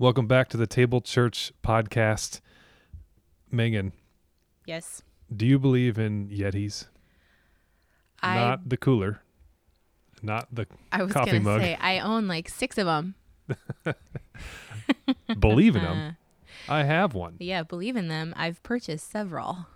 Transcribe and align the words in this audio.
Welcome 0.00 0.26
back 0.26 0.48
to 0.48 0.56
the 0.56 0.66
Table 0.66 1.02
Church 1.02 1.52
podcast. 1.62 2.40
Megan, 3.50 3.92
Yes. 4.64 5.02
do 5.30 5.44
you 5.46 5.58
believe 5.58 5.98
in 5.98 6.30
Yetis? 6.30 6.86
I 8.22 8.34
Not 8.36 8.66
the 8.70 8.78
cooler, 8.78 9.20
not 10.22 10.48
the 10.50 10.66
I 10.90 11.02
was 11.02 11.12
coffee 11.12 11.32
gonna 11.32 11.40
mug. 11.44 11.60
say 11.60 11.74
I 11.78 11.98
own 11.98 12.28
like 12.28 12.48
six 12.48 12.78
of 12.78 12.86
them. 12.86 13.14
believe 15.38 15.76
in 15.76 15.82
them. 15.82 16.16
I 16.70 16.84
have 16.84 17.12
one. 17.12 17.36
Yeah, 17.38 17.62
believe 17.62 17.94
in 17.94 18.08
them. 18.08 18.32
I've 18.38 18.62
purchased 18.62 19.10
several. 19.10 19.66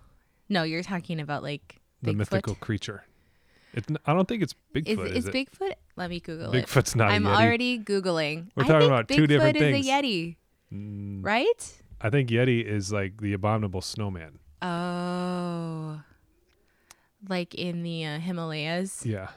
No, 0.48 0.62
you're 0.62 0.82
talking 0.82 1.20
about 1.20 1.42
like 1.42 1.82
The 2.02 2.14
mythical 2.14 2.54
creature. 2.54 3.04
It, 3.74 3.84
I 4.06 4.14
don't 4.14 4.26
think 4.26 4.42
it's 4.42 4.54
Is, 4.74 4.84
Bigfoot. 4.96 5.06
is, 5.10 5.16
Is, 5.16 5.28
it? 5.28 5.34
Bigfoot? 5.34 5.74
Let 5.96 6.10
me 6.10 6.20
Google 6.20 6.52
it. 6.54 6.66
Bigfoot's 6.66 6.96
not 6.96 7.10
I'm 7.10 7.26
already 7.26 7.78
googling. 7.78 8.48
We're 8.56 8.64
talking 8.64 8.88
about 8.88 9.06
Bigfoot 9.08 9.16
two 9.16 9.26
different 9.26 9.58
things. 9.58 9.76
Bigfoot 9.76 9.80
is 9.80 9.86
a 9.86 9.90
Yeti, 9.90 10.36
Mm, 10.72 11.24
right? 11.24 11.82
I 12.00 12.10
think 12.10 12.30
Yeti 12.30 12.64
is 12.64 12.92
like 12.92 13.20
the 13.20 13.32
abominable 13.32 13.80
snowman. 13.80 14.40
Oh, 14.60 16.00
like 17.28 17.54
in 17.54 17.82
the 17.82 18.04
uh, 18.04 18.18
Himalayas. 18.18 19.06
Yeah, 19.06 19.28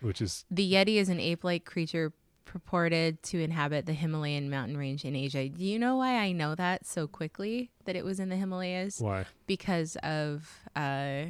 which 0.00 0.20
is 0.22 0.44
The 0.50 0.70
Yeti 0.72 0.96
is 0.96 1.08
an 1.08 1.18
ape-like 1.18 1.64
creature 1.64 2.12
purported 2.44 3.20
to 3.24 3.42
inhabit 3.42 3.86
the 3.86 3.94
Himalayan 3.94 4.48
mountain 4.48 4.76
range 4.76 5.04
in 5.04 5.16
Asia. 5.16 5.48
Do 5.48 5.64
you 5.64 5.78
know 5.78 5.96
why 5.96 6.18
I 6.18 6.30
know 6.30 6.54
that 6.54 6.86
so 6.86 7.08
quickly 7.08 7.70
that 7.84 7.96
it 7.96 8.04
was 8.04 8.20
in 8.20 8.28
the 8.28 8.36
Himalayas? 8.36 9.00
why. 9.00 9.24
Because 9.46 9.96
of 10.04 10.48
uh, 10.76 11.24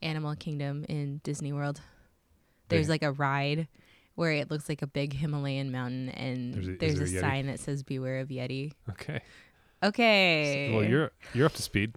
Animal 0.00 0.34
Kingdom 0.36 0.86
in 0.88 1.20
Disney 1.24 1.52
World. 1.52 1.82
There's 2.70 2.88
like 2.88 3.02
a 3.02 3.12
ride 3.12 3.68
where 4.14 4.32
it 4.32 4.50
looks 4.50 4.68
like 4.68 4.82
a 4.82 4.86
big 4.86 5.12
Himalayan 5.14 5.70
mountain 5.70 6.08
and 6.10 6.54
There's 6.54 6.68
a- 6.68 6.72
there's, 6.76 6.94
there 6.96 7.04
a, 7.22 7.24
a 7.26 7.30
sign 7.30 7.46
that 7.46 7.60
says 7.60 7.82
beware 7.82 8.20
of 8.20 8.28
Yeti. 8.28 8.72
Okay. 8.90 9.20
Okay. 9.82 10.72
Well, 10.74 10.84
you're 10.84 11.10
you're 11.34 11.46
up 11.46 11.54
to 11.54 11.62
speed. 11.62 11.94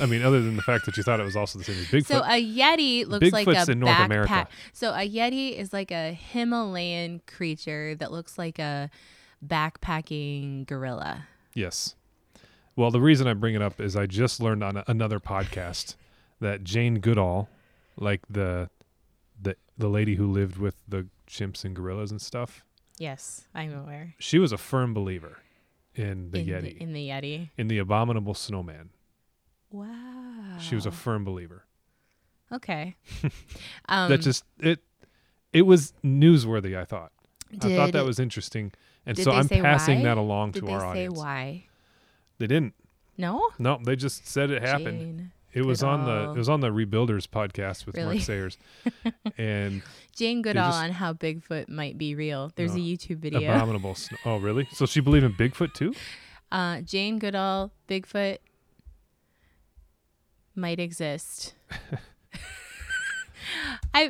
I 0.00 0.06
mean, 0.06 0.22
other 0.22 0.40
than 0.40 0.56
the 0.56 0.62
fact 0.62 0.86
that 0.86 0.96
you 0.96 1.02
thought 1.02 1.20
it 1.20 1.24
was 1.24 1.36
also 1.36 1.58
the 1.58 1.64
same 1.64 1.76
as 1.76 1.86
Bigfoot. 1.86 2.06
So 2.06 2.18
a 2.20 2.42
Yeti 2.42 3.06
looks 3.06 3.30
like 3.32 3.46
Bigfoot's 3.46 3.68
a 3.68 3.72
in 3.72 3.80
North 3.80 3.92
backpack. 3.94 4.04
America. 4.06 4.48
So 4.72 4.92
a 4.94 5.06
Yeti 5.08 5.54
is 5.54 5.72
like 5.72 5.90
a 5.90 6.12
Himalayan 6.12 7.20
creature 7.26 7.94
that 7.96 8.10
looks 8.10 8.38
like 8.38 8.58
a 8.58 8.90
backpacking 9.44 10.66
gorilla. 10.66 11.26
Yes. 11.54 11.94
Well, 12.76 12.90
the 12.90 13.00
reason 13.00 13.26
I 13.26 13.34
bring 13.34 13.54
it 13.54 13.62
up 13.62 13.80
is 13.80 13.96
I 13.96 14.06
just 14.06 14.40
learned 14.40 14.62
on 14.64 14.78
a, 14.78 14.84
another 14.86 15.20
podcast 15.20 15.96
that 16.40 16.64
Jane 16.64 17.00
Goodall, 17.00 17.48
like 17.96 18.20
the 18.30 18.70
the 19.80 19.88
lady 19.88 20.14
who 20.16 20.30
lived 20.30 20.56
with 20.58 20.76
the 20.88 21.06
chimps 21.28 21.64
and 21.64 21.74
gorillas 21.74 22.10
and 22.10 22.20
stuff, 22.20 22.64
Yes, 22.98 23.46
I'm 23.54 23.74
aware. 23.74 24.14
she 24.18 24.38
was 24.38 24.52
a 24.52 24.58
firm 24.58 24.92
believer 24.94 25.38
in 25.94 26.30
the 26.30 26.38
in 26.40 26.46
Yeti, 26.46 26.62
The, 26.78 26.82
in 26.82 26.92
the 26.92 27.08
Yeti. 27.08 27.50
in 27.56 27.68
the 27.68 27.78
abominable 27.78 28.34
snowman. 28.34 28.90
Wow. 29.70 30.58
She 30.60 30.74
was 30.74 30.86
a 30.86 30.90
firm 30.90 31.24
believer. 31.24 31.64
okay. 32.52 32.96
um, 33.88 34.10
that 34.10 34.18
just 34.18 34.44
it 34.58 34.80
it 35.52 35.62
was 35.62 35.92
newsworthy, 36.04 36.76
I 36.76 36.84
thought. 36.84 37.12
I 37.62 37.74
thought 37.76 37.92
that 37.92 38.04
was 38.04 38.20
interesting. 38.20 38.72
And 39.06 39.18
so 39.18 39.32
I'm 39.32 39.48
passing 39.48 39.98
why? 39.98 40.04
that 40.04 40.18
along 40.18 40.52
Did 40.52 40.60
to 40.60 40.66
they 40.66 40.72
our 40.72 40.80
say 40.80 40.86
audience. 41.06 41.18
why? 41.18 41.64
They 42.38 42.46
didn't. 42.46 42.74
No. 43.18 43.48
No, 43.58 43.78
they 43.84 43.96
just 43.96 44.26
said 44.28 44.50
it 44.50 44.62
happened. 44.62 45.00
Jane. 45.00 45.32
It 45.52 45.64
was 45.64 45.82
on 45.82 46.04
the 46.04 46.30
it 46.32 46.38
was 46.38 46.48
on 46.48 46.60
the 46.60 46.68
Rebuilders 46.68 47.26
podcast 47.26 47.84
with 47.86 47.96
Really? 47.96 48.16
Mark 48.16 48.24
Sayers, 48.24 48.56
and 49.38 49.82
Jane 50.14 50.42
Goodall 50.42 50.70
just- 50.70 50.82
on 50.84 50.90
how 50.92 51.12
Bigfoot 51.12 51.68
might 51.68 51.98
be 51.98 52.14
real. 52.14 52.52
There's 52.54 52.74
No. 52.74 52.80
a 52.82 52.84
YouTube 52.84 53.18
video. 53.18 53.40
abominable. 53.52 53.94
Sn- 53.96 54.16
oh, 54.24 54.36
really? 54.38 54.68
So 54.72 54.86
she 54.86 55.00
believed 55.00 55.24
in 55.24 55.32
Bigfoot 55.34 55.74
too? 55.74 55.94
Uh, 56.52 56.80
Jane 56.80 57.20
Goodall, 57.20 57.70
Bigfoot 57.88 58.38
might 60.56 60.80
exist. 60.80 61.54
I 63.94 64.08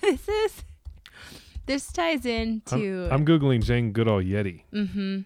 this 0.00 0.28
is 0.28 0.64
this 1.66 1.90
ties 1.92 2.24
in 2.26 2.62
I'm, 2.70 2.80
to 2.80 3.08
I'm 3.10 3.26
googling 3.26 3.62
Jane 3.64 3.92
Goodall 3.92 4.22
Yeti. 4.22 4.62
mm-hmm. 4.72 5.20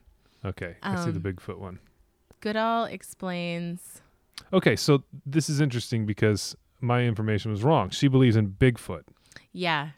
Okay, 0.47 0.77
I 0.83 0.97
see 1.05 1.11
the 1.11 1.17
Um, 1.19 1.35
Bigfoot 1.35 1.59
one. 1.59 1.79
Goodall 2.41 2.85
explains. 2.85 4.01
Okay, 4.53 4.77
so 4.77 5.05
this 5.27 5.49
is 5.49 5.61
interesting 5.61 6.07
because 6.07 6.57
my 6.81 7.03
information 7.03 7.51
was 7.51 7.63
wrong. 7.65 7.91
She 7.91 8.09
believes 8.09 8.37
in 8.37 8.51
Bigfoot. 8.53 9.03
Yeah. 9.53 9.91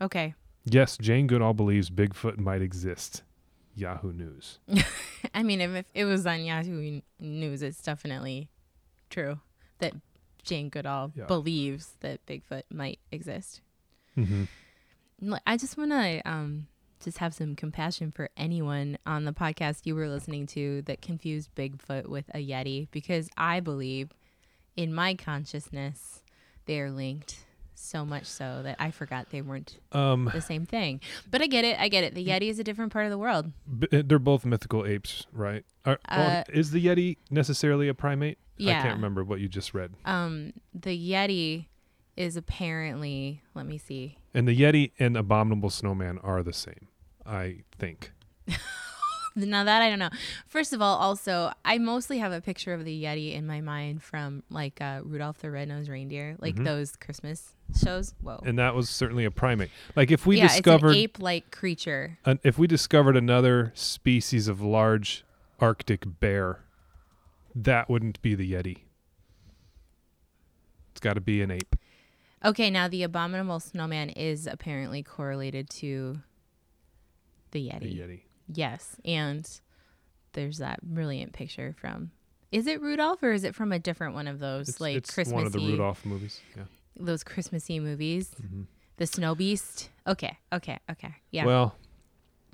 Okay. 0.00 0.34
Yes, 0.64 0.96
Jane 0.98 1.26
Goodall 1.26 1.54
believes 1.54 1.90
Bigfoot 1.90 2.38
might 2.38 2.62
exist. 2.62 3.22
Yahoo 3.74 4.12
News. 4.12 4.58
I 5.34 5.42
mean, 5.42 5.60
if, 5.60 5.70
if 5.74 5.86
it 5.94 6.04
was 6.04 6.26
on 6.26 6.44
Yahoo 6.44 7.00
News, 7.18 7.62
it's 7.62 7.80
definitely 7.82 8.48
true 9.10 9.40
that 9.78 9.94
Jane 10.42 10.68
Goodall 10.68 11.12
Yeah. 11.14 11.24
believes 11.24 11.94
that 12.00 12.24
Bigfoot 12.26 12.64
might 12.70 12.98
exist. 13.10 13.60
Mm-hmm. 14.18 15.34
I 15.46 15.56
just 15.56 15.78
want 15.78 15.90
to 15.92 16.20
um, 16.28 16.66
just 17.02 17.18
have 17.18 17.34
some 17.34 17.54
compassion 17.56 18.10
for 18.10 18.30
anyone 18.36 18.98
on 19.04 19.24
the 19.24 19.32
podcast 19.32 19.80
you 19.84 19.94
were 19.94 20.08
listening 20.08 20.46
to 20.48 20.82
that 20.82 21.02
confused 21.02 21.54
Bigfoot 21.54 22.06
with 22.06 22.24
a 22.34 22.38
Yeti 22.38 22.88
because 22.90 23.28
I 23.36 23.60
believe 23.60 24.10
in 24.76 24.94
my 24.94 25.14
consciousness 25.14 26.22
they 26.66 26.80
are 26.80 26.90
linked 26.90 27.44
so 27.74 28.04
much 28.04 28.24
so 28.26 28.60
that 28.62 28.76
I 28.78 28.92
forgot 28.92 29.30
they 29.30 29.42
weren't 29.42 29.78
Um, 29.90 30.30
the 30.32 30.40
same 30.40 30.64
thing. 30.66 31.00
But 31.28 31.42
I 31.42 31.48
get 31.48 31.64
it. 31.64 31.80
I 31.80 31.88
get 31.88 32.04
it. 32.04 32.14
The 32.14 32.24
Yeti 32.24 32.48
is 32.48 32.60
a 32.60 32.64
different 32.64 32.92
part 32.92 33.04
of 33.06 33.10
the 33.10 33.18
world. 33.18 33.50
b- 33.66 33.88
uh, 33.92 34.02
they're 34.06 34.20
both 34.20 34.44
mythical 34.46 34.86
apes, 34.86 35.26
right? 35.32 35.64
Are, 35.84 35.98
Uh, 36.08 36.44
is 36.52 36.70
the 36.70 36.86
Yeti 36.86 37.16
necessarily 37.30 37.88
a 37.88 37.94
primate? 37.94 38.38
I 38.60 38.64
can't 38.64 38.94
remember 38.94 39.24
what 39.24 39.40
you 39.40 39.48
just 39.48 39.74
read. 39.74 39.94
Um, 40.04 40.52
the 40.72 40.96
Yeti 40.96 41.66
is 42.16 42.36
apparently, 42.36 43.42
let 43.54 43.66
me 43.66 43.78
see. 43.78 44.18
And 44.32 44.46
the 44.46 44.56
Yeti 44.56 44.92
and 45.00 45.16
Abominable 45.16 45.70
Snowman 45.70 46.18
are 46.18 46.44
the 46.44 46.52
same, 46.52 46.86
I 47.26 47.62
think. 47.78 48.12
Now 49.34 49.64
that 49.64 49.80
I 49.80 49.88
don't 49.88 49.98
know. 49.98 50.10
First 50.46 50.74
of 50.74 50.82
all, 50.82 50.98
also 50.98 51.52
I 51.64 51.78
mostly 51.78 52.18
have 52.18 52.32
a 52.32 52.42
picture 52.42 52.74
of 52.74 52.84
the 52.84 53.02
Yeti 53.04 53.32
in 53.34 53.46
my 53.46 53.62
mind 53.62 54.02
from 54.02 54.42
like 54.50 54.78
uh, 54.82 55.00
Rudolph 55.04 55.38
the 55.38 55.50
Red-Nosed 55.50 55.88
Reindeer, 55.88 56.36
like 56.38 56.56
Mhm. 56.56 56.64
those 56.64 56.96
Christmas 56.96 57.54
shows. 57.82 58.14
Whoa. 58.20 58.42
And 58.44 58.58
that 58.58 58.74
was 58.74 58.90
certainly 58.90 59.24
a 59.24 59.30
primate. 59.30 59.70
Like 59.96 60.10
if 60.10 60.26
we 60.26 60.36
yeah, 60.36 60.48
discovered 60.48 60.88
it's 60.88 60.96
an 60.96 61.02
ape-like 61.04 61.50
creature. 61.50 62.18
an, 62.26 62.40
if 62.42 62.58
we 62.58 62.66
discovered 62.66 63.16
another 63.16 63.72
species 63.74 64.48
of 64.48 64.60
large 64.60 65.24
Arctic 65.60 66.04
bear, 66.20 66.60
that 67.54 67.88
wouldn't 67.88 68.20
be 68.20 68.34
the 68.34 68.52
Yeti. 68.52 68.80
It's 70.90 71.00
got 71.00 71.14
to 71.14 71.22
be 71.22 71.40
an 71.40 71.50
ape. 71.50 71.74
Okay, 72.44 72.68
now 72.68 72.86
the 72.86 73.02
abominable 73.02 73.60
snowman 73.60 74.10
is 74.10 74.46
apparently 74.46 75.02
correlated 75.02 75.70
to 75.70 76.20
the 77.52 77.60
Yeti. 77.68 77.96
Yeti. 77.98 78.20
Yes, 78.52 78.96
and 79.04 79.48
there's 80.32 80.58
that 80.58 80.82
brilliant 80.82 81.32
picture 81.32 81.74
from. 81.80 82.10
Is 82.50 82.66
it 82.66 82.82
Rudolph 82.82 83.22
or 83.22 83.32
is 83.32 83.44
it 83.44 83.54
from 83.54 83.72
a 83.72 83.78
different 83.78 84.14
one 84.14 84.26
of 84.28 84.38
those 84.38 84.68
It's, 84.68 84.80
like 84.80 84.96
it's 84.96 85.14
Christmassy 85.14 85.34
one 85.36 85.46
of 85.46 85.52
the 85.52 85.58
Rudolph 85.60 86.04
movies. 86.04 86.40
Yeah. 86.56 86.64
those 86.96 87.22
Christmassy 87.24 87.80
movies? 87.80 88.30
Mhm. 88.42 88.66
The 88.98 89.06
Snow 89.06 89.34
Beast. 89.34 89.88
Okay, 90.06 90.36
okay, 90.52 90.78
okay. 90.90 91.14
Yeah. 91.30 91.46
Well, 91.46 91.74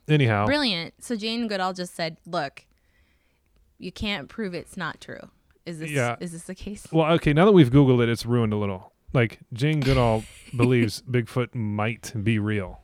anyhow, 0.06 0.46
Brilliant. 0.46 0.94
So 1.02 1.16
Jane 1.16 1.48
Goodall 1.48 1.72
just 1.72 1.94
said, 1.96 2.18
"Look, 2.26 2.64
you 3.78 3.90
can't 3.90 4.28
prove 4.28 4.54
it's 4.54 4.76
not 4.76 5.00
true." 5.00 5.30
Is 5.66 5.80
this 5.80 5.90
Yeah. 5.90 6.16
is 6.20 6.30
this 6.32 6.44
the 6.44 6.54
case? 6.54 6.86
well, 6.92 7.12
okay. 7.14 7.32
Now 7.32 7.44
that 7.44 7.52
we've 7.52 7.70
Googled 7.70 8.02
it, 8.02 8.08
it's 8.08 8.24
ruined 8.24 8.52
a 8.52 8.56
little. 8.56 8.92
Like 9.12 9.40
Jane 9.52 9.80
Goodall 9.80 10.22
believes 10.56 11.02
Bigfoot 11.02 11.54
might 11.54 12.12
be 12.22 12.38
real. 12.38 12.80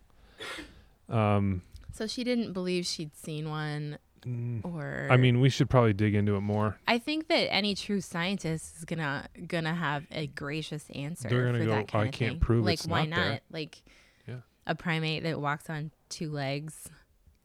Um, 1.09 1.63
So 1.94 2.06
she 2.09 2.25
didn't 2.25 2.53
believe 2.53 2.84
she'd 2.87 3.15
seen 3.16 3.49
one 3.49 3.99
mm, 4.26 4.64
or 4.64 5.06
I 5.11 5.17
mean, 5.17 5.41
we 5.41 5.49
should 5.49 5.70
probably 5.70 5.93
dig 5.93 6.14
into 6.17 6.35
it 6.35 6.41
more. 6.41 6.76
I 6.88 6.99
think 6.99 7.29
that 7.29 7.52
any 7.55 7.75
true 7.76 8.00
scientist 8.00 8.76
is 8.79 8.85
gonna 8.85 9.29
gonna 9.46 9.75
have 9.75 10.05
a 10.11 10.26
gracious 10.26 10.85
answer 10.94 11.29
They're 11.29 11.46
gonna 11.46 11.61
for 11.61 11.64
go, 11.67 11.75
that 11.76 11.88
kind 11.88 12.08
"I 12.08 12.11
can't 12.11 12.32
thing. 12.32 12.41
prove 12.41 12.64
like 12.64 12.75
it's 12.81 12.87
why 12.88 13.05
not 13.06 13.17
there." 13.17 13.31
not? 13.32 13.43
Like 13.50 13.82
Yeah. 14.26 14.41
a 14.67 14.75
primate 14.75 15.23
that 15.23 15.41
walks 15.41 15.70
on 15.70 15.93
two 16.08 16.31
legs 16.32 16.88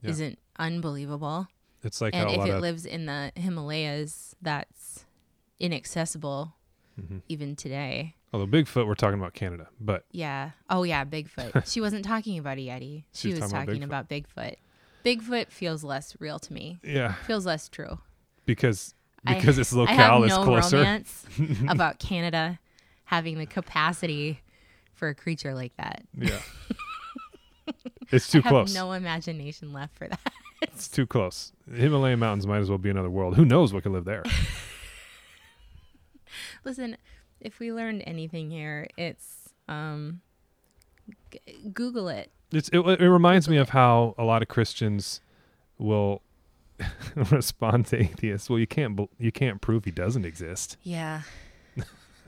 Yeah. 0.01 0.09
isn't 0.11 0.39
unbelievable. 0.57 1.47
It's 1.83 2.01
like 2.01 2.15
and 2.15 2.23
how 2.23 2.29
a 2.29 2.33
if 2.33 2.39
lot 2.39 2.49
it 2.49 2.55
of 2.55 2.61
lives 2.61 2.85
in 2.87 3.05
the 3.05 3.31
Himalayas, 3.35 4.35
that's 4.41 5.05
inaccessible 5.59 6.55
Mhm. 6.99 7.21
even 7.27 7.55
today. 7.55 8.15
Although 8.33 8.47
Bigfoot, 8.47 8.87
we're 8.87 8.95
talking 8.95 9.19
about 9.19 9.33
Canada, 9.33 9.67
but 9.79 10.05
Yeah. 10.11 10.51
Oh 10.69 10.83
yeah, 10.83 11.05
Bigfoot. 11.05 11.65
she 11.71 11.81
wasn't 11.81 12.05
talking 12.05 12.37
about 12.37 12.57
a 12.57 12.61
Yeti. 12.61 13.03
She, 13.13 13.29
was 13.31 13.39
was 13.41 13.51
talking 13.51 13.55
about 13.55 13.65
talking 13.67 13.83
about 13.83 14.09
Bigfoot. 14.09 14.55
Bigfoot 15.05 15.51
feels 15.51 15.83
less 15.83 16.15
real 16.19 16.39
to 16.39 16.53
me. 16.53 16.77
yeah, 16.83 17.13
Feels 17.25 17.45
less 17.45 17.69
true. 17.69 17.99
because 18.45 18.93
I- 19.25 19.35
because 19.35 19.57
its 19.57 19.73
I 19.73 19.77
locale 19.77 20.21
have 20.21 20.23
is 20.31 20.37
no 20.37 20.43
closer. 20.43 20.77
romance 20.77 21.25
about 21.69 21.99
Canada 21.99 22.59
having 23.05 23.37
the 23.37 23.45
capacity 23.45 24.39
for 24.93 25.07
a 25.09 25.15
creature 25.15 25.53
like 25.55 25.75
that. 25.77 26.03
Yeah, 26.17 26.39
it's 28.11 28.29
too 28.29 28.39
I 28.39 28.41
have 28.41 28.49
close. 28.51 28.73
no 28.75 28.91
imagination 28.93 29.73
left 29.73 29.95
for 29.97 30.07
that. 30.07 30.33
It's 30.61 30.87
too 30.89 31.07
close. 31.07 31.53
The 31.67 31.77
Himalayan 31.77 32.19
mountains 32.19 32.45
might 32.45 32.59
as 32.59 32.69
well 32.69 32.77
be 32.77 32.89
another 32.89 33.09
world. 33.09 33.35
Who 33.37 33.45
knows 33.45 33.73
what 33.73 33.83
could 33.83 33.93
live 33.93 34.03
there? 34.05 34.23
Listen, 36.65 36.97
if 37.41 37.59
we 37.59 37.71
learned 37.73 38.03
anything 38.05 38.49
here, 38.51 38.87
it's 38.97 39.49
um, 39.67 40.21
g- 41.31 41.39
Google 41.73 42.07
it. 42.09 42.31
It's, 42.51 42.69
it, 42.69 42.79
it 42.79 43.09
reminds 43.09 43.47
me 43.47 43.57
of 43.57 43.69
how 43.69 44.15
a 44.17 44.23
lot 44.23 44.41
of 44.41 44.47
Christians 44.47 45.21
will 45.77 46.21
respond 47.31 47.85
to 47.87 47.97
atheists. 48.01 48.49
Well, 48.49 48.59
you 48.59 48.67
can't 48.67 48.99
you 49.19 49.31
can't 49.31 49.61
prove 49.61 49.85
he 49.85 49.91
doesn't 49.91 50.25
exist. 50.25 50.77
Yeah. 50.83 51.21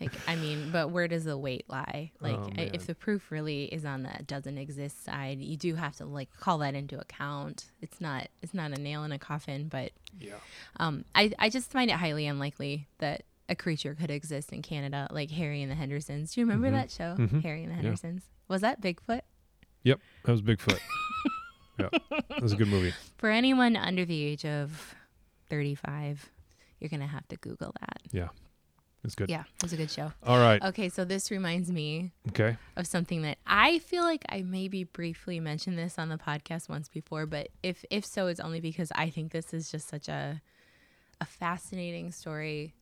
like, 0.00 0.12
I 0.26 0.36
mean, 0.36 0.70
but 0.72 0.90
where 0.90 1.08
does 1.08 1.24
the 1.24 1.36
weight 1.36 1.64
lie? 1.68 2.12
Like, 2.20 2.36
Oh, 2.36 2.50
I- 2.56 2.70
if 2.72 2.86
the 2.86 2.94
proof 2.94 3.30
really 3.30 3.64
is 3.64 3.84
on 3.84 4.04
that 4.04 4.26
doesn't 4.26 4.56
exist 4.58 5.04
side, 5.04 5.40
you 5.40 5.56
do 5.56 5.74
have 5.74 5.96
to 5.96 6.06
like 6.06 6.28
call 6.38 6.58
that 6.58 6.74
into 6.74 6.98
account. 6.98 7.66
It's 7.82 8.00
not 8.00 8.28
it's 8.42 8.54
not 8.54 8.70
a 8.72 8.80
nail 8.80 9.04
in 9.04 9.12
a 9.12 9.18
coffin, 9.18 9.68
but 9.68 9.92
Yeah. 10.18 10.34
um, 10.78 11.04
I 11.14 11.32
I 11.38 11.48
just 11.50 11.70
find 11.70 11.90
it 11.90 11.94
highly 11.96 12.26
unlikely 12.26 12.86
that 12.98 13.22
a 13.50 13.54
creature 13.54 13.94
could 13.94 14.10
exist 14.10 14.52
in 14.52 14.62
Canada, 14.62 15.06
like 15.10 15.30
Harry 15.32 15.60
and 15.60 15.70
the 15.70 15.74
Hendersons. 15.74 16.32
Do 16.34 16.40
you 16.40 16.46
remember 16.46 16.68
Mhm. 16.68 16.72
that 16.80 16.90
show, 16.90 17.16
Mhm. 17.18 17.42
Harry 17.42 17.62
and 17.64 17.70
the 17.72 17.76
Yeah. 17.76 17.82
Hendersons? 17.82 18.22
Was 18.48 18.62
that 18.62 18.80
Bigfoot? 18.80 19.20
Yep. 19.82 20.00
That 20.24 20.32
was 20.32 20.40
Bigfoot. 20.42 20.78
yeah. 21.78 21.88
That 22.30 22.40
was 22.40 22.52
a 22.52 22.56
good 22.56 22.68
movie. 22.68 22.94
For 23.18 23.28
anyone 23.30 23.76
under 23.76 24.04
the 24.06 24.22
age 24.22 24.44
of 24.46 24.94
35, 25.48 26.30
you're 26.78 26.88
going 26.90 27.00
to 27.00 27.06
have 27.06 27.26
to 27.28 27.36
Google 27.36 27.74
that. 27.80 28.00
Yeah. 28.12 28.28
It's 29.02 29.14
good. 29.14 29.30
Yeah, 29.30 29.44
it 29.56 29.62
was 29.62 29.72
a 29.72 29.78
good 29.78 29.90
show. 29.90 30.12
All 30.22 30.38
right. 30.38 30.62
Okay, 30.62 30.90
so 30.90 31.06
this 31.06 31.30
reminds 31.30 31.72
me 31.72 32.12
Okay. 32.28 32.58
of 32.76 32.86
something 32.86 33.22
that 33.22 33.38
I 33.46 33.78
feel 33.78 34.02
like 34.02 34.22
I 34.28 34.42
maybe 34.42 34.84
briefly 34.84 35.40
mentioned 35.40 35.78
this 35.78 35.98
on 35.98 36.10
the 36.10 36.18
podcast 36.18 36.68
once 36.68 36.88
before, 36.90 37.24
but 37.24 37.48
if 37.62 37.82
if 37.90 38.04
so, 38.04 38.26
it's 38.26 38.40
only 38.40 38.60
because 38.60 38.92
I 38.94 39.08
think 39.08 39.32
this 39.32 39.54
is 39.54 39.70
just 39.70 39.88
such 39.88 40.08
a 40.08 40.42
a 41.18 41.24
fascinating 41.24 42.12
story 42.12 42.74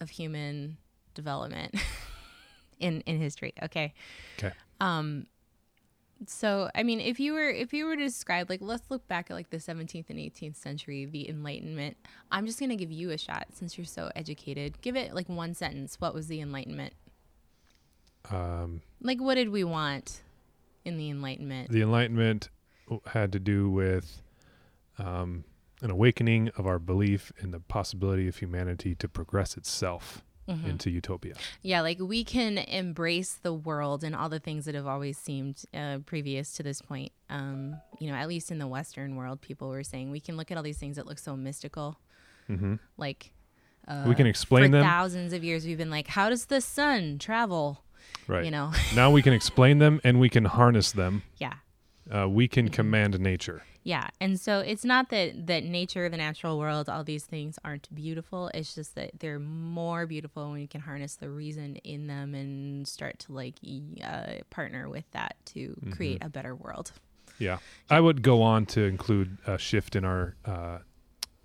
of 0.00 0.10
human 0.10 0.76
development 1.14 1.74
in 2.80 3.00
in 3.02 3.18
history. 3.18 3.52
Okay. 3.62 3.94
Okay. 4.38 4.52
Um 4.80 5.26
so 6.26 6.70
I 6.74 6.82
mean 6.82 6.98
if 7.00 7.20
you 7.20 7.34
were 7.34 7.48
if 7.50 7.74
you 7.74 7.84
were 7.86 7.96
to 7.96 8.02
describe 8.04 8.48
like 8.48 8.60
let's 8.62 8.90
look 8.90 9.06
back 9.06 9.30
at 9.30 9.34
like 9.34 9.50
the 9.50 9.58
17th 9.58 10.08
and 10.08 10.18
18th 10.18 10.56
century, 10.56 11.04
the 11.04 11.28
enlightenment. 11.28 11.96
I'm 12.32 12.46
just 12.46 12.58
going 12.58 12.70
to 12.70 12.76
give 12.76 12.90
you 12.90 13.10
a 13.10 13.18
shot 13.18 13.48
since 13.52 13.76
you're 13.76 13.84
so 13.84 14.10
educated. 14.16 14.80
Give 14.80 14.96
it 14.96 15.14
like 15.14 15.28
one 15.28 15.52
sentence. 15.52 16.00
What 16.00 16.14
was 16.14 16.26
the 16.28 16.40
enlightenment? 16.40 16.94
Um, 18.30 18.80
Like, 19.00 19.20
what 19.20 19.34
did 19.34 19.50
we 19.50 19.62
want 19.62 20.22
in 20.84 20.96
the 20.96 21.10
Enlightenment? 21.10 21.70
the 21.70 21.82
Enlightenment 21.82 22.48
had 23.06 23.32
to 23.32 23.38
do 23.38 23.70
with 23.70 24.22
um, 24.98 25.44
an 25.82 25.90
awakening 25.90 26.50
of 26.56 26.66
our 26.66 26.78
belief 26.78 27.32
in 27.38 27.50
the 27.50 27.60
possibility 27.60 28.28
of 28.28 28.36
humanity 28.36 28.94
to 28.96 29.08
progress 29.08 29.56
itself 29.56 30.22
Mhm. 30.48 30.64
into 30.64 30.90
utopia. 30.90 31.34
Yeah, 31.62 31.80
like 31.80 31.98
we 32.00 32.22
can 32.24 32.56
embrace 32.58 33.34
the 33.34 33.52
world 33.52 34.04
and 34.04 34.14
all 34.14 34.28
the 34.28 34.38
things 34.38 34.64
that 34.66 34.74
have 34.76 34.86
always 34.86 35.18
seemed 35.18 35.64
uh, 35.74 35.98
previous 36.06 36.52
to 36.52 36.62
this 36.62 36.80
point. 36.80 37.10
Um, 37.28 37.76
you 37.98 38.08
know, 38.08 38.14
at 38.16 38.28
least 38.28 38.50
in 38.52 38.58
the 38.58 38.66
Western 38.68 39.16
world, 39.16 39.40
people 39.40 39.68
were 39.68 39.82
saying 39.82 40.10
we 40.12 40.20
can 40.20 40.36
look 40.36 40.50
at 40.52 40.56
all 40.56 40.62
these 40.62 40.78
things 40.78 40.96
that 40.96 41.06
look 41.06 41.18
so 41.18 41.36
mystical. 41.36 41.98
hmm 42.46 42.76
Like, 42.96 43.32
uh, 43.88 44.04
we 44.06 44.14
can 44.14 44.24
for 44.24 44.28
explain 44.30 44.70
them. 44.70 44.84
thousands 44.84 45.32
of 45.32 45.42
years, 45.42 45.66
we've 45.66 45.78
been 45.78 45.90
like, 45.90 46.06
how 46.08 46.28
does 46.30 46.46
the 46.46 46.60
sun 46.60 47.18
travel? 47.18 47.82
Right. 48.28 48.44
You 48.44 48.52
know, 48.52 48.72
now 48.94 49.10
we 49.10 49.22
can 49.22 49.32
explain 49.32 49.78
them 49.78 50.00
and 50.04 50.20
we 50.20 50.28
can 50.28 50.44
harness 50.44 50.92
them. 50.92 51.22
yeah. 51.38 51.54
Uh, 52.08 52.28
we 52.28 52.46
can 52.46 52.66
Mm-hmm. 52.66 52.72
command 52.74 53.18
nature. 53.20 53.62
Yeah, 53.86 54.08
and 54.20 54.40
so 54.40 54.58
it's 54.58 54.84
not 54.84 55.10
that 55.10 55.46
that 55.46 55.62
nature, 55.62 56.08
the 56.08 56.16
natural 56.16 56.58
world, 56.58 56.88
all 56.88 57.04
these 57.04 57.24
things 57.24 57.56
aren't 57.64 57.88
beautiful. 57.94 58.50
It's 58.52 58.74
just 58.74 58.96
that 58.96 59.12
they're 59.20 59.38
more 59.38 60.08
beautiful 60.08 60.50
when 60.50 60.60
you 60.60 60.66
can 60.66 60.80
harness 60.80 61.14
the 61.14 61.30
reason 61.30 61.76
in 61.76 62.08
them 62.08 62.34
and 62.34 62.88
start 62.88 63.20
to 63.20 63.32
like 63.32 63.54
uh, 64.02 64.42
partner 64.50 64.88
with 64.88 65.08
that 65.12 65.36
to 65.54 65.76
create 65.92 66.18
a 66.20 66.28
better 66.28 66.56
world. 66.56 66.90
Yeah. 67.38 67.58
I 67.88 68.00
would 68.00 68.22
go 68.22 68.42
on 68.42 68.66
to 68.66 68.82
include 68.82 69.38
a 69.46 69.56
shift 69.56 69.94
in 69.94 70.04
our 70.04 70.34
uh, 70.44 70.78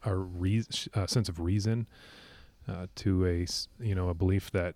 our 0.03 0.17
rea- 0.17 0.63
uh, 0.95 1.05
sense 1.05 1.29
of 1.29 1.39
reason 1.39 1.88
uh, 2.67 2.88
to 2.95 3.23
a 3.27 3.45
you 3.79 3.93
know 3.93 4.09
a 4.09 4.15
belief 4.15 4.49
that 4.49 4.73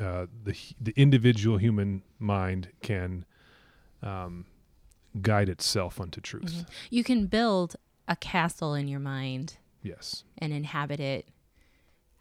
uh, 0.00 0.24
the 0.42 0.56
the 0.80 0.94
individual 0.96 1.58
human 1.58 2.02
mind 2.18 2.68
can 2.80 3.26
um, 4.02 4.46
guide 5.22 5.48
itself 5.48 6.00
unto 6.00 6.20
truth. 6.20 6.64
You 6.90 7.02
can 7.04 7.26
build 7.26 7.76
a 8.08 8.16
castle 8.16 8.74
in 8.74 8.88
your 8.88 9.00
mind 9.00 9.56
Yes. 9.82 10.24
and 10.38 10.52
inhabit 10.52 11.00
it 11.00 11.28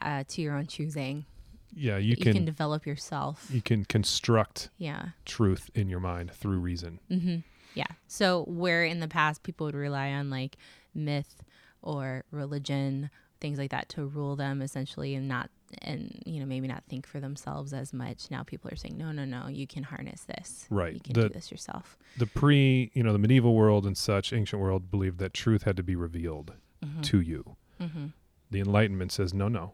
uh, 0.01 0.23
to 0.29 0.41
your 0.41 0.55
own 0.55 0.67
choosing. 0.67 1.25
Yeah. 1.73 1.97
You 1.97 2.11
You 2.11 2.17
can, 2.17 2.33
can 2.33 2.45
develop 2.45 2.85
yourself. 2.85 3.47
you 3.49 3.61
can 3.61 3.85
construct 3.85 4.69
Yeah. 4.77 5.09
truth 5.25 5.69
in 5.75 5.89
your 5.89 5.99
mind 5.99 6.31
through 6.31 6.59
reason. 6.59 6.99
hmm 7.09 7.37
Yeah. 7.73 7.87
So 8.07 8.43
where 8.47 8.83
in 8.85 8.99
the 8.99 9.07
past 9.07 9.43
people 9.43 9.65
would 9.65 9.75
rely 9.75 10.11
on 10.11 10.29
like 10.29 10.57
myth 10.93 11.43
or 11.81 12.23
religion, 12.31 13.09
things 13.41 13.57
like 13.59 13.71
that 13.71 13.89
to 13.89 14.05
rule 14.05 14.35
them 14.35 14.61
essentially 14.61 15.13
and 15.15 15.27
not 15.27 15.49
and 15.81 16.21
you 16.25 16.39
know 16.39 16.45
maybe 16.45 16.67
not 16.67 16.83
think 16.87 17.05
for 17.07 17.19
themselves 17.19 17.73
as 17.73 17.93
much. 17.93 18.29
Now 18.31 18.43
people 18.43 18.71
are 18.71 18.75
saying 18.75 18.97
no, 18.97 19.11
no, 19.11 19.25
no, 19.25 19.47
you 19.47 19.67
can 19.67 19.83
harness 19.83 20.23
this. 20.23 20.65
Right. 20.69 20.93
You 20.93 20.99
can 20.99 21.13
The- 21.13 21.27
do 21.29 21.33
this 21.33 21.51
yourself. 21.51 21.97
The 22.17 22.27
pre 22.27 22.91
you 22.93 23.03
know 23.03 23.11
the 23.13 23.19
medieval 23.19 23.55
world 23.55 23.85
and 23.85 23.97
such 23.97 24.33
ancient 24.33 24.61
world 24.61 24.89
believed 24.91 25.17
that 25.19 25.33
truth 25.33 25.63
had 25.63 25.75
to 25.77 25.83
be 25.83 25.95
revealed 25.95 26.53
Mhm. 26.83 27.03
to 27.03 27.21
you. 27.21 27.55
Mhm. 27.79 28.13
The 28.51 28.59
Enlightenment 28.59 29.11
says, 29.11 29.33
no, 29.33 29.47
no. 29.47 29.73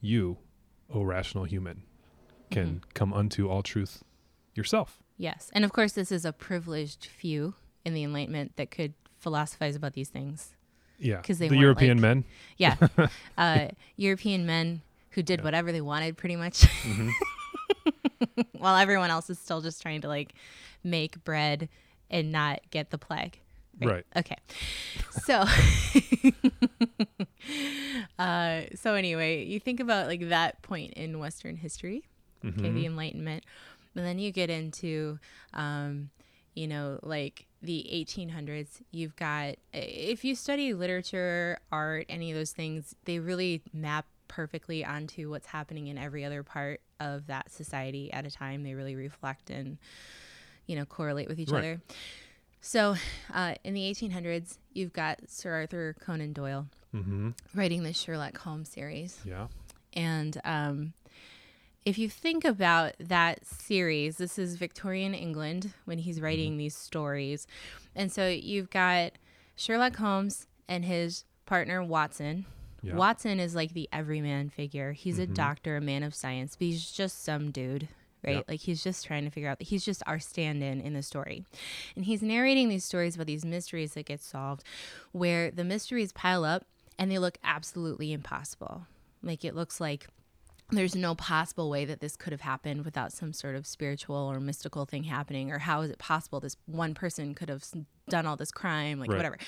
You, 0.00 0.38
O 0.88 1.02
rational 1.02 1.44
human, 1.44 1.82
can 2.50 2.66
Mm-hmm. 2.66 2.90
come 2.94 3.12
unto 3.12 3.48
all 3.48 3.62
truth 3.62 4.02
yourself. 4.54 5.02
Yes. 5.16 5.50
And 5.52 5.64
of 5.64 5.72
course 5.72 5.92
this 5.92 6.10
is 6.10 6.24
a 6.24 6.32
privileged 6.32 7.04
few 7.06 7.54
in 7.84 7.92
the 7.94 8.02
enlightenment 8.02 8.56
that 8.56 8.70
could 8.70 8.94
philosophize 9.18 9.76
about 9.76 9.92
these 9.92 10.08
things. 10.08 10.56
Yeah. 11.00 11.20
'Cause 11.22 11.38
they 11.38 11.48
the 11.48 11.56
European 11.56 11.98
like- 11.98 12.02
men. 12.02 12.24
Yeah. 12.58 12.76
uh, 13.38 13.68
European 13.96 14.46
men 14.46 14.82
who 15.10 15.22
did 15.22 15.40
Yeah. 15.40 15.44
whatever 15.44 15.72
they 15.72 15.80
wanted 15.80 16.16
pretty 16.16 16.36
much. 16.36 16.60
Mhm. 16.60 17.10
while 18.58 18.76
everyone 18.76 19.10
else 19.10 19.30
is 19.30 19.38
still 19.38 19.60
just 19.62 19.80
trying 19.82 20.02
to 20.02 20.08
like 20.08 20.32
make 20.84 21.22
bread 21.24 21.68
and 22.10 22.30
not 22.30 22.60
get 22.70 22.90
the 22.90 22.98
plague. 22.98 23.38
Right. 23.80 24.04
Okay. 24.14 24.36
So 25.24 25.44
uh 28.18 28.62
so 28.74 28.94
anyway, 28.94 29.44
you 29.44 29.60
think 29.60 29.80
about 29.80 30.06
like 30.06 30.28
that 30.28 30.60
point 30.62 30.92
in 30.94 31.18
western 31.18 31.56
history, 31.56 32.04
okay, 32.44 32.68
Mhm. 32.68 32.74
the 32.74 32.86
enlightenment. 32.86 33.44
And 33.96 34.04
then 34.04 34.18
you 34.18 34.30
get 34.32 34.50
into 34.50 35.18
um 35.54 36.10
you 36.54 36.66
know, 36.66 36.98
like 37.02 37.46
the 37.62 37.86
1800s, 37.92 38.80
you've 38.90 39.16
got 39.16 39.56
if 39.72 40.24
you 40.24 40.34
study 40.34 40.72
literature, 40.74 41.58
art, 41.70 42.06
any 42.08 42.30
of 42.30 42.36
those 42.36 42.52
things, 42.52 42.94
they 43.04 43.18
really 43.18 43.62
map 43.72 44.06
perfectly 44.28 44.84
onto 44.84 45.28
what's 45.30 45.46
happening 45.48 45.88
in 45.88 45.98
every 45.98 46.24
other 46.24 46.42
part 46.42 46.80
of 47.00 47.26
that 47.26 47.50
society 47.50 48.12
at 48.12 48.24
a 48.26 48.30
time. 48.30 48.62
They 48.62 48.74
really 48.74 48.94
reflect 48.94 49.50
and 49.50 49.78
you 50.66 50.76
know 50.76 50.84
correlate 50.84 51.28
with 51.28 51.38
each 51.40 51.50
Right. 51.50 51.58
other. 51.58 51.80
So, 52.62 52.96
uh, 53.32 53.54
in 53.64 53.72
the 53.74 53.88
1800s, 53.90 54.58
you've 54.74 54.92
got 54.92 55.20
Sir 55.28 55.52
Arthur 55.54 55.96
Conan 56.00 56.32
Doyle 56.34 56.68
Mhm. 56.94 57.34
writing 57.54 57.82
the 57.84 57.92
Sherlock 57.94 58.36
Holmes 58.38 58.68
series. 58.68 59.20
Yeah. 59.24 59.48
And 59.94 60.40
um, 60.44 60.92
if 61.84 61.98
you 61.98 62.08
think 62.08 62.44
about 62.44 62.92
that 63.00 63.46
series, 63.46 64.18
this 64.18 64.38
is 64.38 64.56
Victorian 64.56 65.14
England 65.14 65.72
when 65.86 65.98
he's 65.98 66.20
writing 66.20 66.56
these 66.56 66.76
stories. 66.76 67.46
And 67.94 68.12
so 68.12 68.28
you've 68.28 68.70
got 68.70 69.12
Sherlock 69.56 69.96
Holmes 69.96 70.46
and 70.68 70.84
his 70.84 71.24
partner, 71.46 71.82
Watson. 71.82 72.44
Yeah. 72.82 72.94
Watson 72.94 73.40
is 73.40 73.54
like 73.54 73.72
the 73.74 73.88
everyman 73.92 74.50
figure. 74.50 74.92
He's 74.92 75.18
a 75.18 75.26
Mhm. 75.26 75.34
doctor, 75.34 75.76
a 75.76 75.80
man 75.80 76.02
of 76.02 76.14
science, 76.14 76.56
but 76.56 76.66
he's 76.66 76.90
just 76.90 77.22
some 77.24 77.50
dude, 77.50 77.88
right? 78.22 78.36
Yep. 78.36 78.44
Like 78.48 78.60
he's 78.60 78.82
just 78.84 79.04
trying 79.04 79.24
to 79.24 79.30
figure 79.30 79.48
out, 79.50 79.58
that 79.58 79.68
he's 79.68 79.84
just 79.84 80.02
our 80.06 80.18
stand 80.18 80.62
in 80.62 80.80
in 80.80 80.94
the 80.94 81.02
story. 81.02 81.44
And 81.96 82.04
he's 82.04 82.22
narrating 82.22 82.68
these 82.68 82.84
stories 82.84 83.14
about 83.16 83.26
these 83.26 83.44
mysteries 83.44 83.94
that 83.94 84.06
get 84.06 84.20
solved 84.22 84.62
where 85.12 85.50
the 85.50 85.64
mysteries 85.64 86.12
pile 86.12 86.44
up 86.44 86.64
and 86.98 87.10
they 87.10 87.18
look 87.18 87.38
absolutely 87.42 88.12
impossible. 88.12 88.86
Like 89.22 89.44
it 89.44 89.54
looks 89.54 89.80
like 89.80 90.06
there's 90.72 90.94
no 90.94 91.14
possible 91.14 91.68
way 91.70 91.84
that 91.84 92.00
this 92.00 92.16
could 92.16 92.32
have 92.32 92.40
happened 92.40 92.84
without 92.84 93.12
some 93.12 93.32
sort 93.32 93.56
of 93.56 93.66
spiritual 93.66 94.16
or 94.16 94.40
mystical 94.40 94.84
thing 94.84 95.04
happening 95.04 95.50
or 95.50 95.58
how 95.58 95.80
is 95.82 95.90
it 95.90 95.98
possible 95.98 96.40
this 96.40 96.56
one 96.66 96.94
person 96.94 97.34
could 97.34 97.48
have 97.48 97.64
done 98.08 98.26
all 98.26 98.36
this 98.36 98.50
crime 98.50 98.98
like 98.98 99.08
Right. 99.10 99.16
whatever 99.16 99.38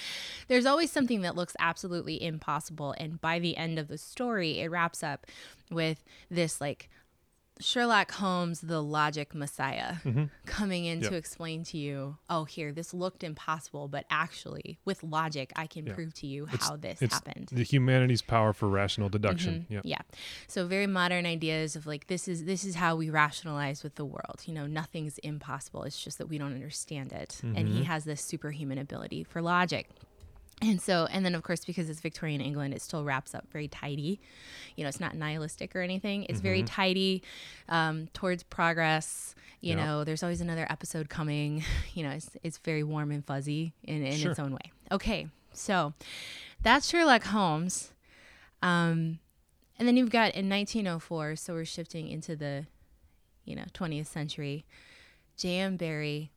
there's 0.49 0.67
always 0.67 0.91
something 0.91 1.23
that 1.23 1.35
looks 1.37 1.55
absolutely 1.59 2.23
impossible 2.23 2.95
and 2.99 3.21
by 3.21 3.39
the 3.39 3.57
end 3.57 3.79
of 3.79 3.89
the 3.89 3.99
story 3.99 4.61
it 4.61 4.71
wraps 4.71 5.03
up 5.03 5.27
with 5.71 6.05
this 6.31 6.61
like 6.61 6.89
Sherlock 7.61 8.11
Holmes, 8.13 8.61
the 8.63 8.83
logic 8.83 9.35
messiah, 9.35 9.97
Mm-hmm. 10.05 10.25
coming 10.47 10.85
in 10.85 11.01
Yep. 11.01 11.11
to 11.11 11.17
explain 11.17 11.63
to 11.65 11.79
you, 11.79 12.17
oh, 12.29 12.45
here, 12.45 12.73
this 12.73 12.93
looked 12.93 13.23
impossible, 13.23 13.89
but 13.89 14.05
actually, 14.11 14.79
with 14.85 15.03
logic, 15.05 15.53
I 15.55 15.67
can 15.67 15.87
Yeah. 15.87 15.95
prove 15.95 16.13
to 16.15 16.27
you 16.27 16.45
It's- 16.45 16.69
how 16.69 16.77
this 16.77 16.99
happened. 17.01 17.51
the 17.53 17.63
humanity's 17.63 18.23
power 18.23 18.53
for 18.53 18.69
rational 18.69 19.09
deduction. 19.09 19.67
Mhm. 19.71 19.75
Yeah. 19.75 19.81
Yeah. 19.85 20.01
So 20.49 20.67
very 20.67 20.87
modern 20.87 21.27
ideas 21.27 21.77
of 21.77 21.87
like 21.87 22.07
this 22.09 22.27
is 22.27 22.45
this 22.47 22.65
is 22.65 22.75
how 22.77 22.97
we 22.97 23.11
rationalize 23.11 23.83
with 23.83 23.95
the 23.97 24.05
world. 24.05 24.43
You 24.47 24.55
know, 24.55 24.67
nothing's 24.67 25.19
impossible. 25.19 25.85
It's 25.85 26.03
just 26.03 26.19
that 26.19 26.27
we 26.29 26.39
don't 26.39 26.55
understand 26.55 27.13
it. 27.13 27.41
And 27.43 27.57
Mm-hmm. 27.57 27.77
he 27.77 27.85
has 27.85 28.05
this 28.05 28.23
superhuman 28.23 28.79
ability 28.79 29.25
for 29.25 29.41
logic. 29.43 29.89
And 30.63 30.81
so, 30.81 31.07
and 31.11 31.25
then 31.27 31.35
of 31.35 31.43
course, 31.43 31.65
because 31.65 31.91
it's 31.91 32.01
Victorian 32.01 32.41
England, 32.41 32.73
it 32.73 32.81
still 32.83 33.03
wraps 33.05 33.35
up 33.35 33.51
very 33.53 33.67
tidy. 33.69 34.21
You 34.77 34.85
know, 34.85 34.89
it's 34.89 35.01
not 35.01 35.17
nihilistic 35.17 35.75
or 35.75 35.81
anything. 35.81 36.25
It's 36.29 36.39
very 36.41 36.63
tidy 36.63 37.23
um, 37.69 38.07
towards 38.15 38.43
progress. 38.45 39.35
You 39.61 39.75
Mm-hmm. 39.77 39.85
Know, 39.85 40.05
there's 40.05 40.23
always 40.23 40.41
another 40.41 40.67
episode 40.71 41.09
coming. 41.09 41.65
You 41.95 42.05
know, 42.05 42.11
it's, 42.11 42.31
it's 42.43 42.59
very 42.59 42.83
warm 42.85 43.11
and 43.11 43.25
fuzzy 43.25 43.75
in, 43.83 44.05
in 44.07 44.19
Sure. 44.19 44.31
its 44.31 44.41
own 44.41 44.53
way. 44.53 44.73
Okay, 44.91 45.27
so 45.53 45.93
that's 46.63 46.89
Sherlock 46.89 47.25
Holmes. 47.25 47.93
Um, 48.63 49.19
and 49.79 49.89
then 49.89 49.97
you've 49.97 50.11
got 50.11 50.35
in 50.35 50.49
1904, 50.49 51.37
so 51.37 51.55
we're 51.55 51.65
shifting 51.65 52.09
into 52.09 52.37
the, 52.37 52.67
you 53.45 53.57
know, 53.57 53.65
20th 53.75 54.07
century. 54.07 54.65
J.M. 55.37 55.77
Barrie 55.77 56.31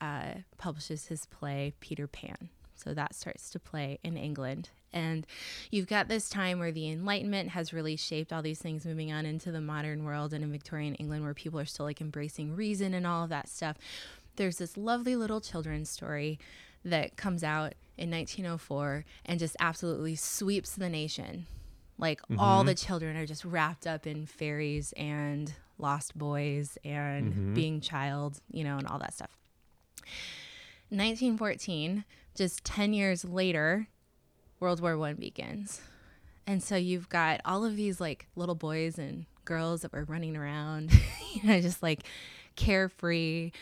uh, 0.00 0.34
publishes 0.58 1.06
his 1.06 1.26
play 1.26 1.74
Peter 1.80 2.06
Pan. 2.06 2.48
So 2.82 2.94
that 2.94 3.14
starts 3.14 3.50
to 3.50 3.58
play 3.58 3.98
in 4.02 4.16
England. 4.16 4.70
And 4.92 5.26
you've 5.70 5.86
got 5.86 6.08
this 6.08 6.28
time 6.28 6.58
where 6.58 6.72
the 6.72 6.90
Enlightenment 6.90 7.50
has 7.50 7.72
really 7.72 7.96
shaped 7.96 8.32
all 8.32 8.42
these 8.42 8.60
things 8.60 8.84
moving 8.84 9.12
on 9.12 9.24
into 9.24 9.50
the 9.50 9.60
modern 9.60 10.04
world 10.04 10.32
and 10.32 10.44
in 10.44 10.52
Victorian 10.52 10.94
England 10.96 11.24
where 11.24 11.34
people 11.34 11.58
are 11.58 11.64
still 11.64 11.86
like 11.86 12.00
embracing 12.00 12.54
reason 12.54 12.92
and 12.92 13.06
all 13.06 13.24
of 13.24 13.30
that 13.30 13.48
stuff. 13.48 13.78
There's 14.36 14.58
this 14.58 14.76
lovely 14.76 15.16
little 15.16 15.40
children's 15.40 15.88
story 15.88 16.38
that 16.84 17.16
comes 17.16 17.44
out 17.44 17.74
in 17.96 18.10
1904 18.10 19.04
and 19.24 19.38
just 19.38 19.56
absolutely 19.60 20.16
sweeps 20.16 20.74
the 20.74 20.88
nation. 20.88 21.46
Like 21.98 22.20
all 22.38 22.60
mm-hmm. 22.60 22.68
the 22.68 22.74
children 22.74 23.16
are 23.16 23.26
just 23.26 23.44
wrapped 23.44 23.86
up 23.86 24.06
in 24.06 24.26
fairies 24.26 24.92
and 24.96 25.52
lost 25.78 26.16
boys 26.16 26.76
and 26.84 27.32
mm-hmm. 27.32 27.54
being 27.54 27.80
child, 27.80 28.40
you 28.50 28.64
know, 28.64 28.76
and 28.76 28.86
all 28.86 28.98
that 28.98 29.14
stuff. 29.14 29.36
1914, 30.88 32.04
just 32.34 32.64
10 32.64 32.92
years 32.92 33.24
later, 33.24 33.88
World 34.60 34.80
War 34.80 34.96
One 34.96 35.14
begins. 35.16 35.80
And 36.46 36.62
so 36.62 36.76
you've 36.76 37.08
got 37.08 37.40
all 37.44 37.64
of 37.64 37.76
these 37.76 38.00
like 38.00 38.26
little 38.36 38.54
boys 38.56 38.98
and 38.98 39.26
girls 39.44 39.82
that 39.82 39.92
were 39.92 40.04
running 40.04 40.36
around, 40.36 40.90
you 41.34 41.42
know, 41.48 41.60
just 41.60 41.82
like 41.82 42.00
carefree, 42.56 43.52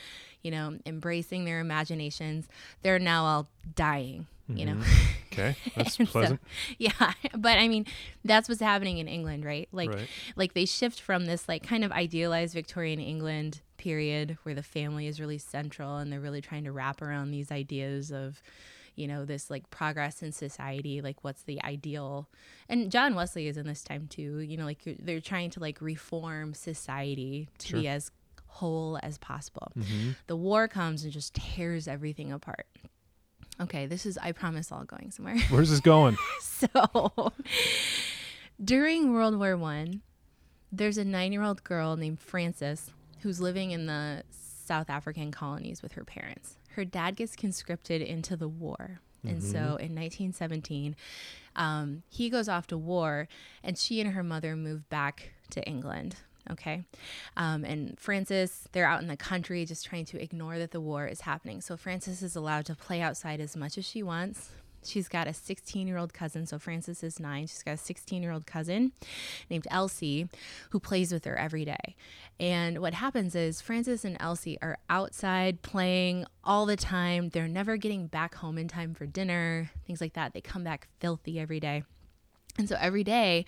you 0.42 0.50
know, 0.50 0.78
embracing 0.86 1.44
their 1.44 1.60
imaginations. 1.60 2.48
They're 2.82 2.98
now 2.98 3.24
all 3.24 3.48
dying, 3.74 4.26
you 4.48 4.66
know. 4.66 4.74
Mm-hmm. 4.74 5.06
Okay. 5.32 5.56
That's 5.76 5.98
And 5.98 6.08
so- 6.08 6.12
pleasant. 6.12 6.40
yeah, 6.78 7.12
but 7.36 7.58
I 7.58 7.68
mean, 7.68 7.86
that's 8.24 8.48
what's 8.48 8.60
happening 8.60 8.98
in 8.98 9.06
England, 9.08 9.44
right? 9.44 9.68
Like, 9.72 9.90
Right. 9.94 10.08
like 10.36 10.54
they 10.54 10.64
shift 10.64 11.00
from 11.00 11.26
this 11.26 11.48
like 11.48 11.62
kind 11.62 11.84
of 11.84 11.92
idealized 11.92 12.54
Victorian 12.54 12.98
England 13.00 13.60
period 13.80 14.36
where 14.44 14.54
the 14.54 14.62
family 14.62 15.06
is 15.06 15.18
really 15.18 15.38
central 15.38 15.96
and 15.96 16.12
they're 16.12 16.20
really 16.20 16.42
trying 16.42 16.64
to 16.64 16.70
wrap 16.72 17.00
around 17.02 17.30
these 17.30 17.50
ideas 17.50 18.12
of, 18.12 18.40
you 18.94 19.08
know, 19.08 19.24
this 19.24 19.48
like 19.50 19.68
progress 19.70 20.22
in 20.22 20.30
society, 20.32 21.00
like 21.00 21.24
what's 21.24 21.42
the 21.44 21.62
ideal. 21.64 22.28
And 22.68 22.92
John 22.92 23.14
Wesley 23.14 23.46
is 23.48 23.56
in 23.56 23.66
this 23.66 23.82
time 23.82 24.06
too. 24.06 24.40
You 24.40 24.56
know, 24.58 24.64
like 24.66 24.84
you're- 24.84 24.98
they're 25.02 25.20
trying 25.20 25.50
to 25.50 25.60
like 25.60 25.80
reform 25.80 26.52
society 26.54 27.48
to 27.60 27.80
be 27.80 27.88
as 27.88 28.10
whole 28.46 28.98
as 29.02 29.16
possible. 29.16 29.72
Mm-hmm. 29.78 30.10
The 30.26 30.36
war 30.36 30.68
comes 30.68 31.02
and 31.04 31.12
just 31.12 31.34
tears 31.34 31.88
everything 31.88 32.30
apart. 32.32 32.66
Okay, 33.60 33.86
this 33.86 34.04
is 34.06 34.18
I 34.18 34.32
promise 34.32 34.70
all 34.72 34.84
going 34.84 35.10
somewhere. 35.10 35.38
Where's 35.50 35.70
this 35.70 35.80
going? 35.80 36.16
So 36.40 36.66
during 38.62 39.12
World 39.12 39.38
War 39.38 39.56
One, 39.56 40.02
there's 40.72 40.98
a 40.98 41.04
nine-year-old 41.04 41.64
girl 41.64 41.96
named 41.96 42.20
Frances 42.20 42.92
who's 43.22 43.40
living 43.40 43.70
in 43.70 43.86
the 43.86 44.22
South 44.30 44.90
African 44.90 45.30
colonies 45.30 45.82
with 45.82 45.92
her 45.92 46.04
parents. 46.04 46.56
Her 46.74 46.84
dad 46.84 47.16
gets 47.16 47.34
conscripted 47.34 48.00
into 48.02 48.36
the 48.36 48.48
war. 48.48 49.00
And 49.22 49.42
so 49.42 49.58
in 49.58 49.94
1917, 49.94 50.96
um, 51.56 52.02
he 52.08 52.30
goes 52.30 52.48
off 52.48 52.66
to 52.68 52.78
war, 52.78 53.28
and 53.62 53.76
she 53.76 54.00
and 54.00 54.12
her 54.12 54.22
mother 54.22 54.56
move 54.56 54.88
back 54.88 55.32
to 55.50 55.62
England. 55.64 56.16
Okay. 56.50 56.84
Um, 57.36 57.64
and 57.64 57.98
Frances, 57.98 58.68
they're 58.72 58.86
out 58.86 59.02
in 59.02 59.08
the 59.08 59.16
country 59.16 59.64
just 59.66 59.84
trying 59.84 60.06
to 60.06 60.22
ignore 60.22 60.58
that 60.58 60.70
the 60.70 60.80
war 60.80 61.06
is 61.06 61.20
happening. 61.22 61.60
So 61.60 61.76
Frances 61.76 62.22
is 62.22 62.34
allowed 62.34 62.64
to 62.66 62.74
play 62.74 63.00
outside 63.02 63.40
as 63.40 63.56
much 63.56 63.76
as 63.76 63.84
she 63.84 64.02
wants. 64.02 64.50
She's 64.84 65.08
got 65.08 65.26
a 65.26 65.34
16 65.34 65.86
year 65.86 65.98
old 65.98 66.14
cousin. 66.14 66.46
So 66.46 66.58
Frances 66.58 67.02
is 67.02 67.20
nine. 67.20 67.46
She's 67.46 67.62
got 67.62 67.74
a 67.74 67.78
16 67.78 68.22
year 68.22 68.32
old 68.32 68.46
cousin 68.46 68.92
named 69.48 69.66
Elsie 69.70 70.28
who 70.70 70.80
plays 70.80 71.12
with 71.12 71.24
her 71.24 71.36
every 71.36 71.64
day. 71.64 71.96
And 72.38 72.78
what 72.78 72.94
happens 72.94 73.34
is 73.34 73.60
Frances 73.60 74.04
and 74.04 74.16
Elsie 74.20 74.58
are 74.62 74.78
outside 74.88 75.62
playing 75.62 76.24
all 76.42 76.66
the 76.66 76.76
time. 76.76 77.28
They're 77.28 77.48
never 77.48 77.76
getting 77.76 78.06
back 78.06 78.36
home 78.36 78.58
in 78.58 78.68
time 78.68 78.94
for 78.94 79.06
dinner, 79.06 79.70
things 79.86 80.00
like 80.00 80.14
that. 80.14 80.32
They 80.32 80.40
come 80.40 80.64
back 80.64 80.88
filthy 81.00 81.38
every 81.38 81.60
day. 81.60 81.84
And 82.58 82.68
so 82.68 82.76
every 82.80 83.04
day, 83.04 83.44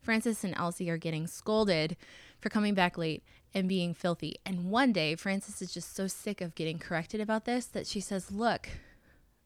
Frances 0.00 0.44
and 0.44 0.54
Elsie 0.56 0.88
are 0.88 0.96
getting 0.96 1.26
scolded 1.26 1.96
for 2.40 2.48
coming 2.48 2.74
back 2.74 2.96
late 2.96 3.22
and 3.52 3.68
being 3.68 3.94
filthy. 3.94 4.36
And 4.44 4.70
one 4.70 4.92
day, 4.92 5.14
Frances 5.16 5.60
is 5.62 5.72
just 5.72 5.94
so 5.94 6.06
sick 6.06 6.40
of 6.40 6.54
getting 6.54 6.78
corrected 6.78 7.20
about 7.20 7.44
this 7.44 7.66
that 7.66 7.86
she 7.86 8.00
says, 8.00 8.30
Look, 8.30 8.68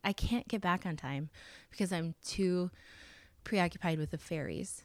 I 0.09 0.15
can't 0.15 0.49
get 0.49 0.63
back 0.63 0.87
on 0.87 0.97
time 0.97 1.29
because 1.71 1.93
I'm 1.93 2.15
too 2.25 2.71
preoccupied 3.45 3.99
with 3.99 4.11
the 4.11 4.17
fairies. 4.17 4.85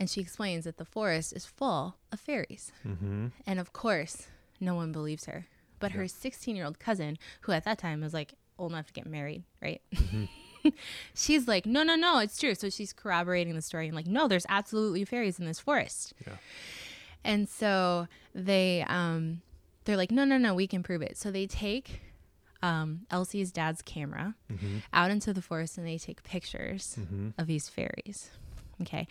And 0.00 0.08
she 0.08 0.22
explains 0.22 0.64
that 0.64 0.78
the 0.78 0.86
forest 0.86 1.34
is 1.34 1.44
full 1.44 1.96
of 2.10 2.18
fairies. 2.18 2.72
Mm-hmm. 2.86 3.26
And 3.46 3.60
of 3.60 3.74
course, 3.74 4.28
no 4.58 4.74
one 4.74 4.90
believes 4.90 5.26
her. 5.26 5.48
But 5.80 5.92
her 5.92 6.08
16 6.08 6.56
year 6.56 6.64
old 6.64 6.78
cousin, 6.78 7.18
who 7.42 7.52
at 7.52 7.64
that 7.66 7.76
time 7.76 8.00
was 8.00 8.14
like 8.14 8.36
old 8.58 8.72
enough 8.72 8.86
to 8.86 8.92
get 8.94 9.04
married, 9.04 9.42
right? 9.60 9.82
she's 11.14 11.46
like, 11.46 11.66
no, 11.66 11.82
no, 11.82 11.94
no, 11.94 12.18
it's 12.18 12.38
true. 12.38 12.54
So 12.54 12.70
she's 12.70 12.94
corroborating 12.94 13.54
the 13.54 13.60
story 13.60 13.86
and 13.86 13.94
like, 13.94 14.06
no, 14.06 14.28
there's 14.28 14.46
absolutely 14.48 15.04
fairies 15.04 15.38
in 15.38 15.44
this 15.44 15.60
forest. 15.60 16.14
Yeah. 16.26 16.36
And 17.22 17.50
so 17.50 18.08
they, 18.34 18.82
um, 18.88 19.42
they're 19.84 19.98
like, 19.98 20.10
no, 20.10 20.24
no, 20.24 20.38
no, 20.38 20.54
we 20.54 20.66
can 20.66 20.82
prove 20.82 21.02
it. 21.02 21.18
So 21.18 21.30
they 21.30 21.46
take 21.46 22.00
um, 22.62 23.06
Elsie's 23.10 23.52
dad's 23.52 23.82
camera 23.82 24.34
Mm-hmm. 24.52 24.78
out 24.92 25.10
into 25.10 25.32
the 25.32 25.42
forest 25.42 25.78
and 25.78 25.86
they 25.86 25.98
take 25.98 26.22
pictures 26.22 26.96
Mm-hmm. 27.00 27.28
of 27.38 27.46
these 27.46 27.68
fairies. 27.68 28.30
Okay. 28.82 29.06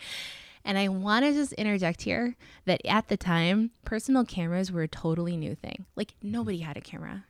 And 0.64 0.76
I 0.76 0.88
want 0.88 1.24
to 1.24 1.32
just 1.32 1.52
interject 1.54 2.02
here 2.02 2.36
that 2.66 2.80
at 2.86 3.08
the 3.08 3.16
time, 3.16 3.70
personal 3.84 4.24
cameras 4.24 4.70
were 4.72 4.82
a 4.82 4.88
totally 4.88 5.36
new 5.36 5.54
thing. 5.54 5.86
Like 5.96 6.14
nobody 6.22 6.58
had 6.58 6.76
a 6.76 6.80
camera, 6.80 7.24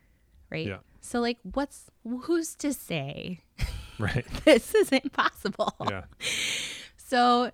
right? 0.50 0.66
Yeah. 0.66 0.78
So 1.00 1.20
like 1.20 1.38
what's 1.42 1.90
who's 2.04 2.54
to 2.56 2.72
say 2.72 3.40
Right. 3.98 4.25
this 4.44 4.75
isn't 4.75 5.12
possible? 5.12 5.75
Yeah. 5.88 6.04
So 6.96 7.52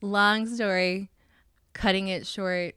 long 0.00 0.46
story, 0.46 1.10
cutting 1.72 2.06
it 2.06 2.24
short, 2.24 2.76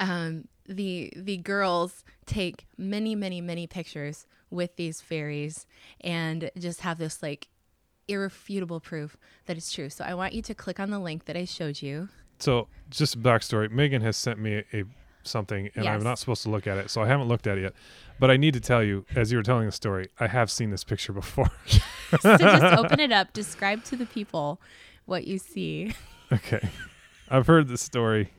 um, 0.00 0.48
the 0.66 1.12
the 1.16 1.36
girls 1.36 2.04
take 2.28 2.66
many, 2.76 3.14
many, 3.14 3.40
many 3.40 3.66
pictures 3.66 4.26
with 4.50 4.76
these 4.76 5.00
fairies 5.00 5.66
and 6.00 6.50
just 6.56 6.82
have 6.82 6.98
this 6.98 7.22
like 7.22 7.48
irrefutable 8.06 8.80
proof 8.80 9.16
that 9.46 9.56
it's 9.56 9.72
true. 9.72 9.90
So 9.90 10.04
I 10.04 10.14
want 10.14 10.32
you 10.32 10.42
to 10.42 10.54
click 10.54 10.80
on 10.80 10.90
the 10.90 10.98
link 10.98 11.26
that 11.26 11.36
I 11.36 11.44
showed 11.44 11.82
you. 11.82 12.08
So 12.38 12.68
just 12.90 13.16
a 13.16 13.18
backstory. 13.18 13.70
Megan 13.70 14.02
has 14.02 14.16
sent 14.16 14.38
me 14.38 14.62
a, 14.72 14.84
something, 15.22 15.70
and 15.74 15.86
I'm 15.86 16.02
not 16.02 16.18
supposed 16.18 16.42
to 16.44 16.50
look 16.50 16.66
at 16.66 16.78
it, 16.78 16.90
so 16.90 17.02
I 17.02 17.06
haven't 17.06 17.28
looked 17.28 17.46
at 17.46 17.58
it 17.58 17.62
yet. 17.62 17.74
But 18.18 18.30
I 18.30 18.36
need 18.36 18.54
to 18.54 18.60
tell 18.60 18.82
you, 18.82 19.04
as 19.14 19.30
you 19.30 19.38
were 19.38 19.42
telling 19.42 19.66
the 19.66 19.72
story, 19.72 20.08
I 20.18 20.26
have 20.28 20.50
seen 20.50 20.70
this 20.70 20.84
picture 20.84 21.12
before. 21.12 21.50
so 22.20 22.36
just 22.36 22.62
open 22.78 23.00
it 23.00 23.12
up, 23.12 23.32
describe 23.32 23.84
to 23.84 23.96
the 23.96 24.06
people 24.06 24.60
what 25.04 25.26
you 25.26 25.38
see. 25.38 25.94
okay. 26.32 26.68
I've 27.30 27.46
heard 27.46 27.68
this 27.68 27.82
story. 27.82 28.30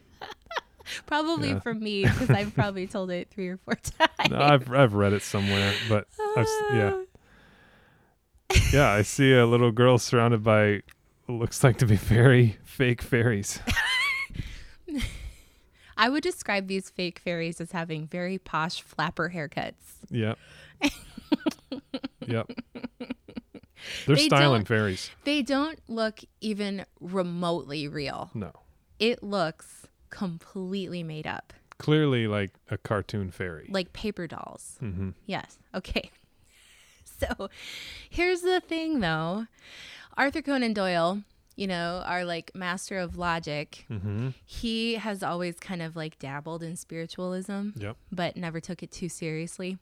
Probably 1.06 1.50
Yeah. 1.50 1.60
from 1.60 1.80
me 1.80 2.04
because 2.04 2.30
I've 2.30 2.54
probably 2.56 2.88
told 2.88 3.12
it 3.12 3.30
three 3.30 3.48
or 3.50 3.58
four 3.58 3.76
times. 3.76 4.32
No, 4.32 4.40
I've 4.40 4.72
I've 4.72 4.94
read 4.94 5.14
it 5.14 5.22
somewhere, 5.22 5.74
but 5.88 6.08
I've 6.38 6.48
yeah. 6.74 6.94
Ah. 8.52 8.60
Yeah, 8.74 8.90
I 8.90 9.04
see 9.04 9.34
a 9.34 9.46
little 9.46 9.72
girl 9.72 9.98
surrounded 9.98 10.44
by 10.44 10.82
what 11.26 11.36
looks 11.40 11.64
like 11.64 11.78
to 11.78 11.86
be 11.86 11.96
very 11.96 12.58
fake 12.64 13.02
fairies. 13.02 13.60
I 15.98 16.10
would 16.10 16.24
describe 16.24 16.68
these 16.68 16.90
fake 16.90 17.20
fairies 17.20 17.60
as 17.60 17.74
having 17.74 18.08
very 18.08 18.38
posh 18.38 18.82
flapper 18.82 19.32
haircuts. 19.36 19.74
Yep. 20.10 20.38
yep. 22.26 22.50
They're 24.06 24.16
They 24.16 24.26
styling 24.26 24.66
fairies. 24.66 25.12
They 25.26 25.42
don't 25.42 25.78
look 25.88 26.22
even 26.42 26.86
remotely 27.00 27.88
real. 27.88 28.30
No. 28.34 28.52
It 28.98 29.24
looks 29.24 29.79
completely 30.10 31.04
made 31.04 31.28
up, 31.28 31.54
Clearly, 31.78 32.28
like 32.28 32.52
a 32.70 32.78
cartoon 32.78 33.32
fairy. 33.32 33.68
like 33.72 33.94
paper 33.94 34.28
dolls. 34.28 34.78
mm-hmm. 34.82 35.10
Yes. 35.26 35.58
Okay. 35.74 36.12
So 37.20 37.50
here's 38.10 38.42
the 38.42 38.62
thing 38.62 39.02
though 39.02 39.48
Arthur 40.16 40.42
Conan 40.42 40.74
Doyle, 40.74 41.22
you 41.58 41.68
know, 41.68 42.02
our 42.06 42.24
like 42.24 42.52
master 42.56 42.98
of 42.98 43.18
logic, 43.18 43.86
Mm-hmm. 43.90 44.30
he 44.46 44.96
has 44.96 45.22
always 45.22 45.60
kind 45.60 45.82
of 45.82 45.96
like 45.98 46.18
dabbled 46.20 46.64
in 46.64 46.76
spiritualism, 46.78 47.70
Yep. 47.76 47.98
but 48.12 48.38
never 48.38 48.62
took 48.62 48.84
it 48.84 48.92
too 48.92 49.10
seriously. 49.10 49.78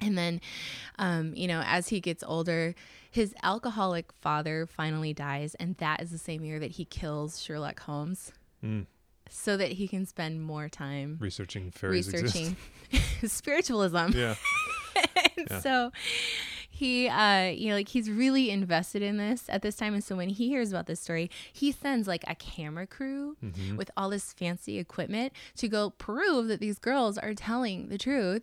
And 0.00 0.16
then, 0.18 0.40
um, 0.98 1.32
you 1.36 1.46
know, 1.48 1.62
as 1.64 1.88
he 1.88 2.00
gets 2.00 2.24
older, 2.26 2.74
his 3.10 3.34
alcoholic 3.42 4.12
father 4.12 4.66
finally 4.66 5.12
dies, 5.12 5.54
and 5.56 5.76
that 5.78 6.00
is 6.02 6.10
the 6.10 6.18
same 6.18 6.44
year 6.44 6.58
that 6.60 6.72
he 6.72 6.84
kills 6.84 7.40
Sherlock 7.40 7.80
Holmes 7.80 8.32
Mm. 8.64 8.86
So 9.30 9.56
that 9.56 9.72
he 9.72 9.86
can 9.88 10.06
spend 10.06 10.42
more 10.42 10.68
time 10.68 11.16
Researching 11.20 11.70
fairies 11.70 12.12
researching 12.12 12.56
spiritualism. 13.26 14.08
Yeah. 14.14 14.34
And 15.36 15.46
Yeah. 15.50 15.60
so 15.60 15.92
he 16.70 17.08
uh 17.08 17.44
you 17.50 17.68
know 17.68 17.74
like 17.76 17.88
he's 17.88 18.10
really 18.10 18.50
invested 18.50 19.00
in 19.02 19.16
this 19.16 19.44
at 19.48 19.62
this 19.62 19.76
time 19.76 19.94
and 19.94 20.02
so 20.02 20.16
when 20.16 20.28
he 20.28 20.48
hears 20.48 20.70
about 20.70 20.86
this 20.86 20.98
story 21.00 21.30
he 21.52 21.70
sends 21.72 22.06
like 22.08 22.24
a 22.26 22.34
camera 22.34 22.86
crew 22.86 23.36
Mm-hmm. 23.44 23.76
with 23.76 23.90
all 23.96 24.10
this 24.10 24.32
fancy 24.32 24.78
equipment 24.78 25.32
to 25.56 25.68
go 25.68 25.90
prove 25.90 26.48
that 26.48 26.58
these 26.60 26.78
girls 26.80 27.16
are 27.18 27.34
telling 27.34 27.88
the 27.88 27.98
truth 27.98 28.42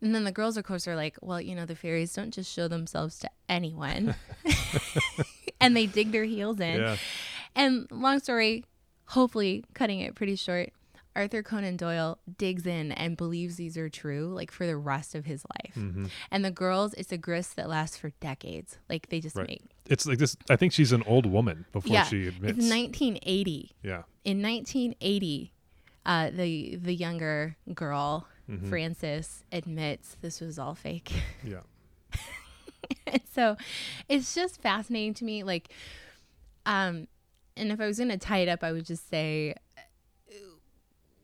and 0.00 0.12
then 0.14 0.24
the 0.24 0.32
girls 0.32 0.56
of 0.56 0.64
course 0.64 0.88
are 0.88 0.96
like 0.96 1.16
well 1.22 1.40
you 1.40 1.54
know 1.54 1.66
the 1.66 1.76
fairies 1.76 2.12
don't 2.12 2.32
just 2.32 2.52
show 2.52 2.66
themselves 2.66 3.18
to 3.20 3.30
anyone 3.48 4.14
and 5.60 5.76
they 5.76 5.86
dig 5.86 6.10
their 6.12 6.24
heels 6.24 6.58
in 6.60 6.80
Yeah. 6.80 6.96
and 7.54 7.86
long 7.90 8.18
story, 8.20 8.64
hopefully 9.12 9.64
cutting 9.74 10.00
it 10.00 10.14
pretty 10.14 10.36
short, 10.36 10.70
Arthur 11.14 11.42
Conan 11.42 11.76
Doyle 11.76 12.18
digs 12.38 12.66
in 12.66 12.90
and 12.92 13.16
believes 13.16 13.56
these 13.56 13.76
are 13.76 13.88
true, 13.90 14.32
like 14.34 14.50
for 14.50 14.66
the 14.66 14.76
rest 14.76 15.14
of 15.14 15.26
his 15.26 15.44
life. 15.58 15.74
Mm-hmm. 15.76 16.06
And 16.30 16.44
the 16.44 16.50
girls, 16.50 16.94
it's 16.94 17.12
a 17.12 17.18
grist 17.18 17.56
that 17.56 17.68
lasts 17.68 17.96
for 17.98 18.10
decades. 18.20 18.78
Like 18.88 19.08
they 19.10 19.20
just 19.20 19.36
Right. 19.36 19.48
make. 19.48 19.62
It's 19.86 20.06
like 20.06 20.16
this. 20.18 20.36
I 20.48 20.56
think 20.56 20.72
she's 20.72 20.92
an 20.92 21.02
old 21.06 21.26
woman 21.26 21.66
before 21.72 21.92
yeah, 21.92 22.04
she 22.04 22.28
admits. 22.28 22.58
it's 22.58 22.70
1980. 22.70 23.72
yeah. 23.82 24.02
In 24.24 24.40
1980, 24.40 25.52
uh, 26.06 26.30
the 26.30 26.76
the 26.76 26.94
younger 26.94 27.56
girl, 27.74 28.26
Mhm. 28.50 28.68
Frances, 28.70 29.44
admits 29.52 30.16
this 30.22 30.40
was 30.40 30.58
all 30.58 30.74
fake. 30.74 31.12
Yeah. 31.44 31.60
and 33.06 33.22
so 33.34 33.56
it's 34.08 34.34
just 34.34 34.60
fascinating 34.60 35.14
to 35.14 35.24
me 35.24 35.42
like 35.44 35.68
um 36.66 37.06
and 37.56 37.70
if 37.72 37.80
i 37.80 37.86
was 37.86 37.98
going 37.98 38.08
to 38.10 38.16
tie 38.18 38.38
it 38.38 38.48
up 38.48 38.62
i 38.64 38.72
would 38.72 38.84
just 38.86 39.08
say 39.08 39.54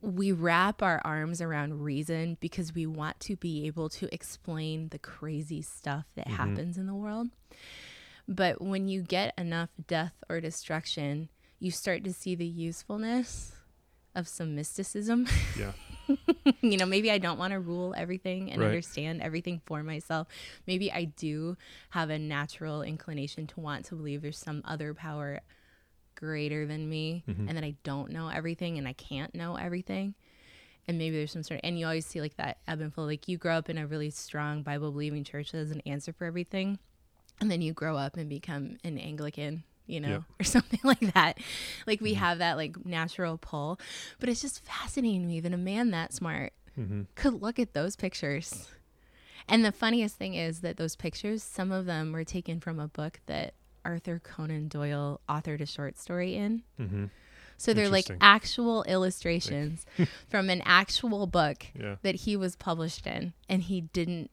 we 0.00 0.30
wrap 0.30 0.80
our 0.82 1.00
arms 1.04 1.40
around 1.40 1.82
reason 1.82 2.36
because 2.40 2.72
we 2.72 2.86
want 2.86 3.18
to 3.20 3.34
be 3.36 3.66
able 3.66 3.88
to 3.88 4.12
explain 4.14 4.88
the 4.90 4.98
crazy 4.98 5.60
stuff 5.60 6.04
that 6.14 6.26
Mhm. 6.28 6.32
happens 6.36 6.78
in 6.78 6.86
the 6.86 6.94
world 6.94 7.28
but 8.28 8.60
when 8.60 8.88
you 8.88 9.02
get 9.02 9.32
enough 9.38 9.70
death 9.86 10.12
or 10.28 10.40
destruction 10.40 11.28
you 11.58 11.70
start 11.70 12.04
to 12.04 12.12
see 12.12 12.34
the 12.36 12.46
usefulness 12.46 13.52
of 14.14 14.28
some 14.28 14.54
mysticism 14.54 15.26
Yeah. 15.58 15.72
you 16.62 16.78
know, 16.78 16.86
maybe 16.86 17.10
I 17.10 17.18
don't 17.18 17.38
want 17.38 17.52
to 17.52 17.60
rule 17.60 17.92
everything 17.96 18.50
and 18.50 18.60
Right. 18.62 18.68
understand 18.68 19.20
everything 19.20 19.60
for 19.66 19.82
myself. 19.82 20.26
Maybe 20.66 20.90
I 20.90 21.04
do 21.04 21.58
have 21.90 22.08
a 22.08 22.18
natural 22.18 22.80
inclination 22.82 23.46
to 23.48 23.60
want 23.60 23.84
to 23.86 23.94
believe 23.94 24.22
there's 24.22 24.38
some 24.38 24.62
other 24.64 24.94
power 24.94 25.40
greater 26.18 26.66
than 26.66 26.88
me 26.88 27.22
Mhm. 27.28 27.48
and 27.48 27.56
that 27.56 27.64
I 27.64 27.76
don't 27.84 28.10
know 28.10 28.28
everything 28.28 28.76
and 28.78 28.88
I 28.88 28.92
can't 28.92 29.34
know 29.34 29.54
everything. 29.56 30.14
And 30.88 30.98
maybe 30.98 31.16
there's 31.16 31.32
some 31.32 31.42
sort 31.42 31.60
of, 31.60 31.68
and 31.68 31.78
you 31.78 31.84
always 31.86 32.06
see 32.06 32.20
like 32.20 32.36
that 32.38 32.58
ebb 32.66 32.80
and 32.80 32.92
flow. 32.92 33.04
Like 33.04 33.28
you 33.28 33.36
grow 33.38 33.56
up 33.56 33.68
in 33.70 33.78
a 33.78 33.86
really 33.86 34.10
strong 34.10 34.62
Bible 34.62 34.90
believing 34.90 35.22
church 35.22 35.52
that 35.52 35.58
has 35.58 35.70
an 35.70 35.82
answer 35.86 36.12
for 36.12 36.24
everything. 36.24 36.78
And 37.40 37.50
then 37.50 37.62
you 37.62 37.72
grow 37.72 37.96
up 37.96 38.16
and 38.16 38.28
become 38.28 38.78
an 38.82 38.98
Anglican, 38.98 39.62
you 39.86 40.00
know, 40.00 40.08
Yep. 40.08 40.22
or 40.40 40.44
something 40.44 40.80
like 40.82 41.12
that. 41.14 41.38
Like 41.86 42.00
we 42.00 42.14
have 42.14 42.38
that 42.38 42.56
like 42.56 42.84
natural 42.86 43.36
pull. 43.38 43.78
But 44.18 44.28
it's 44.28 44.40
just 44.40 44.64
fascinating 44.64 45.20
to 45.22 45.28
me 45.28 45.40
that 45.40 45.52
a 45.52 45.58
man 45.58 45.90
that 45.92 46.12
smart 46.12 46.52
Mm-hmm. 46.78 47.02
could 47.16 47.42
look 47.42 47.58
at 47.58 47.74
those 47.74 47.96
pictures. 47.96 48.68
And 49.48 49.64
the 49.64 49.72
funniest 49.72 50.16
thing 50.16 50.34
is 50.34 50.60
that 50.60 50.76
those 50.76 50.94
pictures, 50.96 51.42
some 51.42 51.72
of 51.72 51.86
them 51.86 52.12
were 52.12 52.24
taken 52.24 52.60
from 52.60 52.78
a 52.78 52.86
book 52.88 53.20
that 53.26 53.54
Arthur 53.84 54.20
Conan 54.22 54.68
Doyle 54.68 55.20
authored 55.28 55.60
a 55.60 55.66
short 55.66 55.98
story 55.98 56.34
in. 56.34 56.62
Mm-hmm. 56.80 57.04
So 57.56 57.74
they're 57.74 57.88
like 57.88 58.08
actual 58.20 58.82
illustrations 58.88 59.84
from 60.28 60.48
an 60.50 60.62
actual 60.64 61.26
book 61.26 61.66
Yeah. 61.78 61.96
that 62.02 62.14
he 62.16 62.36
was 62.36 62.54
published 62.56 63.06
in, 63.06 63.32
and 63.48 63.62
he 63.62 63.80
didn't 63.80 64.30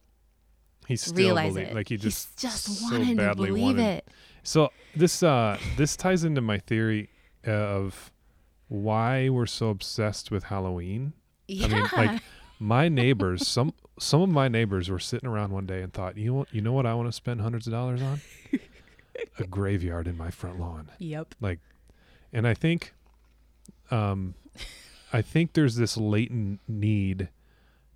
He 0.88 0.95
still 0.95 1.15
realize 1.15 1.53
believe, 1.53 1.67
it. 1.69 1.75
like 1.75 1.89
he 1.89 1.97
just, 1.97 2.29
He's 2.39 2.41
just 2.51 2.65
so 2.65 2.95
wanted 2.95 3.17
to 3.17 3.36
believe 3.36 3.63
wanted. 3.77 3.79
it. 3.97 4.08
So 4.43 4.71
this 4.95 5.23
uh 5.23 5.58
this 5.77 5.95
ties 5.95 6.23
into 6.23 6.41
my 6.41 6.60
theory 6.60 7.10
of 7.45 8.12
why 8.67 9.29
we're 9.29 9.45
so 9.47 9.69
obsessed 9.69 10.29
with 10.31 10.45
Halloween. 10.45 11.13
Yeah. 11.47 11.65
I 11.65 11.69
mean, 11.69 11.88
like 11.97 12.21
my 12.60 12.89
neighbors, 12.89 13.47
some 13.47 13.73
some 13.97 14.21
of 14.21 14.29
my 14.29 14.47
neighbors 14.47 14.88
were 14.89 14.99
sitting 14.99 15.27
around 15.27 15.51
one 15.51 15.65
day 15.65 15.81
and 15.81 15.91
thought, 15.91 16.15
you 16.17 16.31
know, 16.31 16.45
you 16.51 16.62
know 16.62 16.73
what 16.73 16.86
I 16.86 16.93
want 16.93 17.08
to 17.08 17.12
spend 17.12 17.41
hundreds 17.41 17.65
of 17.65 17.73
dollars 17.73 18.01
on? 18.03 18.19
A 19.39 19.45
graveyard 19.45 20.08
in 20.08 20.17
my 20.17 20.32
front 20.32 20.60
lawn. 20.60 20.91
yep. 20.99 21.36
Like, 21.41 21.60
and 22.34 22.47
I 22.47 22.54
think, 22.54 22.93
um, 23.91 24.36
I 25.13 25.21
think 25.21 25.54
there's 25.54 25.75
this 25.75 25.95
latent 25.97 26.60
need 26.67 27.30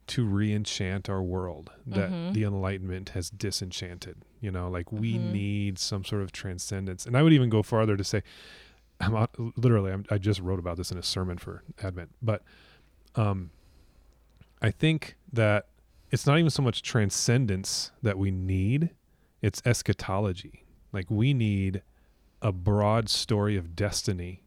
to 0.08 0.25
re-enchant 0.25 1.08
our 1.10 1.21
world 1.21 1.71
that 1.86 2.10
Mhm. 2.12 2.34
the 2.34 2.43
Enlightenment 2.43 3.10
has 3.10 3.29
disenchanted. 3.29 4.17
You 4.41 4.51
know, 4.51 4.69
like 4.69 4.91
we 4.91 5.17
Mhm. 5.19 5.32
need 5.32 5.79
some 5.79 6.03
sort 6.03 6.21
of 6.23 6.32
transcendence. 6.32 7.05
And 7.05 7.15
I 7.17 7.21
would 7.23 7.34
even 7.34 7.49
go 7.49 7.62
farther 7.62 7.95
to 7.97 8.03
say, 8.03 8.23
I'm 8.99 9.15
out, 9.15 9.36
literally, 9.58 9.91
I'm, 9.91 10.05
I 10.10 10.17
just 10.17 10.39
wrote 10.41 10.60
about 10.60 10.77
this 10.77 10.91
in 10.91 10.97
a 10.97 11.03
sermon 11.03 11.38
for 11.38 11.63
Advent, 11.82 12.10
but 12.21 12.43
um, 13.15 13.51
I 14.62 14.71
think 14.71 15.15
that 15.32 15.67
it's 16.12 16.25
not 16.27 16.38
even 16.39 16.49
so 16.49 16.62
much 16.63 16.82
transcendence 16.82 17.91
that 18.01 18.17
we 18.17 18.29
need; 18.32 18.89
it's 19.41 19.62
eschatology. 19.65 20.63
Like 20.91 21.06
we 21.10 21.34
need 21.34 21.82
a 22.41 22.52
broad 22.52 23.10
story 23.10 23.58
of 23.58 23.75
destiny 23.75 24.43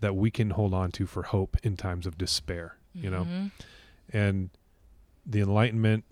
that 0.00 0.14
we 0.14 0.30
can 0.30 0.50
hold 0.50 0.72
on 0.74 0.92
to 0.92 1.06
for 1.06 1.24
hope 1.24 1.56
in 1.62 1.76
times 1.76 2.06
of 2.06 2.16
despair. 2.18 2.76
You 2.94 3.10
know, 3.10 3.24
Mhm. 3.24 3.50
and 4.12 4.50
the 5.26 5.40
enlightenment 5.40 6.04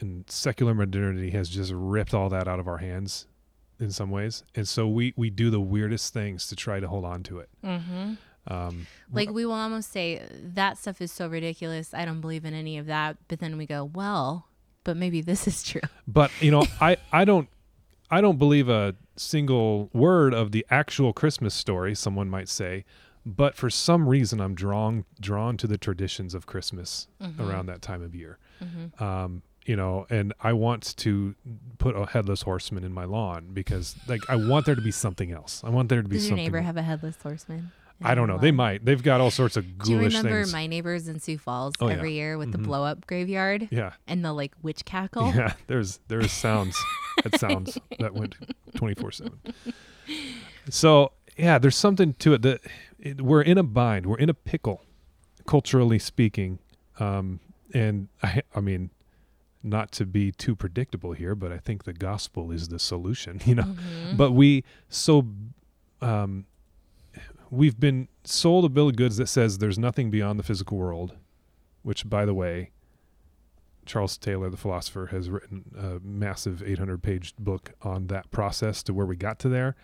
and 0.00 0.28
secular 0.28 0.74
modernity 0.74 1.30
has 1.30 1.48
just 1.48 1.72
ripped 1.74 2.12
all 2.12 2.28
that 2.28 2.46
out 2.48 2.58
of 2.60 2.66
our 2.68 2.78
hands 2.78 3.26
in 3.78 3.90
some 3.90 4.10
ways 4.10 4.44
and 4.54 4.68
so 4.68 4.86
we 4.88 5.12
we 5.16 5.30
do 5.30 5.48
the 5.50 5.60
weirdest 5.60 6.12
things 6.12 6.46
to 6.48 6.54
try 6.56 6.78
to 6.80 6.86
hold 6.88 7.04
on 7.04 7.22
to 7.22 7.38
it 7.38 7.48
Mhm. 7.64 8.18
um 8.48 8.86
Like 9.12 9.30
we 9.30 9.46
will 9.46 9.54
almost 9.54 9.90
say 9.90 10.22
that 10.54 10.76
stuff 10.78 11.00
is 11.00 11.10
so 11.12 11.28
ridiculous. 11.28 11.94
I 11.94 12.04
don't 12.04 12.20
believe 12.20 12.44
in 12.44 12.52
any 12.54 12.76
of 12.78 12.86
that. 12.86 13.16
But 13.28 13.38
then 13.38 13.56
we 13.56 13.64
go, 13.66 13.84
well, 13.84 14.48
but 14.84 14.96
maybe 14.96 15.20
this 15.20 15.46
is 15.48 15.62
true. 15.62 15.80
but 16.06 16.30
you 16.40 16.50
know 16.50 16.66
i 16.80 16.96
i 17.12 17.24
don't 17.24 17.48
i 18.12 18.20
don't 18.20 18.38
believe 18.38 18.68
a 18.68 18.94
single 19.16 19.90
word 19.92 20.32
of 20.34 20.52
the 20.52 20.64
actual 20.70 21.12
christmas 21.12 21.52
story 21.54 21.94
someone 21.94 22.28
might 22.30 22.48
say 22.48 22.84
but 23.26 23.56
for 23.56 23.68
some 23.70 24.08
reason 24.08 24.40
i'm 24.40 24.54
drawn 24.54 25.04
drawn 25.20 25.56
to 25.56 25.66
the 25.66 25.78
traditions 25.78 26.34
of 26.34 26.46
christmas 26.46 27.08
Mhm. 27.20 27.40
around 27.40 27.66
that 27.66 27.82
time 27.82 28.02
of 28.02 28.14
year 28.14 28.38
Mhm. 28.62 29.00
um, 29.02 29.42
you 29.64 29.76
know, 29.76 30.06
and 30.10 30.34
I 30.40 30.54
want 30.54 30.96
to 30.96 31.36
put 31.78 31.94
a 31.96 32.04
headless 32.06 32.42
horseman 32.42 32.82
in 32.82 32.92
my 32.92 33.04
lawn 33.04 33.50
because, 33.52 33.94
like, 34.08 34.28
I 34.28 34.34
want 34.34 34.66
there 34.66 34.74
to 34.74 34.80
be 34.82 34.90
something 34.90 35.30
else. 35.30 35.62
I 35.62 35.68
want 35.70 35.88
there 35.88 36.02
to 36.02 36.08
be 36.08 36.16
Does 36.16 36.24
your 36.24 36.30
something. 36.30 36.46
neighbor 36.46 36.60
have 36.62 36.76
a 36.76 36.82
headless 36.82 37.16
horseman? 37.22 37.70
I 38.02 38.16
don't 38.16 38.26
their 38.26 38.36
know. 38.38 38.40
They 38.42 38.50
might. 38.50 38.84
They've 38.84 39.00
got 39.00 39.20
all 39.20 39.30
sorts 39.30 39.56
of 39.56 39.78
ghoulish 39.78 39.84
things. 39.84 39.86
Do 39.86 39.92
you 40.02 40.08
remember 40.24 40.42
things. 40.42 40.52
my 40.52 40.66
neighbors 40.66 41.06
in 41.06 41.20
Sioux 41.20 41.38
Falls 41.38 41.74
Oh, 41.78 41.86
yeah. 41.86 41.94
every 41.94 42.12
year 42.14 42.38
with 42.38 42.50
the 42.50 42.58
Mhm. 42.58 42.64
blow 42.64 42.82
up 42.84 43.06
graveyard 43.06 43.68
yeah, 43.70 43.92
and 44.08 44.24
the 44.24 44.32
like 44.32 44.52
witch 44.62 44.84
cackle? 44.84 45.32
yeah. 45.36 45.52
There's 45.68 46.00
there's 46.08 46.32
sounds 46.32 46.76
that 47.24 47.38
sounds 47.38 47.78
that 47.98 48.14
went 48.14 48.34
twenty 48.74 48.94
four 48.94 49.10
seven. 49.12 49.38
So 50.70 51.12
yeah, 51.36 51.58
there's 51.58 51.76
something 51.76 52.14
to 52.14 52.34
it 52.34 52.42
that 52.42 52.60
it, 52.98 53.20
we're 53.20 53.42
in 53.42 53.58
a 53.58 53.62
bind. 53.62 54.06
We're 54.06 54.18
in 54.18 54.28
a 54.30 54.34
pickle, 54.34 54.82
culturally 55.46 55.98
speaking. 55.98 56.58
Um, 56.98 57.40
and 57.74 58.08
I, 58.22 58.42
I 58.54 58.60
mean, 58.60 58.90
not 59.62 59.92
to 59.92 60.04
be 60.04 60.30
too 60.32 60.54
predictable 60.54 61.12
here, 61.12 61.34
but 61.34 61.50
I 61.52 61.58
think 61.58 61.84
the 61.84 61.92
gospel 61.94 62.50
is 62.50 62.68
the 62.68 62.78
solution. 62.78 63.40
You 63.46 63.54
know, 63.56 63.62
Mhm. 63.64 64.16
but 64.16 64.32
we 64.32 64.64
so 64.88 65.26
um, 66.00 66.46
we've 67.50 67.78
been 67.80 68.08
sold 68.24 68.64
a 68.64 68.68
bill 68.68 68.88
of 68.88 68.96
goods 68.96 69.16
that 69.16 69.28
says 69.28 69.58
there's 69.58 69.78
nothing 69.78 70.10
beyond 70.10 70.38
the 70.38 70.42
physical 70.42 70.76
world, 70.78 71.14
which, 71.82 72.08
by 72.08 72.24
the 72.26 72.34
way, 72.34 72.70
Charles 73.86 74.16
Taylor, 74.16 74.48
the 74.50 74.56
philosopher, 74.56 75.06
has 75.06 75.28
written 75.30 75.64
a 75.76 75.98
massive 76.06 76.62
800 76.62 77.02
page 77.02 77.34
book 77.38 77.72
on 77.82 78.06
that 78.08 78.30
process 78.30 78.82
to 78.84 78.94
where 78.94 79.06
we 79.06 79.16
got 79.16 79.38
to 79.40 79.48
there. 79.48 79.74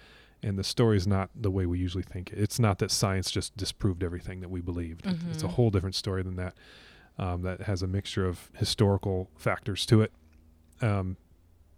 and 0.40 0.56
the 0.56 0.62
story 0.62 0.96
is 0.96 1.04
not 1.04 1.30
the 1.34 1.50
way 1.50 1.66
we 1.66 1.80
usually 1.80 2.04
think 2.04 2.30
it. 2.32 2.38
It's 2.38 2.60
not 2.60 2.78
that 2.78 2.92
science 2.92 3.28
just 3.28 3.56
disproved 3.56 4.04
everything 4.04 4.38
that 4.40 4.48
we 4.48 4.60
believed. 4.60 5.04
It- 5.04 5.16
It's 5.32 5.42
a 5.42 5.46
Mhm. 5.48 5.50
whole 5.50 5.70
different 5.70 5.96
story 5.96 6.22
than 6.22 6.36
that. 6.36 6.54
Um, 7.18 7.42
that 7.42 7.62
has 7.62 7.82
a 7.82 7.88
mixture 7.88 8.24
of 8.24 8.48
historical 8.54 9.30
factors 9.36 9.84
to 9.86 10.00
it. 10.00 10.12
Um, 10.80 11.16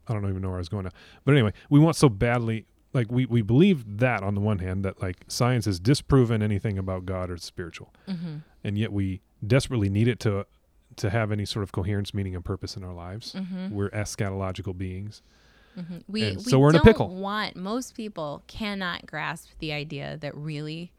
I 0.07 0.13
don't 0.13 0.29
even 0.29 0.43
know 0.43 0.49
where 0.49 0.59
I 0.59 0.61
was 0.61 0.69
going 0.69 0.85
to, 0.85 0.91
but 1.25 1.33
anyway, 1.33 1.55
we 1.71 1.79
want 1.81 1.97
so 1.97 2.11
badly. 2.11 2.67
Like 2.93 3.11
we, 3.11 3.25
we 3.25 3.41
believe 3.41 3.97
that 3.99 4.23
on 4.23 4.35
the 4.35 4.43
one 4.43 4.59
hand 4.59 4.85
that 4.85 5.01
like 5.01 5.25
science 5.27 5.65
has 5.65 5.81
disproven 5.81 6.43
anything 6.43 6.77
about 6.77 7.07
God 7.07 7.31
or 7.31 7.39
spiritual, 7.39 7.95
Mm-hmm. 8.09 8.37
and 8.63 8.77
yet 8.77 8.93
we 8.93 9.23
desperately 9.47 9.89
need 9.89 10.07
it 10.07 10.21
to 10.21 10.45
to 10.97 11.11
have 11.11 11.31
any 11.33 11.45
sort 11.45 11.63
of 11.63 11.73
coherence, 11.73 12.13
meaning, 12.15 12.35
and 12.35 12.45
purpose 12.45 12.77
in 12.77 12.85
our 12.85 12.93
lives. 12.95 13.33
Mm-hmm. 13.35 13.75
We're 13.75 13.91
eschatological 13.91 14.77
beings. 14.77 15.23
Mm-hmm. 15.79 15.99
We, 16.09 16.23
And 16.25 16.37
we 16.39 16.43
so 16.43 16.59
we're 16.59 16.71
in 16.71 16.77
a 16.77 16.83
pickle. 16.83 17.09
want 17.15 17.57
most 17.57 17.95
people 17.95 18.43
cannot 18.49 19.07
grasp 19.07 19.51
the 19.61 19.73
idea 19.73 20.17
that 20.21 20.37
really 20.37 20.93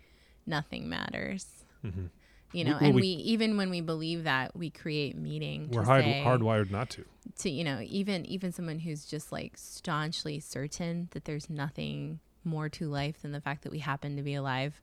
nothing 0.48 0.88
matters. 0.90 1.46
Mm-hmm. 1.86 2.00
You 2.02 2.10
We- 2.54 2.64
know, 2.64 2.72
well, 2.72 2.84
and 2.86 2.96
we- 2.96 3.02
we, 3.02 3.08
even 3.08 3.58
when 3.58 3.70
we 3.70 3.82
believe 3.82 4.24
that, 4.24 4.56
we 4.56 4.70
create 4.70 5.16
meaning. 5.18 5.70
We're 5.72 5.84
hard, 5.84 6.04
say, 6.06 6.24
hardwired 6.26 6.72
not 6.72 6.90
to. 6.92 7.06
to 7.40 7.50
you 7.50 7.64
know 7.64 7.80
even 7.84 8.26
even 8.26 8.52
someone 8.52 8.80
who's 8.80 9.06
just 9.06 9.32
like 9.32 9.54
staunchly 9.58 10.40
certain 10.40 11.10
that 11.12 11.26
there's 11.26 11.50
nothing 11.50 12.20
more 12.44 12.68
to 12.70 12.88
life 12.88 13.22
than 13.22 13.32
the 13.34 13.42
fact 13.42 13.62
that 13.64 13.72
we 13.72 13.80
happen 13.80 14.16
to 14.16 14.24
be 14.24 14.34
alive 14.34 14.82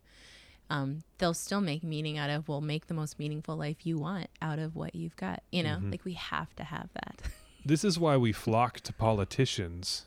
um, 0.70 1.02
they'll 1.18 1.32
still 1.34 1.60
make 1.60 1.82
meaning 1.82 2.18
out 2.18 2.30
of 2.30 2.46
will 2.48 2.60
make 2.60 2.86
the 2.88 2.94
most 2.94 3.18
meaningful 3.18 3.56
life 3.56 3.86
you 3.86 3.98
want 3.98 4.28
out 4.42 4.58
of 4.58 4.76
what 4.76 4.94
you've 4.94 5.16
got 5.16 5.42
you 5.50 5.62
know 5.62 5.78
Mhm. 5.80 5.90
like 5.92 6.04
we 6.04 6.12
have 6.14 6.54
to 6.56 6.64
have 6.64 6.88
that 6.94 7.20
This 7.64 7.84
is 7.84 7.98
why 7.98 8.16
we 8.16 8.32
flock 8.32 8.80
to 8.80 8.92
politicians 8.94 10.06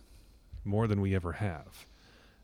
more 0.63 0.87
than 0.87 0.99
we 1.01 1.13
ever 1.13 1.33
have, 1.33 1.85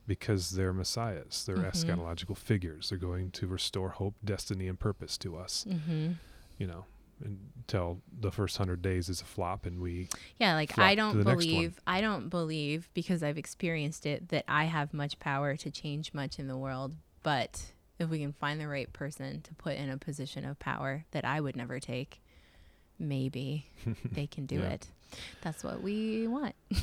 because 0.05 0.51
they're 0.51 0.73
messiahs, 0.73 1.43
they're 1.45 1.57
Mhm. 1.57 1.71
eschatological 1.71 2.37
figures. 2.37 2.89
They're 2.89 2.97
going 2.99 3.31
to 3.31 3.47
restore 3.47 3.89
hope, 3.89 4.15
destiny, 4.23 4.67
and 4.67 4.79
purpose 4.79 5.17
to 5.19 5.35
us. 5.37 5.65
mm-hmm. 5.67 6.11
You 6.59 6.67
know, 6.67 6.85
until 7.23 8.01
the 8.19 8.31
first 8.31 8.57
hundred 8.57 8.81
days 8.83 9.09
is 9.09 9.21
a 9.21 9.25
flop, 9.25 9.65
and 9.65 9.79
we 9.79 10.07
yeah 10.39 10.53
like 10.53 10.77
i 10.77 10.93
don't 10.93 11.17
the 11.17 11.23
next 11.23 11.27
one. 11.29 11.37
believe 11.55 11.79
i 11.87 11.99
don't 11.99 12.29
believe 12.29 12.89
because 12.93 13.23
i've 13.23 13.37
experienced 13.39 14.05
it 14.05 14.29
that 14.29 14.43
i 14.47 14.65
have 14.65 14.93
much 14.93 15.17
power 15.19 15.55
to 15.55 15.71
change 15.71 16.13
much 16.13 16.37
in 16.37 16.47
the 16.47 16.57
world 16.57 16.95
but 17.23 17.71
if 17.99 18.09
we 18.09 18.19
can 18.19 18.33
find 18.33 18.59
the 18.61 18.67
right 18.67 18.91
person 18.93 19.41
to 19.41 19.53
put 19.55 19.75
in 19.75 19.89
a 19.89 19.97
position 19.97 20.45
of 20.45 20.57
power 20.59 21.05
that 21.11 21.25
i 21.25 21.39
would 21.41 21.55
never 21.55 21.79
take 21.79 22.21
maybe 22.99 23.67
they 24.11 24.27
can 24.27 24.45
do 24.45 24.59
Yeah. 24.59 24.69
it. 24.71 24.87
That's 25.41 25.63
what 25.63 25.81
we 25.81 26.27
want. 26.27 26.55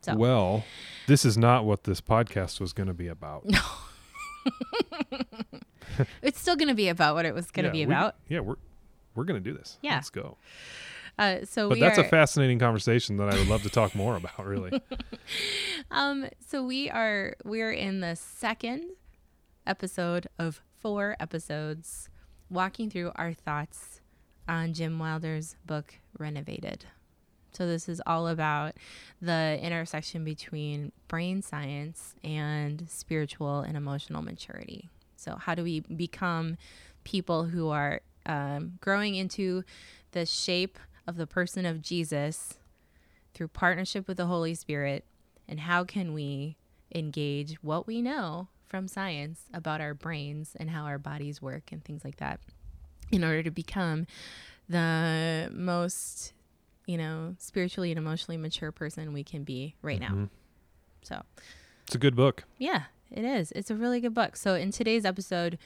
So- 0.00 0.14
well, 0.16 0.64
this 1.08 1.24
is 1.24 1.36
not 1.36 1.64
what 1.64 1.82
this 1.84 2.00
podcast 2.00 2.60
was 2.60 2.72
going 2.72 2.86
to 2.86 2.94
be 2.94 3.08
about. 3.08 3.44
No. 3.44 3.60
it's 6.22 6.40
still 6.40 6.54
going 6.56 6.68
to 6.68 6.74
be 6.74 6.88
about 6.88 7.14
what 7.16 7.24
it 7.24 7.34
was 7.34 7.50
going 7.50 7.64
to 7.64 7.68
Yeah, 7.68 7.84
be 7.84 7.86
we- 7.86 7.92
about. 7.94 8.14
Yeah, 8.28 8.40
we're 8.40 8.56
we're 9.14 9.24
going 9.24 9.42
to 9.42 9.50
do 9.50 9.56
this. 9.56 9.76
Yeah. 9.82 9.94
let's 9.94 10.10
go. 10.10 10.36
Uh, 11.18 11.38
so 11.44 11.68
But 11.68 11.80
that's 11.80 11.98
are, 11.98 12.04
a 12.04 12.08
fascinating 12.08 12.60
conversation 12.60 13.16
that 13.16 13.28
I 13.28 13.36
would 13.36 13.48
love 13.48 13.64
to 13.64 13.70
talk 13.70 13.94
more 13.96 14.14
about. 14.16 14.46
Really. 14.46 14.80
um, 15.90 16.28
so 16.46 16.62
we 16.64 16.88
are 16.90 17.34
we're 17.44 17.72
in 17.72 17.98
the 18.00 18.14
second 18.14 18.84
episode 19.68 20.26
of 20.38 20.62
four 20.78 21.14
episodes, 21.20 22.08
walking 22.48 22.88
through 22.88 23.12
our 23.14 23.34
thoughts 23.34 24.00
on 24.48 24.72
Jim 24.72 24.98
Wilder's 24.98 25.56
book 25.66 25.96
Renovated. 26.18 26.86
So 27.52 27.66
this 27.66 27.88
is 27.88 28.00
all 28.06 28.28
about 28.28 28.76
the 29.20 29.58
intersection 29.60 30.24
between 30.24 30.92
brain 31.06 31.42
science 31.42 32.14
and 32.24 32.88
spiritual 32.88 33.60
and 33.60 33.76
emotional 33.76 34.22
maturity. 34.22 34.88
So 35.16 35.36
how 35.36 35.54
do 35.54 35.62
we 35.62 35.80
become 35.80 36.56
people 37.04 37.44
who 37.44 37.68
are 37.68 38.00
um, 38.26 38.78
growing 38.80 39.14
into 39.16 39.64
the 40.12 40.24
shape 40.24 40.78
of 41.06 41.16
the 41.16 41.26
person 41.26 41.66
of 41.66 41.82
Jesus 41.82 42.54
through 43.34 43.48
partnership 43.48 44.08
with 44.08 44.16
the 44.16 44.26
Holy 44.26 44.54
Spirit? 44.54 45.04
And 45.46 45.60
how 45.60 45.84
can 45.84 46.12
we 46.14 46.56
engage 46.94 47.62
what 47.62 47.86
we 47.86 48.00
know 48.00 48.48
from 48.68 48.86
science 48.88 49.42
about 49.52 49.80
our 49.80 49.94
brains 49.94 50.54
and 50.58 50.70
how 50.70 50.84
our 50.84 50.98
bodies 50.98 51.40
work 51.42 51.72
and 51.72 51.82
things 51.84 52.04
like 52.04 52.16
that 52.16 52.40
in 53.10 53.24
order 53.24 53.42
to 53.42 53.50
become 53.50 54.06
the 54.68 55.50
most, 55.52 56.32
you 56.86 56.98
know, 56.98 57.34
spiritually 57.38 57.90
and 57.90 57.98
emotionally 57.98 58.36
mature 58.36 58.70
person 58.70 59.12
we 59.12 59.24
can 59.24 59.42
be 59.44 59.74
right 59.82 60.00
now. 60.00 60.10
Mhm. 60.12 60.28
So, 61.02 61.22
It's 61.86 61.94
a 61.94 61.98
good 61.98 62.14
book. 62.14 62.44
yeah, 62.58 62.84
it 63.10 63.24
is. 63.24 63.50
It's 63.52 63.70
a 63.70 63.74
really 63.74 64.00
good 64.00 64.12
book. 64.14 64.36
So, 64.36 64.54
in 64.54 64.70
today's 64.70 65.06
episode, 65.06 65.58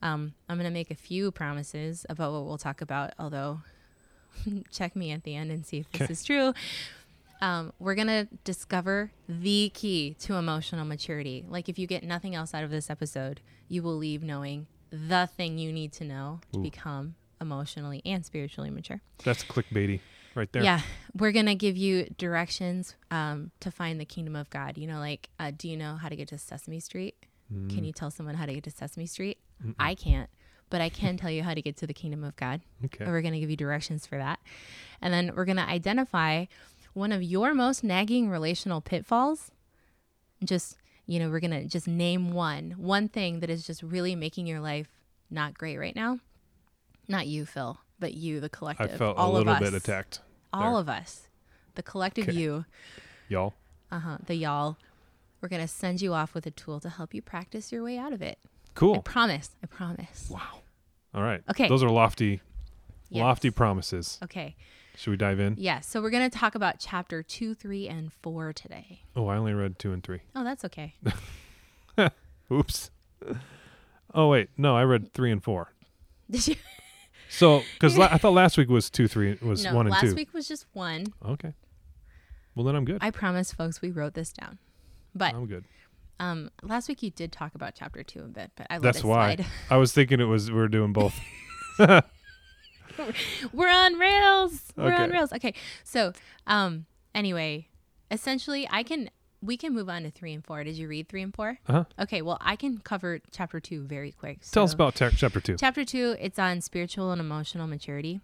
um, 0.00 0.34
I'm 0.48 0.56
going 0.56 0.70
to 0.70 0.72
make 0.72 0.92
a 0.92 0.94
few 0.94 1.32
promises 1.32 2.06
about 2.08 2.32
what 2.32 2.44
we'll 2.44 2.58
talk 2.58 2.80
about, 2.80 3.12
although 3.18 3.62
check 4.70 4.94
me 4.94 5.10
at 5.10 5.24
the 5.24 5.34
end 5.34 5.50
and 5.50 5.66
see 5.66 5.78
if 5.80 5.90
this 5.90 6.02
Okay. 6.02 6.12
is 6.12 6.22
true. 6.22 6.54
Um, 7.40 7.72
we're 7.78 7.94
going 7.94 8.08
to 8.08 8.28
discover 8.44 9.12
the 9.28 9.70
key 9.74 10.16
to 10.20 10.34
emotional 10.34 10.84
maturity. 10.84 11.44
Like, 11.48 11.68
if 11.68 11.78
you 11.78 11.86
get 11.86 12.02
nothing 12.02 12.34
else 12.34 12.54
out 12.54 12.64
of 12.64 12.70
this 12.70 12.90
episode, 12.90 13.40
you 13.68 13.82
will 13.82 13.96
leave 13.96 14.22
knowing 14.22 14.66
the 14.90 15.28
thing 15.36 15.58
you 15.58 15.72
need 15.72 15.92
to 15.92 16.04
know 16.04 16.40
to 16.52 16.58
Ooh. 16.58 16.62
become 16.62 17.14
emotionally 17.40 18.02
and 18.04 18.24
spiritually 18.24 18.70
mature. 18.70 19.00
That's 19.24 19.44
clickbaity 19.44 20.00
right 20.34 20.50
there. 20.52 20.62
Yeah, 20.62 20.80
we're 21.14 21.32
gonna 21.32 21.54
give 21.54 21.76
you 21.76 22.06
directions 22.16 22.96
um, 23.10 23.50
to 23.60 23.70
find 23.70 24.00
the 24.00 24.04
kingdom 24.04 24.36
of 24.36 24.48
God. 24.50 24.78
You 24.78 24.86
know, 24.86 24.98
like, 24.98 25.28
uh, 25.38 25.52
do 25.56 25.68
you 25.68 25.76
know 25.76 25.96
how 25.96 26.08
to 26.08 26.16
get 26.16 26.28
to 26.28 26.38
Sesame 26.38 26.80
Street? 26.80 27.14
Mm. 27.52 27.74
Can 27.74 27.84
you 27.84 27.92
tell 27.92 28.10
someone 28.10 28.34
how 28.34 28.46
to 28.46 28.54
get 28.54 28.64
to 28.64 28.70
Sesame 28.70 29.06
Street? 29.06 29.38
Mm-mm. 29.64 29.74
I 29.78 29.94
can't, 29.94 30.30
but 30.70 30.80
I 30.80 30.88
can 30.88 31.16
tell 31.16 31.30
you 31.30 31.42
how 31.42 31.54
to 31.54 31.62
get 31.62 31.76
to 31.78 31.86
the 31.86 31.94
kingdom 31.94 32.24
of 32.24 32.36
God. 32.36 32.60
Okay. 32.84 33.04
And 33.04 33.12
we're 33.12 33.22
gonna 33.22 33.40
give 33.40 33.50
you 33.50 33.56
directions 33.56 34.06
for 34.06 34.18
that, 34.18 34.40
and 35.02 35.12
then 35.12 35.32
we're 35.34 35.44
gonna 35.44 35.66
identify 35.68 36.46
one 36.94 37.12
of 37.12 37.22
your 37.22 37.54
most 37.54 37.82
nagging 37.84 38.28
relational 38.28 38.80
pitfalls. 38.80 39.50
Just 40.44 40.76
you 41.06 41.18
know, 41.18 41.30
we're 41.30 41.40
gonna 41.40 41.64
just 41.64 41.88
name 41.88 42.32
one, 42.32 42.72
one 42.76 43.08
thing 43.08 43.40
that 43.40 43.48
is 43.50 43.66
just 43.66 43.82
really 43.82 44.14
making 44.14 44.46
your 44.46 44.60
life 44.60 44.88
not 45.30 45.54
great 45.56 45.78
right 45.78 45.96
now. 45.96 46.18
Not 47.08 47.26
you, 47.26 47.46
Phil, 47.46 47.78
but 47.98 48.12
you, 48.14 48.40
the 48.40 48.46
I 48.46 48.56
collective. 48.56 48.98
felt 48.98 49.16
a 49.16 49.20
all 49.20 49.32
little 49.32 49.48
of 49.54 49.62
us 49.62 49.70
bit 49.70 49.74
attacked, 49.74 50.20
all 50.52 50.72
there. 50.72 50.80
of 50.80 50.88
us, 50.90 51.28
the 51.76 51.82
collective 51.82 52.28
Okay. 52.28 52.36
you, 52.36 52.64
y'all. 53.28 53.54
uh 53.90 54.00
huh, 54.00 54.18
the 54.26 54.34
y'all, 54.34 54.76
we're 55.40 55.48
gonna 55.48 55.66
send 55.68 56.02
you 56.02 56.12
off 56.12 56.34
with 56.34 56.46
a 56.46 56.50
tool 56.50 56.78
to 56.80 56.90
help 56.90 57.14
you 57.14 57.22
practice 57.22 57.72
your 57.72 57.82
way 57.82 57.96
out 57.96 58.12
of 58.12 58.20
it. 58.20 58.38
Cool. 58.74 58.96
I 58.96 58.98
promise. 58.98 59.50
I 59.62 59.66
promise. 59.66 60.28
Wow. 60.30 60.60
All 61.14 61.22
right. 61.22 61.42
Okay. 61.50 61.68
Those 61.68 61.82
are 61.82 61.88
lofty, 61.90 62.42
Yes. 63.08 63.22
lofty 63.22 63.50
promises. 63.50 64.18
Okay. 64.22 64.54
Should 64.98 65.12
we 65.12 65.16
dive 65.16 65.38
in? 65.38 65.54
Yeah. 65.58 65.78
So 65.78 66.02
we're 66.02 66.10
gonna 66.10 66.28
talk 66.28 66.56
about 66.56 66.80
chapter 66.80 67.22
two, 67.22 67.54
three, 67.54 67.86
and 67.86 68.12
four 68.12 68.52
today. 68.52 69.02
Oh, 69.14 69.28
I 69.28 69.36
only 69.36 69.52
read 69.54 69.78
two 69.78 69.92
and 69.92 70.02
three. 70.02 70.22
Oh, 70.34 70.42
that's 70.42 70.64
okay. 70.64 70.94
Oops. 72.52 72.90
Oh 74.12 74.26
wait, 74.28 74.48
no, 74.56 74.74
I 74.76 74.82
read 74.82 75.14
three 75.14 75.30
and 75.30 75.40
four. 75.40 75.72
Did 76.30 76.48
you? 76.48 76.56
So, 77.28 77.62
because 77.74 77.96
la- 77.96 78.08
I 78.10 78.18
thought 78.18 78.32
last 78.32 78.58
week 78.58 78.68
was 78.68 78.90
two, 78.90 79.06
three 79.06 79.38
was 79.40 79.62
no. 79.62 79.72
one 79.74 79.86
and 79.86 79.94
two. 80.00 80.06
last 80.06 80.16
week 80.16 80.34
was 80.34 80.48
just 80.48 80.66
one. 80.72 81.06
Okay. 81.24 81.52
Well, 82.56 82.64
then 82.64 82.74
I'm 82.74 82.84
good. 82.84 82.98
I 83.00 83.12
promise, 83.12 83.52
folks, 83.52 83.80
we 83.80 83.92
wrote 83.92 84.14
this 84.14 84.32
down. 84.32 84.58
But 85.14 85.32
I'm 85.32 85.46
good. 85.46 85.64
um, 86.18 86.50
last 86.62 86.88
week 86.88 87.04
you 87.04 87.10
did 87.10 87.30
talk 87.30 87.54
about 87.54 87.76
chapter 87.76 88.02
two 88.02 88.20
a 88.20 88.28
bit, 88.28 88.50
but 88.56 88.66
I 88.68 88.74
let 88.74 88.82
That's 88.82 89.04
why. 89.04 89.36
slide. 89.36 89.46
I 89.70 89.76
was 89.76 89.92
thinking 89.92 90.18
it 90.18 90.24
was 90.24 90.50
we 90.50 90.58
are 90.58 90.66
doing 90.66 90.92
both. 90.92 91.14
We're 93.52 93.70
on 93.70 93.94
rails. 93.98 94.72
We're 94.76 94.94
on 94.94 95.10
rails. 95.10 95.32
Okay. 95.32 95.54
So, 95.84 96.12
um, 96.46 96.86
anyway, 97.14 97.68
essentially, 98.10 98.68
I 98.70 98.82
can 98.82 99.10
we 99.40 99.56
can 99.56 99.72
move 99.72 99.88
on 99.88 100.02
to 100.02 100.10
three 100.10 100.32
and 100.32 100.44
four. 100.44 100.64
Did 100.64 100.76
you 100.76 100.88
read 100.88 101.08
three 101.08 101.22
and 101.22 101.34
four? 101.34 101.58
Uh-huh. 101.68 101.84
Okay. 101.98 102.22
Well, 102.22 102.38
I 102.40 102.56
can 102.56 102.78
cover 102.78 103.20
chapter 103.30 103.60
two 103.60 103.82
very 103.84 104.12
quick. 104.12 104.38
So 104.42 104.54
Tell 104.54 104.64
us 104.64 104.74
about 104.74 104.94
chapter 104.94 105.40
two. 105.40 105.56
chapter 105.56 105.84
two. 105.84 106.16
It's 106.18 106.38
on 106.38 106.60
spiritual 106.60 107.12
and 107.12 107.20
emotional 107.20 107.66
maturity. 107.66 108.20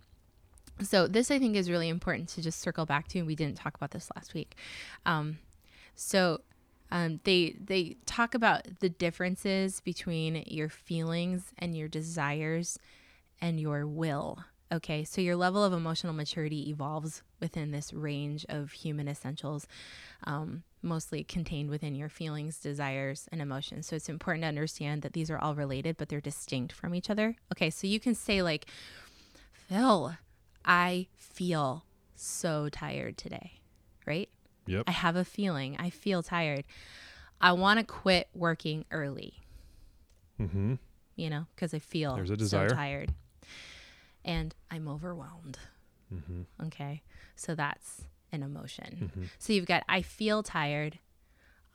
So 0.82 1.06
this 1.06 1.30
I 1.30 1.38
think 1.38 1.54
is 1.54 1.70
really 1.70 1.88
important 1.88 2.28
to 2.30 2.42
just 2.42 2.60
circle 2.60 2.84
back 2.84 3.08
to. 3.08 3.18
And 3.18 3.26
we 3.26 3.36
didn't 3.36 3.56
talk 3.56 3.76
about 3.76 3.92
this 3.92 4.10
last 4.16 4.34
week. 4.34 4.56
Um, 5.06 5.38
so 5.94 6.40
um, 6.90 7.20
they 7.24 7.56
they 7.64 7.96
talk 8.06 8.34
about 8.34 8.80
the 8.80 8.88
differences 8.88 9.80
between 9.80 10.44
your 10.46 10.68
feelings 10.68 11.52
and 11.58 11.76
your 11.76 11.88
desires 11.88 12.78
and 13.40 13.60
your 13.60 13.86
will. 13.86 14.40
Okay, 14.74 15.04
so 15.04 15.20
your 15.20 15.36
level 15.36 15.62
of 15.62 15.72
emotional 15.72 16.12
maturity 16.12 16.68
evolves 16.68 17.22
within 17.38 17.70
this 17.70 17.92
range 17.92 18.44
of 18.48 18.72
human 18.72 19.06
essentials, 19.06 19.68
um, 20.24 20.64
mostly 20.82 21.22
contained 21.22 21.70
within 21.70 21.94
your 21.94 22.08
feelings, 22.08 22.58
desires, 22.58 23.28
and 23.30 23.40
emotions. 23.40 23.86
So 23.86 23.94
it's 23.94 24.08
important 24.08 24.42
to 24.42 24.48
understand 24.48 25.02
that 25.02 25.12
these 25.12 25.30
are 25.30 25.38
all 25.38 25.54
related, 25.54 25.96
but 25.96 26.08
they're 26.08 26.20
distinct 26.20 26.72
from 26.72 26.92
each 26.92 27.08
other. 27.08 27.36
Okay, 27.52 27.70
so 27.70 27.86
you 27.86 28.00
can 28.00 28.16
say, 28.16 28.42
like, 28.42 28.66
Phil, 29.52 30.16
I 30.64 31.06
feel 31.14 31.84
so 32.16 32.68
tired 32.68 33.16
today, 33.16 33.52
right? 34.06 34.28
Yep. 34.66 34.84
I 34.88 34.90
have 34.90 35.14
a 35.14 35.24
feeling. 35.24 35.76
I 35.78 35.90
feel 35.90 36.22
tired. 36.24 36.64
I 37.40 37.52
want 37.52 37.78
to 37.78 37.84
quit 37.86 38.28
working 38.34 38.86
early, 38.90 39.34
Mm-hmm. 40.40 40.74
you 41.14 41.30
know, 41.30 41.46
because 41.54 41.72
I 41.74 41.78
feel 41.78 42.16
There's 42.16 42.30
a 42.30 42.36
desire. 42.36 42.68
so 42.70 42.74
tired. 42.74 43.14
And 44.24 44.54
I'm 44.70 44.88
overwhelmed. 44.88 45.58
Mm-hmm. 46.12 46.42
Okay. 46.66 47.02
So 47.36 47.54
that's 47.54 48.02
an 48.32 48.42
emotion. 48.42 49.10
Mhm. 49.16 49.28
So 49.38 49.52
you've 49.52 49.66
got 49.66 49.84
I 49.88 50.02
feel 50.02 50.42
tired. 50.42 50.98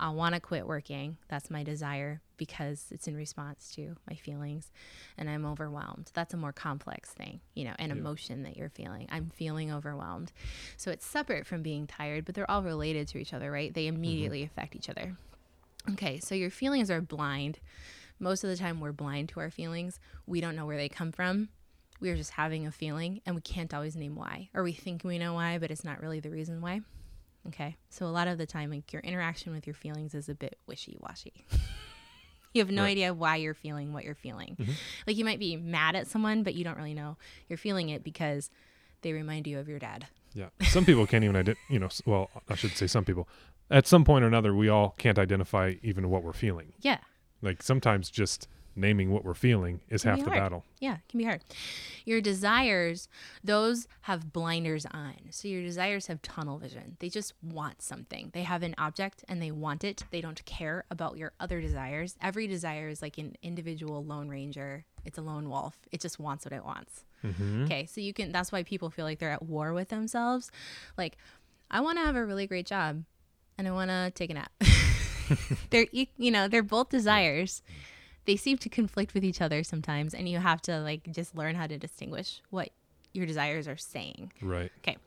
I 0.02 0.10
want 0.12 0.34
to 0.34 0.40
quit 0.40 0.66
working. 0.66 1.18
That's 1.28 1.50
my 1.50 1.62
desire 1.62 2.22
because 2.38 2.86
it's 2.90 3.08
in 3.10 3.18
response 3.18 3.70
to 3.76 3.98
my 4.10 4.16
feelings 4.16 4.72
and 5.18 5.30
I'm 5.30 5.46
overwhelmed. 5.46 6.10
That's 6.14 6.34
a 6.34 6.38
more 6.38 6.54
complex 6.54 7.10
thing, 7.12 7.42
you 7.54 7.66
know, 7.66 7.74
an 7.80 7.90
Yeah. 7.90 7.98
emotion 7.98 8.44
that 8.44 8.56
you're 8.56 8.70
feeling. 8.70 9.08
I'm 9.12 9.30
feeling 9.30 9.74
overwhelmed. 9.74 10.32
So 10.78 10.90
it's 10.90 11.06
separate 11.06 11.46
from 11.46 11.64
being 11.64 11.86
tired, 11.86 12.24
but 12.24 12.34
they're 12.34 12.50
all 12.50 12.64
related 12.64 13.10
to 13.10 13.18
each 13.18 13.34
other, 13.34 13.52
right? 13.52 13.74
They 13.74 13.88
immediately 13.88 14.42
affect 14.44 14.74
each 14.78 14.88
other. 14.90 15.18
Okay, 15.92 16.20
so 16.20 16.34
your 16.34 16.50
feelings 16.50 16.90
are 16.90 17.02
blind. 17.02 17.60
Most 18.20 18.44
of 18.46 18.50
the 18.50 18.56
time, 18.58 18.80
we're 18.80 18.92
blind 18.94 19.30
to 19.30 19.40
our 19.42 19.50
feelings. 19.52 20.00
We 20.26 20.40
don't 20.40 20.56
know 20.56 20.66
where 20.66 20.78
they 20.78 20.88
come 20.90 21.12
from. 21.12 21.50
We're 22.00 22.16
just 22.16 22.32
having 22.32 22.66
a 22.66 22.72
feeling 22.72 23.22
and 23.26 23.36
we 23.36 23.42
can't 23.42 23.74
always 23.74 23.96
name 23.96 24.16
why. 24.16 24.50
Or 24.54 24.64
we 24.64 24.72
think 24.74 25.04
we 25.04 25.18
know 25.18 25.34
why, 25.34 25.58
but 25.58 25.70
it's 25.72 25.84
not 25.84 26.02
really 26.02 26.20
the 26.20 26.30
reason 26.30 26.62
why. 26.62 26.82
Okay, 27.48 27.76
so 27.90 28.06
a 28.06 28.08
lot 28.08 28.28
of 28.28 28.38
the 28.38 28.46
time, 28.46 28.70
like 28.70 28.92
your 28.94 29.02
interaction 29.02 29.54
with 29.54 29.66
your 29.66 29.74
feelings 29.74 30.14
is 30.14 30.28
a 30.30 30.36
bit 30.36 30.58
wishy 30.68 30.98
washy. 31.00 31.46
you 32.54 32.62
have 32.62 32.70
no 32.72 32.84
Right. 32.84 32.90
idea 32.92 33.14
why 33.14 33.38
you're 33.38 33.54
feeling 33.54 33.94
what 33.94 34.04
you're 34.04 34.16
feeling. 34.16 34.56
Mm-hmm. 34.60 34.72
Like 35.08 35.18
you 35.18 35.24
might 35.26 35.40
be 35.40 35.56
mad 35.56 35.96
at 35.96 36.08
someone, 36.08 36.44
but 36.44 36.54
you 36.56 36.64
don't 36.64 36.78
really 36.78 36.94
know 36.94 37.18
you're 37.48 37.58
feeling 37.58 37.90
it 37.90 38.04
because 38.04 38.50
they 39.02 39.14
remind 39.14 39.48
you 39.48 39.60
of 39.60 39.70
your 39.70 39.80
dad. 39.80 40.08
Yeah. 40.34 40.50
Some 40.64 40.86
people 40.86 41.08
can't 41.08 41.24
even 41.24 41.36
ident- 41.36 41.56
you 41.70 41.80
know, 41.80 41.90
well, 42.06 42.30
I 42.50 42.56
should 42.56 42.72
say 42.72 42.86
some 42.88 43.06
people. 43.06 43.28
At 43.72 43.88
some 43.88 44.04
point 44.04 44.24
or 44.24 44.28
another, 44.28 44.54
we 44.54 44.68
all 44.68 44.94
can't 44.98 45.18
identify 45.18 45.76
even 45.82 46.10
what 46.10 46.24
we're 46.24 46.34
feeling. 46.34 46.74
Yeah, 46.82 47.00
Like 47.42 47.64
sometimes 47.64 48.10
just 48.10 48.48
naming 48.80 49.12
what 49.12 49.24
we're 49.26 49.34
feeling 49.34 49.82
is 49.90 50.04
half 50.04 50.20
the 50.20 50.26
hard. 50.26 50.38
battle. 50.38 50.66
Yeah, 50.80 50.96
it 50.96 51.02
can 51.10 51.18
be 51.18 51.24
hard. 51.26 51.44
Your 52.06 52.22
desires, 52.22 53.08
those 53.44 53.88
have 54.02 54.32
blinders 54.32 54.86
on. 54.86 55.16
So 55.32 55.48
your 55.48 55.62
desires 55.62 56.08
have 56.08 56.22
tunnel 56.22 56.58
vision. 56.58 56.98
They 57.00 57.10
just 57.10 57.34
want 57.42 57.82
something. 57.82 58.32
They 58.34 58.44
have 58.44 58.64
an 58.64 58.76
object 58.78 59.24
and 59.28 59.42
they 59.42 59.52
want 59.52 59.84
it. 59.84 60.04
They 60.12 60.22
don't 60.22 60.44
care 60.46 60.86
about 60.90 61.18
your 61.18 61.34
other 61.40 61.62
desires. 61.62 62.16
Every 62.22 62.48
desire 62.48 62.90
is 62.90 63.02
like 63.02 63.18
an 63.18 63.36
individual 63.42 64.04
lone 64.04 64.30
ranger. 64.30 64.86
It's 65.06 65.18
a 65.18 65.22
lone 65.22 65.50
wolf. 65.50 65.78
It 65.92 66.02
just 66.02 66.20
wants 66.20 66.46
what 66.46 66.54
it 66.54 66.64
wants. 66.64 67.06
Mm-hmm. 67.24 67.66
Okay, 67.66 67.86
so 67.86 68.00
you 68.00 68.14
can 68.14 68.32
that's 68.32 68.52
why 68.52 68.64
people 68.64 68.90
feel 68.90 69.06
like 69.06 69.20
they're 69.20 69.32
at 69.32 69.44
war 69.44 69.74
with 69.74 69.90
themselves. 69.90 70.52
Like 70.98 71.18
I 71.70 71.82
want 71.82 71.98
to 71.98 72.06
have 72.06 72.16
a 72.16 72.26
really 72.26 72.48
great 72.48 72.66
job 72.66 73.04
and 73.58 73.68
I 73.68 73.72
want 73.72 73.90
to 73.90 74.12
take 74.16 74.30
a 74.30 74.36
nap. 74.36 74.52
they're 75.70 75.88
you 75.92 76.32
know, 76.32 76.48
they're 76.48 76.64
both 76.64 76.90
desires. 76.90 77.62
They 78.30 78.36
seem 78.36 78.60
to 78.60 78.70
conflict 78.70 79.16
with 79.16 79.24
each 79.24 79.42
other 79.42 79.64
sometimes 79.64 80.14
and 80.14 80.30
you 80.30 80.38
have 80.38 80.62
to 80.62 80.82
like 80.82 81.12
just 81.12 81.36
learn 81.36 81.56
how 81.56 81.66
to 81.66 81.80
distinguish 81.80 82.44
what 82.52 82.70
your 83.12 83.26
desires 83.26 83.68
are 83.68 83.76
saying. 83.76 84.32
Right. 84.40 84.72
Okay. 84.82 84.98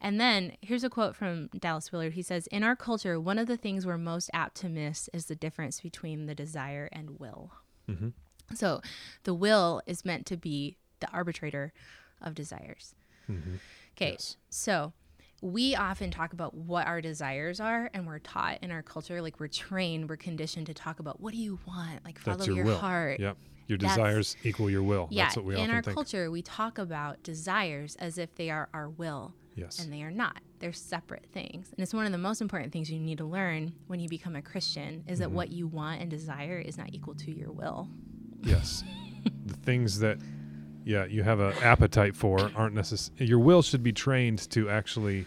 And 0.00 0.20
then 0.20 0.52
here's 0.60 0.84
a 0.84 0.88
quote 0.88 1.16
from 1.16 1.48
Dallas 1.58 1.90
Willard. 1.90 2.12
He 2.12 2.22
says, 2.22 2.46
In 2.46 2.62
our 2.62 2.76
culture, 2.76 3.18
one 3.18 3.40
of 3.40 3.48
the 3.48 3.56
things 3.56 3.84
we're 3.84 3.98
most 3.98 4.30
apt 4.32 4.56
to 4.58 4.68
miss 4.68 5.10
is 5.12 5.24
the 5.26 5.34
difference 5.34 5.80
between 5.80 6.26
the 6.26 6.34
desire 6.36 6.88
and 6.92 7.18
will. 7.18 7.50
Mhm. 7.88 8.12
So 8.54 8.82
the 9.24 9.34
will 9.34 9.82
is 9.84 10.04
meant 10.04 10.24
to 10.26 10.36
be 10.36 10.76
the 11.00 11.10
arbitrator 11.10 11.72
of 12.22 12.36
desires. 12.36 12.94
Mm-hmm. 13.28 13.56
Okay. 13.96 14.12
Yes. 14.12 14.36
So 14.48 14.92
we 15.40 15.74
often 15.76 16.10
talk 16.10 16.32
about 16.32 16.54
what 16.54 16.86
our 16.86 17.00
desires 17.00 17.60
are, 17.60 17.90
and 17.94 18.06
we're 18.06 18.18
taught 18.18 18.58
in 18.62 18.70
our 18.70 18.82
culture, 18.82 19.22
like 19.22 19.38
we're 19.38 19.46
trained, 19.48 20.08
we're 20.08 20.16
conditioned 20.16 20.66
to 20.66 20.74
talk 20.74 20.98
about 21.00 21.20
what 21.20 21.32
do 21.32 21.38
you 21.38 21.58
want? 21.66 22.04
Like 22.04 22.18
follow 22.18 22.38
That's 22.38 22.48
your, 22.48 22.66
your, 22.66 22.74
heart. 22.76 23.20
Yep. 23.20 23.36
Your 23.68 23.78
That's- 23.78 23.96
desires 23.96 24.36
equal 24.44 24.70
your 24.70 24.82
will. 24.82 25.08
Yeah, 25.10 25.24
That's 25.26 25.36
what 25.36 25.44
we 25.46 25.56
in 25.56 25.70
our 25.70 25.82
think. 25.82 25.94
culture, 25.94 26.30
we 26.30 26.42
talk 26.42 26.78
about 26.78 27.22
desires 27.22 27.96
as 27.96 28.18
if 28.18 28.34
they 28.34 28.50
are 28.50 28.68
our 28.74 28.88
will, 28.88 29.34
Yes. 29.54 29.78
and 29.78 29.92
they 29.92 30.02
are 30.02 30.10
not. 30.10 30.40
They're 30.58 30.72
separate 30.72 31.26
things. 31.32 31.70
And 31.70 31.80
it's 31.82 31.94
one 31.94 32.04
of 32.06 32.10
the 32.12 32.18
most 32.18 32.40
important 32.40 32.72
things 32.72 32.90
you 32.90 32.98
need 32.98 33.18
to 33.18 33.24
learn 33.24 33.74
when 33.86 34.00
you 34.00 34.08
become 34.08 34.34
a 34.34 34.42
Christian 34.42 35.04
is 35.06 35.18
Mm-hmm. 35.18 35.20
that 35.20 35.30
what 35.30 35.52
you 35.52 35.66
want 35.68 36.00
and 36.00 36.10
desire 36.10 36.58
is 36.58 36.76
not 36.78 36.92
equal 36.92 37.14
to 37.14 37.30
your 37.30 37.52
will. 37.52 37.88
Yes. 38.42 38.82
the 39.46 39.54
things 39.54 39.98
that, 40.00 40.18
yeah, 40.88 41.04
you 41.04 41.22
have 41.22 41.38
an 41.38 41.52
appetite 41.62 42.16
for 42.16 42.50
aren't 42.56 42.74
necessary. 42.74 43.26
Your 43.28 43.40
will 43.40 43.60
should 43.60 43.82
be 43.82 43.92
trained 43.92 44.48
to 44.52 44.70
actually, 44.70 45.26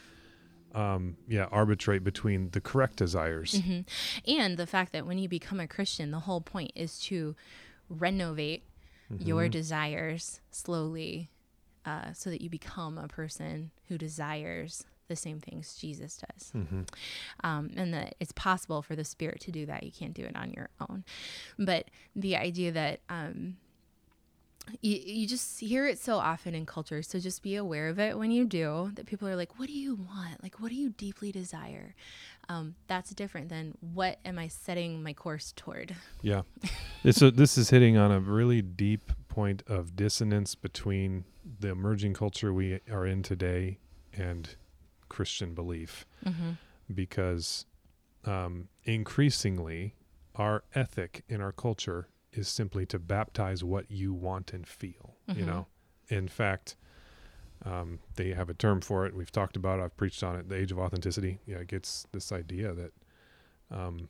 um, 0.74 1.18
yeah, 1.28 1.46
arbitrate 1.52 2.04
between 2.04 2.50
the 2.50 2.60
correct 2.60 2.96
desires. 2.96 3.54
Mm-hmm. 3.54 3.82
And 4.40 4.58
the 4.58 4.66
fact 4.66 4.92
that 4.94 5.06
when 5.06 5.20
you 5.20 5.30
become 5.30 5.60
a 5.60 5.68
Christian, 5.68 6.10
the 6.10 6.22
whole 6.22 6.42
point 6.42 6.72
is 6.74 7.00
to 7.02 7.36
renovate 7.90 8.64
your 9.20 9.44
Mm-hmm. 9.44 9.52
desires 9.52 10.42
slowly 10.50 11.30
uh, 11.86 12.14
so 12.14 12.32
that 12.32 12.42
you 12.42 12.50
become 12.50 12.98
a 12.98 13.08
person 13.08 13.70
who 13.88 14.00
desires 14.00 14.86
the 15.10 15.16
same 15.16 15.40
things 15.40 15.76
Jesus 15.76 16.18
does. 16.18 16.52
Mm-hmm. 16.56 16.82
um, 17.44 17.70
and 17.76 17.94
that 17.94 18.16
it's 18.20 18.32
possible 18.32 18.82
for 18.82 18.96
the 18.96 19.04
spirit 19.04 19.42
to 19.42 19.52
do 19.52 19.68
that. 19.68 19.84
You 19.84 19.92
can't 19.92 20.14
do 20.14 20.24
it 20.24 20.36
on 20.36 20.54
your 20.54 20.70
own. 20.80 21.04
But 21.60 21.92
the 22.16 22.36
idea 22.36 22.72
that 22.72 23.02
um, 23.10 23.58
you, 24.82 24.96
you 24.96 25.28
just 25.28 25.60
hear 25.60 25.88
it 25.88 26.00
so 26.00 26.18
often 26.18 26.56
in 26.56 26.66
culture, 26.66 27.02
so 27.02 27.20
just 27.20 27.44
be 27.44 27.56
aware 27.56 27.90
of 27.90 28.00
it 28.00 28.18
when 28.18 28.32
you 28.32 28.46
do. 28.46 28.92
That 28.96 29.06
people 29.06 29.28
are 29.28 29.36
like, 29.36 29.60
"What 29.60 29.68
do 29.68 29.74
you 29.74 29.96
want? 29.96 30.42
Like, 30.42 30.60
what 30.60 30.70
do 30.70 30.76
you 30.76 30.90
deeply 30.90 31.32
desire?" 31.32 31.94
Um, 32.50 32.76
that's 32.88 33.12
different 33.12 33.50
than 33.50 33.78
what 33.94 34.20
am 34.26 34.38
I 34.40 34.48
setting 34.48 35.04
my 35.04 35.14
course 35.14 35.54
toward. 35.56 35.96
Yeah. 36.22 36.42
it's 37.04 37.22
a, 37.22 37.32
this 37.32 37.58
is 37.58 37.70
hitting 37.70 37.98
on 37.98 38.12
a 38.12 38.20
really 38.20 38.62
deep 38.62 39.12
point 39.30 39.64
of 39.68 39.96
dissonance 39.96 40.56
between 40.56 41.24
the 41.60 41.70
emerging 41.70 42.14
culture 42.14 42.52
we 42.54 42.80
are 42.92 43.06
in 43.06 43.24
today 43.24 43.78
and 44.18 44.56
Christian 45.08 45.54
belief 45.54 46.06
Mm-hmm. 46.26 46.52
because 46.94 47.66
um, 48.26 48.68
increasingly 48.84 49.96
our 50.36 50.64
ethic 50.76 51.24
in 51.28 51.42
our 51.42 51.52
culture 51.52 52.08
is 52.34 52.48
simply 52.48 52.86
to 52.88 53.00
baptize 53.00 53.64
what 53.64 53.90
you 53.92 54.14
want 54.14 54.54
and 54.54 54.68
feel. 54.68 55.16
You 55.28 55.44
Mhm. 55.44 55.46
know, 55.48 55.68
in 56.10 56.28
fact, 56.28 56.76
um, 57.64 58.00
they 58.16 58.34
have 58.34 58.50
a 58.50 58.54
term 58.54 58.82
for 58.82 59.06
it. 59.06 59.16
We've 59.16 59.32
talked 59.32 59.56
about. 59.56 59.80
it. 59.80 59.84
I've 59.84 59.98
preached 59.98 60.24
on 60.24 60.36
it. 60.36 60.50
The 60.50 60.56
age 60.56 60.72
of 60.72 60.80
authenticity. 60.80 61.40
Yeah, 61.46 61.58
it 61.58 61.68
gets 61.68 62.06
this 62.12 62.32
idea 62.32 62.74
that 62.74 62.94
um, 63.70 64.10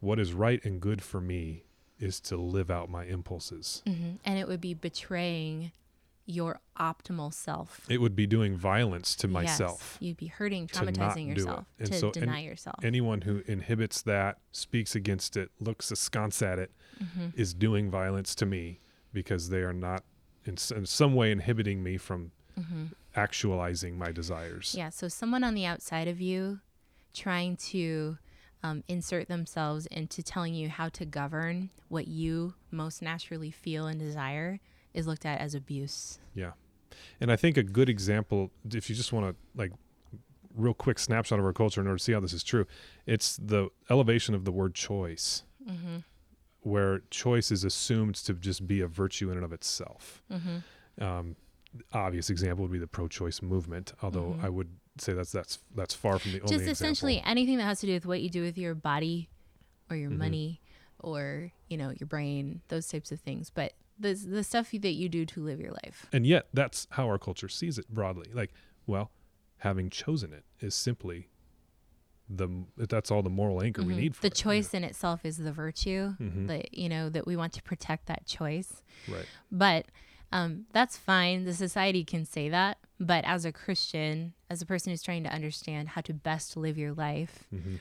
what 0.00 0.18
is 0.20 0.32
right 0.32 0.64
and 0.64 0.80
good 0.80 1.02
for 1.02 1.20
me 1.20 1.64
is 1.98 2.20
to 2.20 2.36
live 2.36 2.70
out 2.70 2.88
my 2.90 3.04
impulses. 3.04 3.82
Mm-hmm. 3.86 4.16
And 4.24 4.38
it 4.38 4.46
would 4.48 4.60
be 4.60 4.74
betraying 4.74 5.72
your 6.26 6.60
optimal 6.78 7.32
self. 7.34 7.80
It 7.88 7.98
would 8.00 8.14
be 8.14 8.26
doing 8.26 8.56
violence 8.56 9.16
to 9.16 9.28
myself. 9.28 9.98
Yes. 10.00 10.08
You'd 10.08 10.16
be 10.16 10.26
hurting, 10.28 10.68
traumatizing 10.68 11.28
yourself, 11.28 11.64
And 11.78 11.88
to 11.92 11.98
so 11.98 12.10
any- 12.10 12.20
deny 12.26 12.40
yourself. 12.42 12.76
Anyone 12.84 13.22
who 13.22 13.42
inhibits 13.46 14.02
that, 14.02 14.38
speaks 14.52 14.94
against 14.94 15.36
it, 15.36 15.50
looks 15.60 15.90
askance 15.90 16.40
at 16.42 16.58
it, 16.58 16.70
mm-hmm. 17.02 17.28
is 17.34 17.54
doing 17.54 17.90
violence 17.90 18.34
to 18.36 18.46
me 18.46 18.80
because 19.12 19.48
they 19.48 19.62
are 19.62 19.72
not 19.72 20.04
in, 20.44 20.56
in 20.74 20.86
some 20.86 21.14
way 21.14 21.30
inhibiting 21.32 21.82
me 21.82 21.96
from 21.98 22.32
Mm-hmm. 22.60 22.84
actualizing 23.16 23.96
my 23.96 24.12
desires. 24.12 24.74
Yeah, 24.76 24.90
so 24.90 25.08
someone 25.08 25.42
on 25.42 25.54
the 25.54 25.64
outside 25.64 26.06
of 26.06 26.20
you 26.20 26.60
trying 27.14 27.56
to 27.56 28.18
um, 28.62 28.84
insert 28.88 29.26
themselves 29.28 29.86
into 29.86 30.22
telling 30.22 30.54
you 30.54 30.68
how 30.68 30.90
to 30.90 31.06
govern 31.06 31.70
what 31.88 32.08
you 32.08 32.52
most 32.70 33.00
naturally 33.00 33.50
feel 33.50 33.86
and 33.86 33.98
desire 33.98 34.60
is 34.94 35.06
looked 35.06 35.24
at 35.26 35.40
as 35.40 35.54
abuse. 35.54 36.18
Yeah. 36.34 36.52
And 37.20 37.32
I 37.32 37.36
think 37.36 37.56
a 37.56 37.62
good 37.62 37.88
example, 37.88 38.50
if 38.72 38.88
you 38.90 38.96
just 38.96 39.12
want 39.12 39.26
to 39.34 39.36
like 39.54 39.72
real 40.54 40.74
quick 40.74 40.98
snapshot 40.98 41.38
of 41.38 41.44
our 41.44 41.52
culture 41.52 41.80
in 41.80 41.86
order 41.86 41.96
to 41.98 42.04
see 42.04 42.12
how 42.12 42.20
this 42.20 42.32
is 42.34 42.42
true, 42.42 42.66
it's 43.06 43.36
the 43.36 43.68
elevation 43.90 44.34
of 44.34 44.44
the 44.44 44.52
word 44.52 44.74
choice, 44.74 45.44
Mm-hmm. 45.68 45.98
where 46.60 47.00
choice 47.10 47.50
is 47.50 47.64
assumed 47.64 48.14
to 48.16 48.34
just 48.34 48.66
be 48.66 48.80
a 48.80 48.86
virtue 48.88 49.30
in 49.30 49.36
and 49.36 49.44
of 49.44 49.52
itself. 49.52 50.22
Mm-hmm. 50.30 51.02
Um, 51.04 51.36
obvious 51.92 52.28
example 52.30 52.64
would 52.64 52.72
be 52.72 52.78
the 52.78 52.86
pro-choice 52.86 53.40
movement, 53.42 53.92
although 54.02 54.34
Mhm. 54.38 54.44
I 54.44 54.48
would 54.50 54.68
say 54.98 55.14
that's 55.14 55.32
that's 55.32 55.58
that's 55.74 55.94
far 55.94 56.18
from 56.18 56.32
the 56.32 56.40
only 56.40 56.48
Just 56.50 56.60
example. 56.64 56.72
essentially 56.72 57.22
anything 57.24 57.56
that 57.56 57.64
has 57.64 57.80
to 57.80 57.86
do 57.86 57.94
with 57.94 58.04
what 58.04 58.20
you 58.20 58.28
do 58.28 58.42
with 58.42 58.58
your 58.58 58.74
body 58.74 59.30
or 59.88 59.96
your 59.96 60.10
Mhm. 60.10 60.18
money 60.18 60.60
or, 60.98 61.50
you 61.68 61.76
know, 61.78 61.90
your 61.98 62.06
brain, 62.06 62.60
those 62.68 62.86
types 62.88 63.10
of 63.10 63.20
things. 63.20 63.48
But 63.48 63.72
the, 64.02 64.14
the 64.14 64.44
stuff 64.44 64.70
that 64.72 64.92
you 64.92 65.08
do 65.08 65.24
to 65.26 65.42
live 65.42 65.60
your 65.60 65.72
life. 65.72 66.06
And 66.12 66.26
yet, 66.26 66.48
that's 66.52 66.86
how 66.90 67.06
our 67.06 67.18
culture 67.18 67.48
sees 67.48 67.78
it 67.78 67.88
broadly. 67.88 68.28
Like, 68.32 68.52
well, 68.86 69.10
having 69.58 69.88
chosen 69.90 70.32
it 70.32 70.44
is 70.60 70.74
simply 70.74 71.28
the 72.28 72.48
that's 72.76 73.10
all 73.10 73.22
the 73.22 73.28
moral 73.30 73.62
anchor 73.62 73.82
we 73.82 73.94
Mhm. 73.94 73.98
need 73.98 74.16
for 74.16 74.22
the 74.22 74.28
it, 74.28 74.38
you 74.38 74.42
choice 74.42 74.74
in 74.74 74.84
itself 74.84 75.24
is 75.24 75.36
the 75.38 75.52
virtue 75.52 76.14
know? 76.18 76.26
Mhm. 76.26 76.46
that, 76.46 76.74
you 76.76 76.88
know, 76.88 77.08
that 77.10 77.26
we 77.26 77.36
want 77.36 77.52
to 77.54 77.62
protect 77.62 78.06
that 78.06 78.26
choice. 78.26 78.82
right. 79.06 79.26
But 79.50 79.86
um, 80.34 80.64
that's 80.72 80.96
fine. 80.96 81.44
The 81.44 81.52
society 81.52 82.04
can 82.04 82.24
say 82.24 82.48
that. 82.48 82.78
But 82.98 83.24
as 83.26 83.44
a 83.44 83.52
Christian, 83.52 84.32
as 84.48 84.62
a 84.62 84.66
person 84.66 84.90
who's 84.90 85.02
trying 85.02 85.24
to 85.24 85.30
understand 85.32 85.90
how 85.90 86.00
to 86.02 86.14
best 86.14 86.56
live 86.56 86.78
your 86.78 86.92
life, 86.92 87.44
hmm 87.50 87.76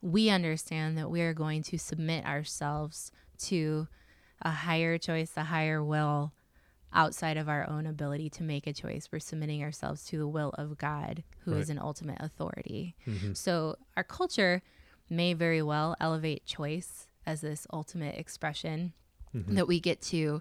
we 0.00 0.30
understand 0.30 0.96
that 0.96 1.10
we 1.10 1.20
are 1.22 1.34
going 1.34 1.60
to 1.60 1.76
submit 1.76 2.24
ourselves 2.24 3.10
to 3.36 3.88
a 4.42 4.50
higher 4.50 4.98
choice, 4.98 5.32
a 5.36 5.44
higher 5.44 5.82
will 5.82 6.32
outside 6.92 7.36
of 7.36 7.48
our 7.48 7.68
own 7.68 7.86
ability 7.86 8.30
to 8.30 8.42
make 8.42 8.66
a 8.66 8.72
choice. 8.72 9.08
We're 9.12 9.18
submitting 9.18 9.62
ourselves 9.62 10.04
to 10.06 10.16
the 10.18 10.26
will 10.26 10.50
of 10.56 10.78
God, 10.78 11.22
who 11.40 11.52
is 11.52 11.68
Right. 11.68 11.76
an 11.76 11.78
ultimate 11.82 12.16
authority. 12.20 12.96
Mhm. 13.06 13.36
So 13.36 13.76
our 13.96 14.04
culture 14.04 14.62
may 15.10 15.34
very 15.34 15.60
well 15.62 15.96
elevate 16.00 16.46
choice 16.46 17.06
as 17.26 17.42
this 17.42 17.66
ultimate 17.72 18.16
expression 18.18 18.94
Mhm. 19.34 19.54
that 19.56 19.68
we 19.68 19.80
get 19.80 20.00
to 20.00 20.40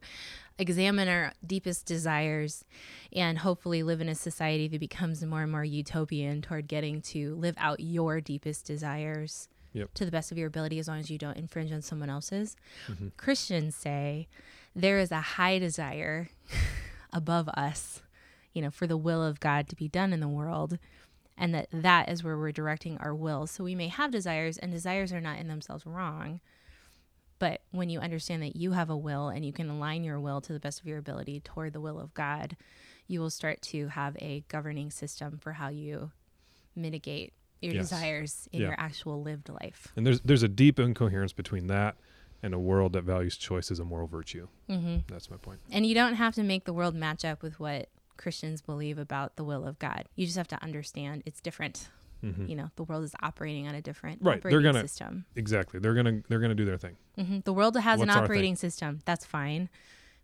examine 0.58 1.10
our 1.10 1.34
deepest 1.46 1.86
desires 1.86 2.64
and 3.12 3.40
hopefully 3.40 3.84
live 3.84 4.00
in 4.00 4.08
a 4.08 4.16
society 4.16 4.68
that 4.70 4.80
becomes 4.80 5.24
more 5.26 5.44
and 5.44 5.52
more 5.52 5.66
utopian 5.66 6.42
toward 6.42 6.68
getting 6.68 7.02
to 7.02 7.36
live 7.36 7.56
out 7.58 7.82
your 7.82 8.22
deepest 8.22 8.66
desires 8.66 9.50
Yep. 9.78 9.94
to 9.96 10.06
the 10.06 10.12
best 10.12 10.32
of 10.32 10.38
your 10.38 10.48
ability 10.48 10.80
as 10.80 10.88
long 10.88 11.00
as 11.00 11.10
you 11.10 11.18
don't 11.18 11.38
infringe 11.38 11.72
on 11.72 11.82
someone 11.82 12.10
else's. 12.10 12.56
Mhm. 12.88 13.16
Christians 13.18 13.76
say 13.76 14.28
there 14.76 15.00
is 15.00 15.12
a 15.12 15.22
high 15.22 15.60
desire 15.60 16.30
above 17.14 17.48
us, 17.50 18.02
you 18.54 18.62
know, 18.62 18.72
for 18.72 18.88
the 18.88 18.98
will 18.98 19.24
of 19.24 19.40
God 19.40 19.68
to 19.70 19.76
be 19.76 19.88
done 19.88 20.14
in 20.14 20.20
the 20.20 20.28
world 20.28 20.78
and 21.38 21.54
that 21.54 21.68
that 21.72 22.10
is 22.10 22.24
where 22.24 22.38
we're 22.38 22.52
directing 22.52 22.98
our 22.98 23.14
will. 23.14 23.46
So 23.48 23.64
we 23.64 23.76
may 23.76 23.88
have 23.90 24.10
desires 24.12 24.58
and 24.58 24.72
desires 24.72 25.14
are 25.14 25.22
not 25.22 25.38
in 25.38 25.48
themselves 25.48 25.86
wrong. 25.86 26.40
But 27.40 27.62
when 27.70 27.92
you 27.92 28.00
understand 28.00 28.42
that 28.42 28.56
you 28.56 28.72
have 28.72 28.90
a 28.90 28.98
will 28.98 29.30
and 29.30 29.46
you 29.46 29.54
can 29.54 29.70
align 29.70 30.04
your 30.04 30.20
will 30.20 30.42
to 30.42 30.54
the 30.54 30.60
best 30.60 30.80
of 30.80 30.88
your 30.88 30.98
ability 30.98 31.40
toward 31.42 31.74
the 31.74 31.80
will 31.80 32.00
of 32.00 32.16
God, 32.16 32.58
you 33.08 33.20
will 33.20 33.30
start 33.30 33.62
to 33.64 33.90
have 33.90 34.18
a 34.20 34.44
governing 34.48 34.90
system 34.90 35.38
for 35.38 35.54
how 35.54 35.70
you 35.70 36.12
mitigate 36.76 37.34
your 37.62 37.74
Yes. 37.74 37.90
desires 37.90 38.48
in 38.52 38.62
Yeah. 38.62 38.68
your 38.68 38.80
actual 38.80 39.22
lived 39.22 39.50
life. 39.50 39.92
And 39.96 40.06
there's 40.06 40.22
there's 40.22 40.44
a 40.44 40.48
deep 40.48 40.80
incoherence 40.80 41.34
between 41.34 41.68
that 41.68 41.96
and 42.44 42.54
a 42.54 42.60
world 42.60 42.94
that 42.94 43.04
values 43.04 43.36
choice 43.38 43.72
as 43.72 43.80
a 43.80 43.84
moral 43.86 44.08
virtue. 44.08 44.48
hmm 44.68 44.98
That's 45.08 45.30
my 45.32 45.38
point. 45.38 45.60
And 45.72 45.86
you 45.86 45.96
don't 45.96 46.16
have 46.16 46.36
to 46.36 46.44
make 46.44 46.66
the 46.66 46.74
world 46.74 46.94
match 46.96 47.26
up 47.26 47.42
with 47.42 47.60
what 47.60 47.90
Christians 48.16 48.62
believe 48.62 48.98
about 48.98 49.36
the 49.36 49.44
will 49.44 49.66
of 49.66 49.78
God. 49.80 50.06
You 50.16 50.26
just 50.26 50.38
have 50.38 50.48
to 50.50 50.64
understand 50.64 51.24
it's 51.26 51.42
different. 51.42 51.90
Mhm. 52.24 52.50
You 52.50 52.56
know, 52.56 52.72
the 52.76 52.84
world 52.84 53.04
is 53.04 53.14
operating 53.22 53.68
on 53.68 53.76
a 53.76 53.82
different 53.82 54.22
Right, 54.24 54.42
they're 54.42 54.62
gonna- 54.62 54.82
system. 54.82 55.26
Exactly. 55.36 55.80
They're 55.80 55.94
gonna 55.94 56.22
they're 56.28 56.40
gonna 56.40 56.56
do 56.56 56.66
their 56.66 56.78
thing. 56.78 56.98
hmm 57.16 57.40
The 57.44 57.54
world 57.54 57.76
has 57.78 58.02
an 58.02 58.08
What's 58.08 58.18
our 58.18 58.24
operating 58.24 58.56
system. 58.56 59.00
That's 59.06 59.26
fine. 59.26 59.70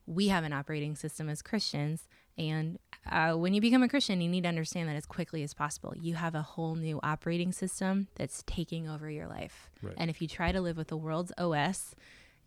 We 0.06 0.28
have 0.28 0.44
an 0.44 0.54
operating 0.54 0.96
system 0.96 1.30
as 1.30 1.42
Christians. 1.42 2.08
And 2.38 2.80
uh, 3.10 3.34
when 3.34 3.54
you 3.54 3.62
become 3.62 3.84
a 3.84 3.88
Christian, 3.90 4.20
you 4.22 4.30
need 4.30 4.42
to 4.44 4.50
understand 4.50 4.90
that 4.90 4.96
as 4.96 5.06
quickly 5.06 5.44
as 5.44 5.54
possible. 5.54 5.94
You 6.00 6.16
have 6.16 6.36
a 6.36 6.42
whole 6.42 6.76
new 6.76 7.00
operating 7.04 7.52
system 7.52 8.08
that's 8.16 8.44
taking 8.48 8.90
over 8.90 9.10
your 9.10 9.28
life. 9.28 9.70
Right. 9.82 9.94
And 9.98 10.10
if 10.10 10.22
you 10.22 10.28
try 10.28 10.52
to 10.52 10.60
live 10.62 10.78
with 10.78 10.88
the 10.88 10.98
world's 10.98 11.32
OS 11.38 11.96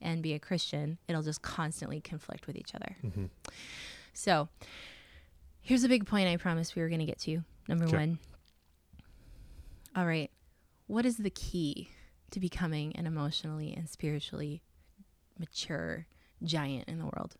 and 0.02 0.22
be 0.22 0.34
a 0.34 0.38
Christian, 0.38 0.98
it'll 1.08 1.22
just 1.22 1.40
constantly 1.42 2.00
conflict 2.00 2.46
with 2.46 2.56
each 2.56 2.74
other. 2.74 2.96
Mhm. 3.04 3.30
So 4.12 4.48
here's 5.62 5.84
a 5.84 5.88
big 5.88 6.06
point 6.06 6.28
I 6.28 6.36
promised 6.36 6.74
we 6.76 6.82
were 6.82 6.88
going 6.88 7.00
to 7.00 7.06
get 7.06 7.18
to. 7.20 7.42
Number 7.68 7.86
Okay. 7.86 7.96
one. 7.96 8.18
All 9.94 10.06
right. 10.06 10.30
What 10.88 11.06
is 11.06 11.16
the 11.16 11.30
key 11.30 11.90
to 12.30 12.40
becoming 12.40 12.94
an 12.96 13.06
emotionally 13.06 13.72
and 13.72 13.88
spiritually 13.88 14.62
mature 15.38 16.06
giant 16.42 16.88
in 16.88 16.98
the 16.98 17.04
world? 17.06 17.36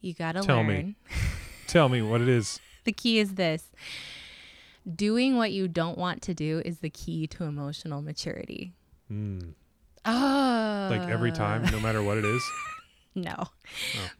You 0.00 0.14
got 0.14 0.32
to 0.32 0.42
Tell 0.42 0.62
me. 0.62 0.74
learn. 0.74 0.96
Tell 1.66 1.88
me 1.88 2.02
what 2.02 2.20
it 2.20 2.28
is. 2.28 2.60
The 2.84 2.92
key 2.92 3.18
is 3.18 3.34
this 3.34 3.70
doing 4.94 5.36
what 5.36 5.52
you 5.52 5.68
don't 5.68 5.98
want 5.98 6.22
to 6.22 6.34
do 6.34 6.62
is 6.64 6.78
the 6.78 6.90
key 6.90 7.26
to 7.26 7.44
emotional 7.44 8.00
maturity. 8.00 8.72
Mm. 9.12 9.52
Oh. 10.04 10.88
Like 10.90 11.08
every 11.08 11.32
time, 11.32 11.64
no 11.70 11.80
matter 11.80 12.02
what 12.02 12.18
it 12.18 12.24
is. 12.24 12.42
No. 13.14 13.34
Oh. 13.40 13.50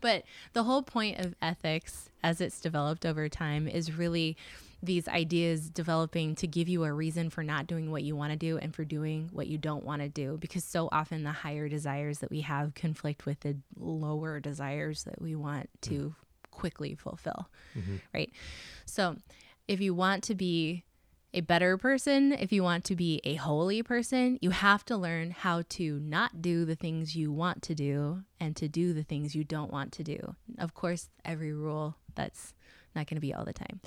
But 0.01 0.25
the 0.55 0.65
whole 0.65 0.83
point 0.83 1.21
of 1.21 1.37
ethics 1.41 2.09
as 2.25 2.41
it's 2.41 2.61
developed 2.61 3.07
over 3.07 3.29
time 3.29 3.69
is 3.69 3.93
really 3.97 4.37
these 4.83 5.09
ideas 5.09 5.69
developing 5.71 6.35
to 6.37 6.47
give 6.47 6.69
you 6.69 6.85
a 6.85 6.93
reason 6.93 7.31
for 7.31 7.43
not 7.43 7.67
doing 7.67 7.91
what 7.91 8.03
you 8.05 8.15
want 8.15 8.31
to 8.33 8.39
do 8.39 8.59
and 8.59 8.75
for 8.75 8.85
doing 8.85 9.29
what 9.33 9.47
you 9.49 9.59
don't 9.59 9.85
want 9.85 10.01
to 10.03 10.09
do 10.09 10.37
because 10.41 10.63
so 10.65 10.89
often 10.93 11.25
the 11.25 11.33
higher 11.33 11.69
desires 11.69 12.19
that 12.21 12.31
we 12.31 12.43
have 12.43 12.75
conflict 12.75 13.27
with 13.27 13.41
the 13.41 13.57
lower 13.77 14.39
desires 14.39 15.03
that 15.05 15.21
we 15.21 15.35
want 15.35 15.69
to 15.81 16.15
quickly 16.53 16.95
fulfill 16.95 17.49
Mhm. 17.77 18.01
right 18.15 18.31
so 18.85 19.17
if 19.67 19.81
you 19.81 19.95
want 19.95 20.23
to 20.25 20.35
be 20.35 20.85
a 21.35 21.41
better 21.43 21.77
person, 21.77 22.33
if 22.33 22.53
you 22.53 22.63
want 22.63 22.85
to 22.85 22.97
be 22.97 23.21
a 23.23 23.35
holy 23.35 23.83
person, 23.83 24.39
you 24.41 24.49
have 24.49 24.83
to 24.87 24.97
learn 24.97 25.31
how 25.31 25.63
to 25.69 25.99
not 26.01 26.41
do 26.41 26.65
the 26.65 26.75
things 26.75 27.15
you 27.15 27.31
want 27.31 27.61
to 27.65 27.75
do 27.75 28.23
and 28.41 28.57
to 28.57 28.67
do 28.67 28.95
the 28.95 29.03
things 29.03 29.35
you 29.35 29.45
don't 29.45 29.71
want 29.71 29.93
to 29.93 30.03
do. 30.03 30.35
Of 30.57 30.73
course, 30.73 31.11
every 31.27 31.53
rule 31.53 31.97
that's 32.15 32.55
not 32.95 33.07
going 33.07 33.17
to 33.17 33.21
be 33.21 33.33
all 33.35 33.45
the 33.45 33.53
time. 33.53 33.81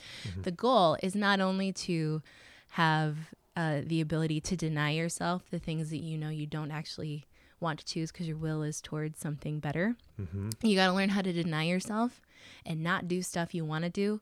The 0.44 0.52
goal 0.52 0.98
is 1.04 1.16
not 1.16 1.40
only 1.40 1.72
to 1.74 2.22
have 2.70 3.18
uh, 3.56 3.82
the 3.86 4.00
ability 4.02 4.40
to 4.42 4.56
deny 4.56 4.92
yourself 4.92 5.44
the 5.52 5.60
things 5.60 5.90
that 5.90 5.98
you 5.98 6.18
know 6.18 6.30
you 6.30 6.46
don't 6.48 6.72
actually 6.72 7.26
want 7.60 7.80
to 7.80 7.86
choose 7.86 8.12
because 8.12 8.28
your 8.28 8.38
will 8.38 8.64
is 8.64 8.82
towards 8.82 9.20
something 9.20 9.60
better. 9.60 9.96
hmm 10.18 10.50
You 10.64 10.76
got 10.76 10.88
to 10.88 10.94
learn 10.94 11.10
how 11.10 11.22
to 11.22 11.34
deny 11.34 11.64
yourself 11.66 12.22
and 12.66 12.82
not 12.82 13.08
do 13.08 13.22
stuff 13.22 13.54
you 13.54 13.66
want 13.66 13.84
to 13.84 13.90
do 13.90 14.22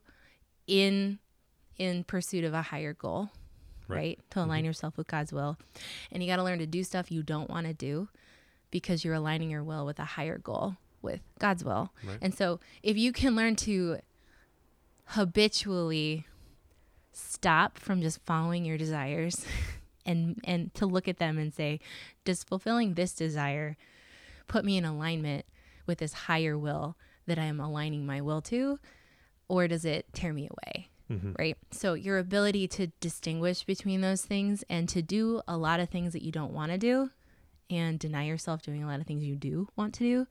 in 0.66 1.18
in 1.78 2.04
pursuit 2.04 2.44
of 2.44 2.52
a 2.52 2.62
higher 2.62 2.92
goal, 2.92 3.30
Right. 3.88 3.96
right? 3.96 4.18
To 4.30 4.42
align 4.44 4.64
yourself 4.66 4.96
with 4.98 5.06
God's 5.06 5.32
will. 5.32 5.56
And 6.12 6.22
you 6.22 6.28
got 6.28 6.36
to 6.36 6.42
learn 6.44 6.58
to 6.58 6.66
do 6.66 6.84
stuff 6.84 7.10
you 7.10 7.22
don't 7.22 7.48
want 7.48 7.66
to 7.66 7.72
do 7.72 8.08
because 8.70 9.02
you're 9.04 9.14
aligning 9.14 9.50
your 9.50 9.64
will 9.64 9.86
with 9.86 9.98
a 9.98 10.04
higher 10.04 10.36
goal 10.38 10.76
with 11.02 11.20
God's 11.38 11.64
will. 11.64 11.90
Right. 12.06 12.18
And 12.20 12.34
so 12.34 12.60
if 12.82 12.98
you 12.98 13.12
can 13.12 13.34
learn 13.34 13.56
to 13.56 13.98
habitually 15.10 16.24
stop 17.12 17.76
from 17.76 18.00
just 18.00 18.20
following 18.24 18.64
your 18.64 18.78
desires 18.78 19.44
and 20.06 20.38
and 20.44 20.72
to 20.72 20.86
look 20.86 21.08
at 21.08 21.18
them 21.18 21.36
and 21.36 21.52
say 21.52 21.80
does 22.24 22.44
fulfilling 22.44 22.94
this 22.94 23.12
desire 23.12 23.76
put 24.46 24.64
me 24.64 24.76
in 24.76 24.84
alignment 24.84 25.44
with 25.86 25.98
this 25.98 26.12
higher 26.12 26.56
will 26.56 26.96
that 27.26 27.38
I 27.38 27.44
am 27.44 27.58
aligning 27.58 28.06
my 28.06 28.20
will 28.20 28.40
to 28.42 28.78
or 29.48 29.66
does 29.66 29.84
it 29.84 30.06
tear 30.12 30.32
me 30.32 30.48
away? 30.48 30.88
Hmm 31.08 31.32
right? 31.36 31.56
So 31.72 31.94
your 31.94 32.18
ability 32.18 32.68
to 32.68 32.86
distinguish 33.00 33.64
between 33.64 34.00
those 34.00 34.22
things 34.22 34.62
and 34.70 34.88
to 34.90 35.02
do 35.02 35.42
a 35.48 35.56
lot 35.56 35.80
of 35.80 35.88
things 35.88 36.12
that 36.12 36.22
you 36.22 36.30
don't 36.30 36.52
want 36.52 36.70
to 36.70 36.78
do 36.78 37.10
and 37.68 37.98
deny 37.98 38.26
yourself 38.26 38.62
doing 38.62 38.84
a 38.84 38.86
lot 38.86 39.00
of 39.00 39.06
things 39.06 39.24
you 39.24 39.34
do 39.34 39.68
want 39.76 39.94
to 39.94 40.04
do 40.04 40.26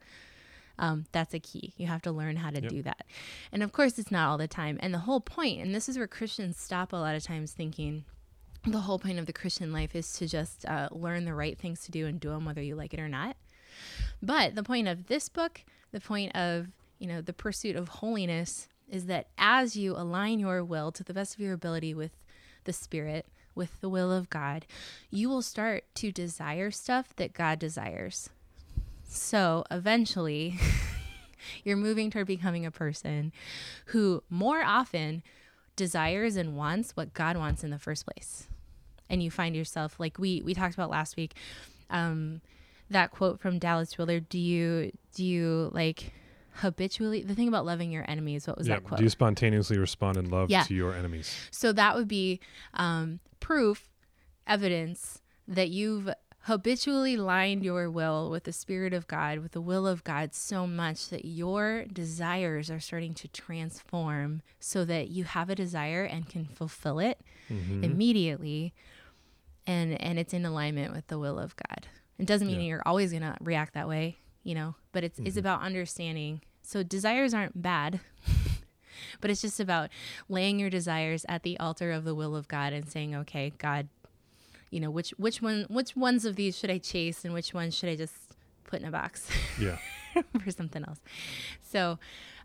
um, 0.80 1.04
that's 1.12 1.34
a 1.34 1.38
key. 1.38 1.74
You 1.76 1.86
have 1.86 2.02
to 2.02 2.10
learn 2.10 2.36
how 2.36 2.50
to 2.50 2.60
Yep. 2.60 2.70
do 2.70 2.82
that. 2.82 3.06
And 3.52 3.62
of 3.62 3.70
course 3.70 3.98
it's 3.98 4.10
not 4.10 4.28
all 4.28 4.38
the 4.38 4.48
time. 4.48 4.78
And 4.82 4.92
the 4.92 4.98
whole 5.00 5.20
point 5.20 5.60
and 5.60 5.72
this 5.74 5.88
is 5.88 5.96
where 5.96 6.08
christians 6.08 6.56
stop 6.58 6.92
a 6.92 6.96
lot 6.96 7.14
of 7.14 7.22
times 7.22 7.52
thinking 7.52 8.04
the 8.66 8.80
whole 8.80 8.98
point 8.98 9.18
of 9.18 9.26
the 9.26 9.32
christian 9.32 9.72
life 9.72 9.94
is 9.94 10.12
to 10.14 10.26
just 10.26 10.66
uh, 10.66 10.88
learn 10.90 11.24
the 11.24 11.34
right 11.34 11.56
things 11.58 11.80
to 11.84 11.90
do 11.90 12.06
and 12.06 12.18
do 12.20 12.30
them 12.30 12.44
whether 12.44 12.60
you 12.62 12.74
like 12.74 12.92
it 12.94 13.00
or 13.00 13.08
not. 13.08 13.36
But 14.22 14.54
the 14.54 14.62
point 14.62 14.88
of 14.88 15.06
this 15.06 15.28
book 15.28 15.62
the 15.92 16.00
point 16.00 16.34
of 16.34 16.68
you 16.98 17.06
know 17.06 17.20
the 17.20 17.32
pursuit 17.32 17.76
of 17.76 17.88
holiness 17.88 18.68
is 18.88 19.06
that 19.06 19.28
as 19.38 19.76
you 19.76 19.94
align 19.96 20.40
your 20.40 20.64
will 20.64 20.90
to 20.92 21.04
the 21.04 21.14
best 21.14 21.34
of 21.34 21.40
your 21.40 21.52
ability 21.54 21.94
with 21.94 22.12
the 22.64 22.72
spirit 22.72 23.26
with 23.54 23.80
the 23.80 23.88
will 23.88 24.12
of 24.12 24.28
god 24.30 24.66
you 25.10 25.28
will 25.28 25.42
start 25.42 25.84
to 25.94 26.12
desire 26.12 26.70
stuff 26.70 27.14
that 27.16 27.32
god 27.32 27.58
desires 27.58 28.28
so 29.12 29.64
eventually 29.70 30.58
you're 31.64 31.76
moving 31.76 32.10
toward 32.10 32.26
becoming 32.26 32.64
a 32.64 32.70
person 32.70 33.32
who 33.86 34.22
more 34.30 34.62
often 34.62 35.22
desires 35.76 36.36
and 36.36 36.56
wants 36.56 36.92
what 36.96 37.12
god 37.14 37.36
wants 37.36 37.64
in 37.64 37.70
the 37.70 37.78
first 37.78 38.06
place 38.06 38.46
and 39.08 39.22
you 39.22 39.30
find 39.30 39.56
yourself 39.56 39.98
like 39.98 40.18
we 40.18 40.42
we 40.42 40.54
talked 40.54 40.74
about 40.74 40.90
last 40.90 41.16
week 41.16 41.34
um 41.90 42.40
that 42.90 43.10
quote 43.10 43.40
from 43.40 43.58
Dallas 43.58 43.96
Willard 43.96 44.28
do 44.28 44.38
you 44.38 44.92
do 45.14 45.24
you 45.24 45.70
like 45.72 46.12
habitually 46.54 47.22
the 47.22 47.34
thing 47.34 47.48
about 47.48 47.64
loving 47.64 47.90
your 47.92 48.04
enemies 48.08 48.46
what 48.46 48.58
was 48.58 48.68
yeah. 48.68 48.74
that 48.74 48.84
quote 48.84 48.98
Do 48.98 49.04
you 49.04 49.10
spontaneously 49.10 49.78
respond 49.78 50.16
in 50.16 50.28
love 50.28 50.50
Yeah. 50.50 50.64
to 50.64 50.74
your 50.74 50.94
enemies? 50.94 51.34
so 51.50 51.72
that 51.72 51.94
would 51.96 52.08
be 52.08 52.40
um, 52.74 53.20
proof, 53.38 53.88
evidence 54.46 55.22
that 55.46 55.68
you've 55.70 56.10
habitually 56.42 57.16
lined 57.16 57.62
your 57.64 57.90
will 57.90 58.30
with 58.30 58.44
the 58.44 58.52
Spirit 58.52 58.92
of 58.94 59.06
God, 59.06 59.38
with 59.40 59.52
the 59.52 59.60
will 59.60 59.86
of 59.86 60.02
God, 60.04 60.34
so 60.34 60.66
much 60.66 61.08
that 61.10 61.24
your 61.24 61.84
desires 61.84 62.70
are 62.70 62.80
starting 62.80 63.14
to 63.14 63.28
transform 63.28 64.42
so 64.58 64.84
that 64.84 65.08
you 65.08 65.24
have 65.24 65.50
a 65.50 65.54
desire 65.54 66.04
and 66.04 66.28
can 66.28 66.46
fulfill 66.46 66.98
it 66.98 67.20
Mhm. 67.50 67.84
immediately 67.84 68.72
and 69.66 70.00
and 70.00 70.18
it's 70.18 70.32
in 70.32 70.44
alignment 70.46 70.92
with 70.92 71.06
the 71.08 71.18
will 71.18 71.38
of 71.38 71.54
God. 71.56 71.86
It 72.18 72.26
doesn't 72.26 72.46
mean 72.48 72.60
Yeah. 72.60 72.66
you're 72.66 72.82
always 72.86 73.10
going 73.12 73.22
to 73.22 73.36
react 73.40 73.74
that 73.74 73.86
way, 73.88 74.18
you 74.42 74.54
know, 74.54 74.74
but 74.92 75.04
it's 75.04 75.18
it's 75.20 75.36
Mhm. 75.36 75.40
about 75.40 75.60
understanding. 75.62 76.40
So 76.62 76.82
desires 76.82 77.34
aren't 77.34 77.60
bad. 77.60 78.00
but 79.20 79.30
it's 79.30 79.42
just 79.42 79.60
about 79.60 79.90
laying 80.28 80.58
your 80.58 80.70
desires 80.70 81.24
at 81.28 81.42
the 81.42 81.58
altar 81.58 81.92
of 81.92 82.04
the 82.04 82.14
will 82.14 82.34
of 82.34 82.48
God 82.48 82.72
and 82.72 82.88
saying, 82.88 83.14
"Okay, 83.14 83.52
God, 83.58 83.88
you 84.70 84.80
know, 84.80 84.90
which 84.90 85.10
which 85.18 85.42
one 85.42 85.66
which 85.68 85.96
ones 85.96 86.24
of 86.24 86.36
these 86.36 86.56
should 86.56 86.70
I 86.70 86.78
chase 86.78 87.24
and 87.24 87.34
which 87.34 87.52
ones 87.54 87.74
should 87.76 87.88
I 87.88 87.96
just 87.96 88.14
put 88.64 88.80
in 88.80 88.86
a 88.86 88.90
box 88.90 89.28
Yeah. 89.60 89.78
for 90.42 90.50
something 90.50 90.84
else. 90.86 91.00
So 91.60 91.98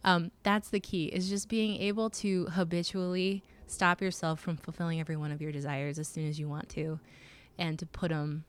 um, 0.04 0.32
that's 0.44 0.70
the 0.70 0.80
key 0.80 1.06
is 1.06 1.30
just 1.30 1.50
being 1.50 1.80
able 1.82 2.10
to 2.12 2.46
habitually 2.48 3.44
stop 3.68 4.02
yourself 4.02 4.40
from 4.40 4.58
fulfilling 4.58 5.00
every 5.00 5.16
one 5.18 5.32
of 5.32 5.42
your 5.42 5.52
desires 5.52 5.98
as 6.00 6.08
soon 6.08 6.28
as 6.28 6.40
you 6.40 6.48
want 6.48 6.70
to 6.70 7.00
and 7.58 7.80
to 7.80 7.86
put 7.88 8.10
them 8.10 8.44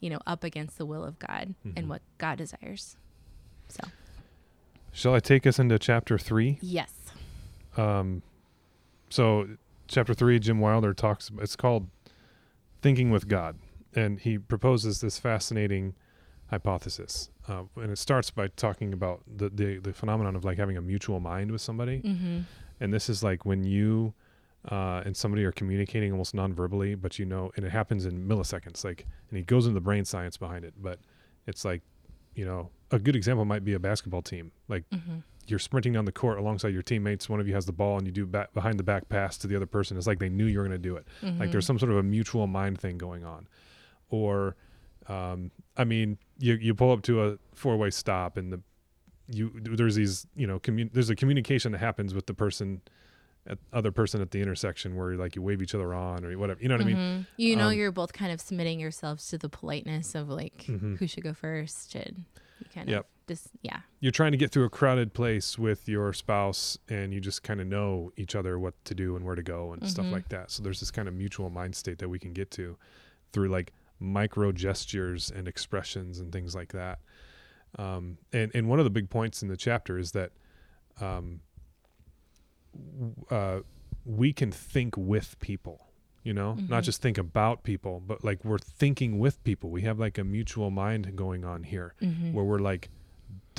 you 0.00 0.10
know 0.10 0.18
up 0.26 0.42
against 0.42 0.78
the 0.78 0.84
will 0.86 1.04
of 1.04 1.16
god 1.20 1.54
Mhm. 1.64 1.72
and 1.76 1.88
what 1.88 2.02
god 2.18 2.38
desires 2.38 2.96
so 3.68 3.84
Shall 4.92 5.14
I 5.14 5.20
take 5.20 5.46
us 5.46 5.60
into 5.60 5.78
chapter 5.78 6.18
three? 6.18 6.58
yes 6.60 6.92
Um, 7.76 8.22
so 9.08 9.46
chapter 9.86 10.14
three, 10.14 10.40
Jim 10.40 10.58
Wilder 10.58 10.92
talks. 10.94 11.30
It's 11.40 11.54
called 11.54 11.86
"Thinking 12.82 13.10
with 13.10 13.28
God," 13.28 13.58
and 13.94 14.18
he 14.18 14.38
proposes 14.38 15.00
this 15.00 15.18
fascinating 15.18 15.94
hypothesis. 16.50 17.30
Uh, 17.48 17.62
and 17.76 17.90
it 17.90 17.98
starts 17.98 18.30
by 18.30 18.48
talking 18.48 18.92
about 18.92 19.22
the, 19.26 19.48
the 19.50 19.78
the 19.78 19.92
phenomenon 19.92 20.36
of 20.36 20.44
like 20.44 20.58
having 20.58 20.76
a 20.76 20.82
mutual 20.82 21.20
mind 21.20 21.50
with 21.50 21.60
somebody. 21.60 22.00
mm-hmm. 22.00 22.40
And 22.82 22.94
this 22.94 23.10
is 23.10 23.22
like 23.22 23.44
when 23.44 23.64
you 23.64 24.14
uh, 24.68 25.02
and 25.04 25.16
somebody 25.16 25.44
are 25.44 25.52
communicating 25.52 26.12
almost 26.12 26.34
non-verbally, 26.34 26.94
but 26.94 27.18
you 27.18 27.24
know, 27.24 27.50
and 27.56 27.64
it 27.64 27.70
happens 27.70 28.04
in 28.04 28.28
milliseconds. 28.28 28.84
Like, 28.84 29.06
and 29.30 29.38
he 29.38 29.44
goes 29.44 29.66
into 29.66 29.74
the 29.74 29.80
brain 29.80 30.04
science 30.04 30.36
behind 30.36 30.64
it, 30.64 30.74
but 30.80 30.98
it's 31.46 31.64
like, 31.64 31.82
you 32.34 32.44
know, 32.44 32.70
a 32.90 32.98
good 32.98 33.16
example 33.16 33.44
might 33.44 33.64
be 33.64 33.72
a 33.72 33.78
basketball 33.78 34.22
team. 34.22 34.52
Like 34.68 34.88
Mm-hmm. 34.90 35.18
You're 35.50 35.58
sprinting 35.58 35.92
down 35.92 36.04
the 36.04 36.12
court 36.12 36.38
alongside 36.38 36.68
your 36.72 36.82
teammates. 36.82 37.28
One 37.28 37.40
of 37.40 37.48
you 37.48 37.54
has 37.54 37.66
the 37.66 37.72
ball, 37.72 37.98
and 37.98 38.06
you 38.06 38.12
do 38.12 38.24
back, 38.26 38.52
behind 38.54 38.78
the 38.78 38.82
back 38.84 39.08
pass 39.08 39.36
to 39.38 39.46
the 39.46 39.56
other 39.56 39.66
person. 39.66 39.96
It's 39.96 40.06
like 40.06 40.18
they 40.18 40.28
knew 40.28 40.46
you 40.46 40.58
were 40.58 40.64
going 40.64 40.80
to 40.80 40.88
do 40.88 40.96
it. 40.96 41.06
Like 41.22 41.50
there's 41.52 41.66
some 41.66 41.78
sort 41.78 41.90
of 41.90 41.98
a 41.98 42.02
mutual 42.02 42.46
mind 42.46 42.80
thing 42.80 42.96
going 42.98 43.24
on, 43.24 43.48
or, 44.10 44.56
um, 45.08 45.50
I 45.76 45.84
mean, 45.84 46.18
you 46.38 46.54
you 46.54 46.74
pull 46.74 46.92
up 46.92 47.02
to 47.02 47.24
a 47.24 47.38
four 47.54 47.76
way 47.76 47.90
stop, 47.90 48.36
and 48.36 48.52
the 48.52 48.60
you 49.28 49.50
there's 49.62 49.94
these 49.94 50.26
you 50.34 50.46
know 50.46 50.58
commun- 50.58 50.90
there's 50.92 51.10
a 51.10 51.16
communication 51.16 51.72
that 51.72 51.78
happens 51.78 52.14
with 52.14 52.26
the 52.26 52.34
person, 52.34 52.80
at 53.46 53.58
other 53.72 53.90
person 53.92 54.20
at 54.20 54.30
the 54.32 54.40
intersection 54.40 54.96
where 54.96 55.14
like 55.16 55.34
you 55.36 55.42
wave 55.42 55.62
each 55.62 55.74
other 55.74 55.94
on 55.94 56.24
or 56.24 56.36
whatever. 56.38 56.60
You 56.60 56.68
know 56.68 56.74
what 56.76 56.82
I 56.82 56.84
mean? 56.86 56.96
Mhm. 56.96 57.26
you 57.36 57.56
know 57.56 57.68
Um, 57.68 57.74
you're 57.74 57.92
both 57.92 58.12
kind 58.12 58.32
of 58.32 58.40
submitting 58.40 58.80
yourselves 58.80 59.28
to 59.28 59.38
the 59.38 59.48
politeness 59.48 60.14
of 60.14 60.28
like 60.28 60.64
Mhm. 60.68 60.98
who 60.98 61.06
should 61.06 61.22
go 61.24 61.32
first 61.32 61.94
and 61.94 62.24
you 62.58 62.66
kind 62.74 62.88
Yep. 62.88 63.00
of 63.00 63.06
just 63.30 63.48
yeah 63.62 63.80
You're 64.00 64.12
trying 64.20 64.32
to 64.32 64.38
get 64.38 64.50
through 64.52 64.64
a 64.64 64.70
crowded 64.80 65.10
place 65.20 65.48
with 65.58 65.88
your 65.88 66.12
spouse, 66.12 66.78
and 66.88 67.12
you 67.14 67.20
just 67.20 67.42
kind 67.42 67.60
of 67.60 67.66
know 67.66 68.12
each 68.16 68.34
other 68.34 68.58
what 68.58 68.74
to 68.86 68.94
do 68.94 69.14
and 69.16 69.24
where 69.26 69.36
to 69.36 69.42
go 69.42 69.72
and 69.72 69.80
stuff 69.88 70.06
Mhm. 70.06 70.12
like 70.16 70.28
that. 70.30 70.50
So 70.50 70.62
there's 70.64 70.80
this 70.80 70.90
kind 70.90 71.06
of 71.08 71.14
mutual 71.14 71.50
mind 71.50 71.74
state 71.76 71.98
that 71.98 72.08
we 72.08 72.18
can 72.18 72.32
get 72.32 72.50
to 72.52 72.76
through 73.32 73.48
like 73.48 73.72
micro 74.00 74.50
gestures 74.52 75.30
and 75.30 75.46
expressions 75.46 76.18
and 76.20 76.32
things 76.32 76.54
like 76.54 76.72
that. 76.72 76.98
Um, 77.78 78.18
and 78.32 78.50
and 78.56 78.68
one 78.68 78.78
of 78.80 78.84
the 78.84 78.90
big 78.98 79.08
points 79.10 79.42
in 79.42 79.48
the 79.48 79.56
chapter 79.56 79.98
is 79.98 80.10
that 80.12 80.30
um, 81.00 81.40
uh, 83.30 83.60
we 84.04 84.32
can 84.32 84.50
think 84.50 84.96
with 84.96 85.38
people. 85.40 85.86
You 86.22 86.34
know, 86.34 86.54
not 86.54 86.82
Mhm. 86.82 86.84
just 86.84 87.00
think 87.00 87.16
about 87.16 87.62
people, 87.62 87.98
but 88.06 88.22
like 88.22 88.44
we're 88.44 88.58
thinking 88.58 89.18
with 89.18 89.42
people. 89.42 89.70
We 89.70 89.82
have 89.82 89.98
like 89.98 90.18
a 90.18 90.24
mutual 90.24 90.70
mind 90.70 91.16
going 91.16 91.44
on 91.46 91.62
here 91.64 91.94
mm-hmm. 92.02 92.32
where 92.34 92.44
we're 92.44 92.58
like 92.58 92.90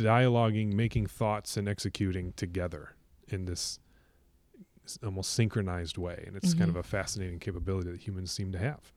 dialoguing, 0.02 0.74
making 0.74 1.08
thoughts, 1.08 1.58
and 1.58 1.68
executing 1.70 2.34
together 2.34 2.96
in 3.28 3.46
this 3.46 3.80
almost 5.04 5.32
synchronized 5.34 5.98
way. 5.98 6.24
And 6.28 6.36
it's 6.36 6.54
kind 6.54 6.70
of 6.70 6.76
Mhm. 6.76 6.80
a 6.80 6.84
fascinating 6.84 7.40
capability 7.40 7.92
that 7.92 8.02
humans 8.02 8.32
seem 8.32 8.52
to 8.52 8.58
have. 8.58 8.92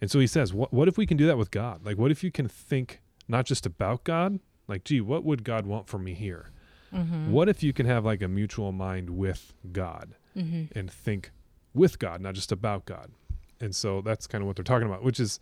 And 0.00 0.10
so 0.10 0.18
he 0.18 0.26
says, 0.26 0.52
what, 0.52 0.72
what 0.72 0.88
if 0.88 0.98
we 0.98 1.06
can 1.06 1.16
do 1.16 1.26
that 1.26 1.38
with 1.38 1.50
God? 1.50 1.84
Like, 1.84 1.96
what 1.98 2.10
if 2.10 2.24
you 2.24 2.32
can 2.32 2.48
think 2.48 3.00
not 3.28 3.46
just 3.46 3.66
about 3.66 4.02
God? 4.04 4.40
Like, 4.66 4.84
gee, 4.84 5.00
what 5.00 5.22
would 5.24 5.44
God 5.44 5.64
want 5.66 5.86
from 5.86 6.02
me 6.02 6.14
here? 6.14 6.50
Mm-hmm. 6.92 7.30
What 7.30 7.48
if 7.48 7.62
you 7.62 7.72
can 7.72 7.86
have 7.86 8.04
like 8.04 8.20
a 8.22 8.28
mutual 8.28 8.72
mind 8.72 9.10
with 9.10 9.54
God 9.72 10.16
Mm-hmm. 10.36 10.76
and 10.78 10.90
think 10.90 11.30
with 11.74 11.98
God, 11.98 12.20
not 12.20 12.34
just 12.34 12.50
about 12.50 12.84
God? 12.84 13.12
And 13.60 13.76
so 13.76 14.00
that's 14.00 14.26
kind 14.26 14.42
of 14.42 14.46
what 14.48 14.56
they're 14.56 14.64
talking 14.64 14.88
about, 14.88 15.04
which 15.04 15.20
is, 15.20 15.38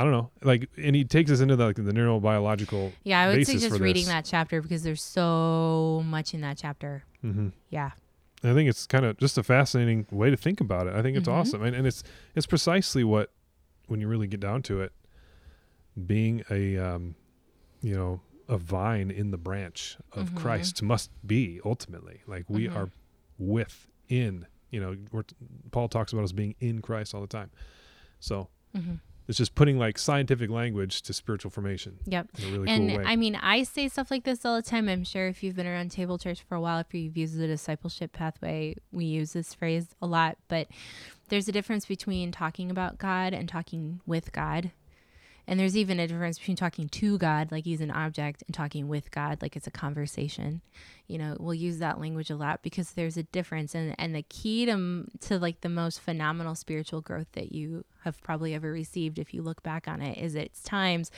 I 0.00 0.04
don't 0.04 0.12
know, 0.12 0.30
like, 0.44 0.68
and 0.80 0.94
he 0.94 1.04
takes 1.04 1.28
us 1.30 1.40
into 1.40 1.56
the, 1.56 1.66
like, 1.66 1.74
the 1.76 1.82
neurobiological. 1.82 2.92
Yeah, 3.02 3.20
I 3.20 3.28
would 3.28 3.44
suggest 3.44 3.76
for 3.76 3.82
reading 3.82 4.04
this. 4.04 4.12
that 4.12 4.24
chapter 4.24 4.62
because 4.62 4.84
there's 4.84 5.02
so 5.02 6.04
much 6.06 6.34
in 6.34 6.40
that 6.42 6.56
chapter. 6.56 7.02
Mm-hmm. 7.24 7.48
Yeah. 7.70 7.90
I 8.44 8.54
think 8.54 8.68
it's 8.70 8.86
kind 8.86 9.04
of 9.04 9.18
just 9.18 9.36
a 9.38 9.42
fascinating 9.42 10.06
way 10.12 10.30
to 10.30 10.36
think 10.36 10.60
about 10.60 10.86
it. 10.86 10.94
I 10.94 11.02
think 11.02 11.16
it's 11.16 11.26
Mhm. 11.28 11.32
awesome, 11.32 11.64
and, 11.64 11.74
and 11.74 11.84
it's 11.84 12.04
it's 12.36 12.46
precisely 12.46 13.02
what, 13.02 13.32
when 13.88 14.00
you 14.00 14.06
really 14.06 14.28
get 14.28 14.38
down 14.38 14.62
to 14.62 14.80
it, 14.82 14.92
being 16.06 16.44
a, 16.48 16.76
um, 16.78 17.16
you 17.82 17.96
know, 17.96 18.20
a 18.48 18.56
vine 18.56 19.10
in 19.10 19.32
the 19.32 19.36
branch 19.38 19.96
of 20.12 20.30
Mhm. 20.30 20.36
Christ 20.36 20.80
must 20.82 21.10
be 21.26 21.60
ultimately 21.64 22.20
like 22.28 22.48
we 22.48 22.68
Mhm. 22.68 22.76
are 22.76 22.90
within. 23.36 24.46
You 24.70 24.80
know, 24.80 24.96
we're, 25.10 25.24
Paul 25.72 25.88
talks 25.88 26.12
about 26.12 26.22
us 26.24 26.32
being 26.32 26.54
in 26.60 26.80
Christ 26.82 27.14
all 27.16 27.20
the 27.20 27.26
time, 27.26 27.50
so 28.20 28.48
Mm-hmm. 28.76 28.96
It's 29.28 29.38
just 29.38 29.54
putting 29.54 29.78
like 29.78 29.98
scientific 29.98 30.50
language 30.50 31.02
to 31.02 31.12
spiritual 31.12 31.50
formation 31.50 31.98
Yep. 32.06 32.28
in 32.38 32.44
a 32.44 32.50
really 32.52 32.68
and 32.68 32.88
cool 32.88 32.98
way. 32.98 33.04
I 33.06 33.14
mean, 33.16 33.36
I 33.36 33.62
say 33.62 33.88
stuff 33.88 34.10
like 34.10 34.24
this 34.24 34.44
all 34.44 34.56
the 34.56 34.62
time. 34.62 34.88
I'm 34.88 35.04
sure 35.04 35.28
if 35.28 35.42
you've 35.42 35.54
been 35.54 35.66
around 35.66 35.90
Table 35.90 36.18
Church 36.18 36.42
for 36.48 36.54
a 36.54 36.60
while, 36.60 36.78
if 36.80 36.92
you've 36.94 37.16
used 37.16 37.36
the 37.38 37.46
discipleship 37.46 38.12
pathway, 38.12 38.74
we 38.90 39.04
use 39.04 39.34
this 39.34 39.52
phrase 39.54 39.86
a 40.02 40.06
lot. 40.06 40.38
But 40.48 40.68
there's 41.28 41.46
a 41.46 41.52
difference 41.52 41.84
between 41.86 42.32
talking 42.32 42.70
about 42.70 42.98
God 42.98 43.34
and 43.34 43.48
talking 43.48 44.00
with 44.06 44.32
God. 44.32 44.72
And 45.48 45.58
there's 45.58 45.78
even 45.78 45.98
a 45.98 46.06
difference 46.06 46.38
between 46.38 46.58
talking 46.58 46.88
to 46.90 47.16
God, 47.16 47.50
like 47.50 47.64
he's 47.64 47.80
an 47.80 47.90
object, 47.90 48.42
and 48.46 48.54
talking 48.54 48.86
with 48.86 49.10
God, 49.10 49.40
like 49.40 49.56
it's 49.56 49.66
a 49.66 49.70
conversation. 49.70 50.60
You 51.06 51.16
know, 51.16 51.36
we'll 51.40 51.54
use 51.54 51.78
that 51.78 51.98
language 51.98 52.28
a 52.28 52.36
lot 52.36 52.62
because 52.62 52.92
there's 52.92 53.16
a 53.16 53.22
difference. 53.22 53.74
And, 53.74 53.94
and 53.98 54.14
the 54.14 54.22
key 54.22 54.66
to, 54.66 55.06
to 55.22 55.38
like 55.38 55.62
the 55.62 55.70
most 55.70 56.00
phenomenal 56.00 56.54
spiritual 56.54 57.00
growth 57.00 57.32
that 57.32 57.50
you 57.52 57.86
have 58.04 58.20
probably 58.22 58.54
ever 58.54 58.70
received, 58.70 59.18
if 59.18 59.32
you 59.32 59.40
look 59.40 59.62
back 59.62 59.88
on 59.88 60.02
it, 60.02 60.18
is 60.18 60.34
it's 60.34 60.62
times 60.62 61.10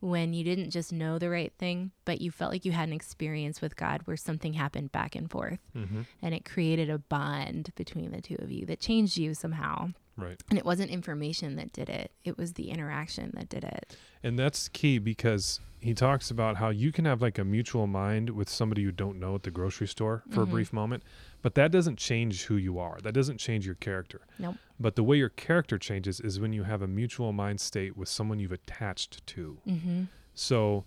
when 0.00 0.32
you 0.32 0.42
didn't 0.42 0.70
just 0.70 0.90
know 0.94 1.18
the 1.18 1.28
right 1.28 1.52
thing, 1.58 1.90
but 2.06 2.22
you 2.22 2.30
felt 2.30 2.50
like 2.50 2.64
you 2.64 2.72
had 2.72 2.88
an 2.88 2.94
experience 2.94 3.60
with 3.60 3.76
God 3.76 4.00
where 4.06 4.16
something 4.16 4.54
happened 4.54 4.90
back 4.92 5.14
and 5.14 5.30
forth 5.30 5.58
Mhm. 5.76 6.06
and 6.22 6.34
it 6.34 6.46
created 6.46 6.88
a 6.88 6.96
bond 6.98 7.70
between 7.76 8.10
the 8.10 8.22
two 8.22 8.36
of 8.38 8.50
you 8.50 8.64
that 8.64 8.80
changed 8.80 9.18
you 9.18 9.34
somehow. 9.34 9.92
Right. 10.20 10.40
And 10.50 10.58
it 10.58 10.64
wasn't 10.64 10.90
information 10.90 11.56
that 11.56 11.72
did 11.72 11.88
it, 11.88 12.12
it 12.24 12.36
was 12.38 12.54
the 12.54 12.70
interaction 12.70 13.32
that 13.34 13.48
did 13.48 13.64
it. 13.64 13.96
And 14.22 14.38
that's 14.38 14.68
key 14.68 14.98
because 14.98 15.60
he 15.80 15.94
talks 15.94 16.30
about 16.30 16.56
how 16.56 16.68
you 16.68 16.92
can 16.92 17.06
have 17.06 17.22
like 17.22 17.38
a 17.38 17.44
mutual 17.44 17.86
mind 17.86 18.30
with 18.30 18.48
somebody 18.50 18.82
you 18.82 18.92
don't 18.92 19.18
know 19.18 19.34
at 19.34 19.44
the 19.44 19.50
grocery 19.50 19.86
store 19.88 20.22
for 20.30 20.40
Mhm. 20.40 20.42
a 20.42 20.46
brief 20.46 20.72
moment, 20.74 21.02
but 21.40 21.54
that 21.54 21.72
doesn't 21.72 21.96
change 21.96 22.44
who 22.44 22.56
you 22.56 22.78
are. 22.78 22.98
That 23.02 23.12
doesn't 23.14 23.38
change 23.38 23.64
your 23.64 23.76
character. 23.76 24.20
Nope. 24.38 24.56
But 24.78 24.96
the 24.96 25.02
way 25.02 25.16
your 25.16 25.30
character 25.30 25.78
changes 25.78 26.20
is 26.20 26.38
when 26.38 26.52
you 26.52 26.64
have 26.64 26.82
a 26.82 26.86
mutual 26.86 27.32
mind 27.32 27.60
state 27.62 27.96
with 27.96 28.10
someone 28.10 28.38
you've 28.38 28.52
attached 28.52 29.26
to. 29.28 29.58
Mm-hmm. 29.66 30.02
So, 30.34 30.84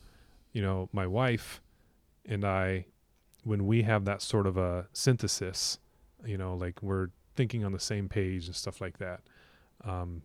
you 0.51 0.61
know, 0.61 0.89
my 0.93 1.07
wife 1.07 1.59
and 2.25 2.45
I, 2.45 2.85
when 3.43 3.65
we 3.65 3.81
have 3.81 4.05
that 4.05 4.21
sort 4.21 4.45
of 4.45 4.57
a 4.57 4.87
synthesis, 4.93 5.79
you 6.23 6.37
know, 6.37 6.55
like 6.55 6.81
we're 6.83 7.09
thinking 7.35 7.63
on 7.65 7.71
the 7.71 7.79
same 7.79 8.09
page 8.09 8.47
and 8.47 8.55
stuff 8.55 8.81
like 8.81 8.97
that, 8.99 9.21
um, 9.83 10.21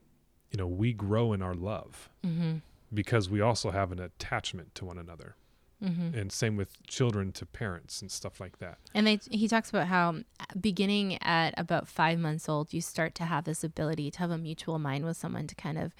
you 0.50 0.59
know, 0.59 0.66
we 0.66 0.92
grow 0.92 1.32
in 1.32 1.42
our 1.42 1.54
love 1.54 2.11
Mm-hmm. 2.24 2.56
because 2.92 3.28
we 3.28 3.40
also 3.40 3.70
have 3.70 3.92
an 3.92 3.98
attachment 3.98 4.74
to 4.76 4.84
one 4.84 4.98
another. 4.98 5.36
Mm-hmm. 5.82 6.18
And 6.18 6.32
same 6.32 6.56
with 6.56 6.84
children 6.88 7.30
to 7.32 7.46
parents 7.46 8.02
and 8.02 8.11
stuff 8.11 8.40
like 8.40 8.59
that. 8.59 8.78
And 8.94 9.06
they, 9.06 9.20
he 9.30 9.46
talks 9.46 9.70
about 9.70 9.86
how 9.86 10.16
uh, 10.40 10.44
beginning 10.61 11.22
at 11.22 11.54
about 11.56 11.86
five 11.86 12.18
months 12.18 12.48
old, 12.48 12.72
you 12.72 12.80
start 12.80 13.14
to 13.16 13.24
have 13.24 13.44
this 13.44 13.62
ability 13.62 14.11
to 14.11 14.18
have 14.18 14.32
a 14.32 14.38
mutual 14.38 14.80
mind 14.80 15.04
with 15.04 15.16
someone 15.16 15.46
to 15.46 15.54
kind 15.54 15.78
of, 15.78 15.94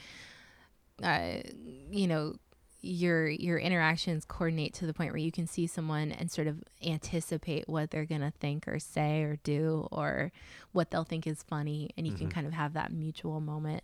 uh, 1.01 1.49
you 1.93 2.09
know, 2.09 2.35
your 2.81 3.29
your 3.29 3.59
interactions 3.59 4.25
coordinate 4.25 4.73
to 4.75 4.87
the 4.87 4.95
point 4.95 5.11
where 5.13 5.19
you 5.19 5.33
can 5.33 5.47
see 5.47 5.67
someone 5.67 6.13
and 6.13 6.31
sort 6.31 6.47
of 6.47 6.63
anticipate 6.83 7.69
what 7.69 7.91
they're 7.91 8.05
gonna 8.05 8.33
think 8.39 8.69
or 8.69 8.79
say 8.79 9.23
or 9.23 9.37
do 9.43 9.89
or 9.91 10.31
what 10.73 10.91
they'll 10.91 11.05
think 11.05 11.27
is 11.27 11.43
funny, 11.43 11.91
and 11.97 12.07
you 12.07 12.13
can 12.15 12.29
Mhm. 12.29 12.33
kind 12.33 12.47
of 12.47 12.53
have 12.53 12.75
that 12.75 12.93
mutual 12.93 13.41
moment. 13.41 13.83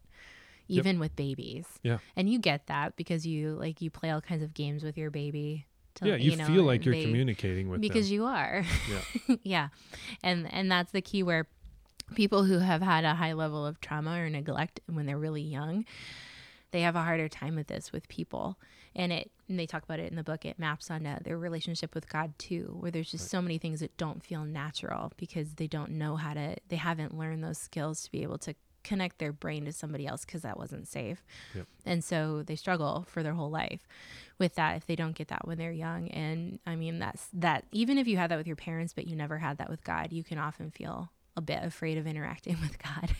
Yep. 0.68 0.78
Even 0.86 0.98
with 0.98 1.14
babies, 1.16 1.66
Yeah. 1.82 1.98
and 2.16 2.30
you 2.30 2.38
get 2.38 2.68
that 2.68 2.96
because 2.96 3.26
you 3.26 3.54
like 3.56 3.82
you 3.82 3.90
play 3.90 4.10
all 4.10 4.20
kinds 4.22 4.42
of 4.42 4.54
games 4.54 4.82
with 4.82 4.96
your 4.96 5.10
baby. 5.10 5.66
To, 5.96 6.08
yeah, 6.08 6.16
you, 6.16 6.34
know, 6.36 6.46
feel 6.46 6.64
like 6.64 6.84
you're 6.84 6.94
they- 6.94 7.04
communicating 7.04 7.68
with 7.68 7.80
because 7.80 8.08
them. 8.08 8.14
you 8.14 8.24
are 8.24 8.64
Yeah. 8.90 9.36
yeah 9.44 9.68
and 10.24 10.52
and 10.52 10.68
that's 10.68 10.90
the 10.90 11.00
key 11.00 11.22
where 11.22 11.46
people 12.16 12.42
who 12.44 12.58
have 12.58 12.82
had 12.82 13.04
a 13.04 13.14
high 13.14 13.32
level 13.32 13.64
of 13.64 13.80
trauma 13.80 14.18
or 14.18 14.28
neglect 14.28 14.80
when 14.86 15.06
they're 15.06 15.16
really 15.18 15.42
young 15.42 15.84
they 16.74 16.82
have 16.82 16.96
a 16.96 17.02
harder 17.02 17.28
time 17.28 17.54
with 17.54 17.68
this 17.68 17.92
with 17.92 18.08
people 18.08 18.58
and 18.96 19.12
it 19.12 19.30
and 19.48 19.58
they 19.58 19.66
talk 19.66 19.84
about 19.84 20.00
it 20.00 20.10
in 20.10 20.16
the 20.16 20.24
book 20.24 20.44
it 20.44 20.58
maps 20.58 20.90
onto 20.90 21.08
uh, 21.08 21.18
their 21.22 21.38
relationship 21.38 21.94
with 21.94 22.08
god 22.08 22.32
too 22.38 22.76
where 22.80 22.90
there's 22.90 23.10
just 23.10 23.30
so 23.30 23.40
many 23.40 23.58
things 23.58 23.80
that 23.80 23.96
don't 23.96 24.22
feel 24.24 24.44
natural 24.44 25.12
because 25.16 25.54
they 25.54 25.66
don't 25.66 25.90
know 25.90 26.16
how 26.16 26.34
to 26.34 26.56
they 26.68 26.76
haven't 26.76 27.16
learned 27.16 27.44
those 27.44 27.58
skills 27.58 28.02
to 28.02 28.10
be 28.10 28.22
able 28.22 28.38
to 28.38 28.54
connect 28.82 29.18
their 29.18 29.32
brain 29.32 29.64
to 29.64 29.72
somebody 29.72 30.06
else 30.06 30.24
because 30.24 30.42
that 30.42 30.58
wasn't 30.58 30.86
safe. 30.86 31.24
Yep. 31.54 31.66
And 31.86 32.04
so 32.04 32.42
they 32.42 32.54
struggle 32.54 33.06
for 33.08 33.22
their 33.22 33.32
whole 33.32 33.50
life 33.50 33.88
with 34.38 34.54
that 34.56 34.76
if 34.76 34.86
they 34.86 34.94
don't 34.94 35.14
get 35.14 35.28
that 35.28 35.48
when 35.48 35.58
they're 35.58 35.72
young. 35.72 36.08
And 36.08 36.60
I 36.66 36.76
mean, 36.76 36.98
that's 36.98 37.26
that, 37.32 37.64
even 37.72 37.98
if 37.98 38.06
you 38.06 38.18
had 38.18 38.30
that 38.30 38.36
with 38.36 38.46
your 38.46 38.56
parents, 38.56 38.92
but 38.92 39.06
you 39.06 39.16
never 39.16 39.38
had 39.38 39.58
that 39.58 39.70
with 39.70 39.82
God, 39.82 40.12
you 40.12 40.22
can 40.22 40.38
often 40.38 40.70
feel 40.70 41.10
a 41.36 41.40
bit 41.40 41.64
afraid 41.64 41.98
of 41.98 42.06
interacting 42.06 42.58
with 42.62 42.78
God. 42.78 43.10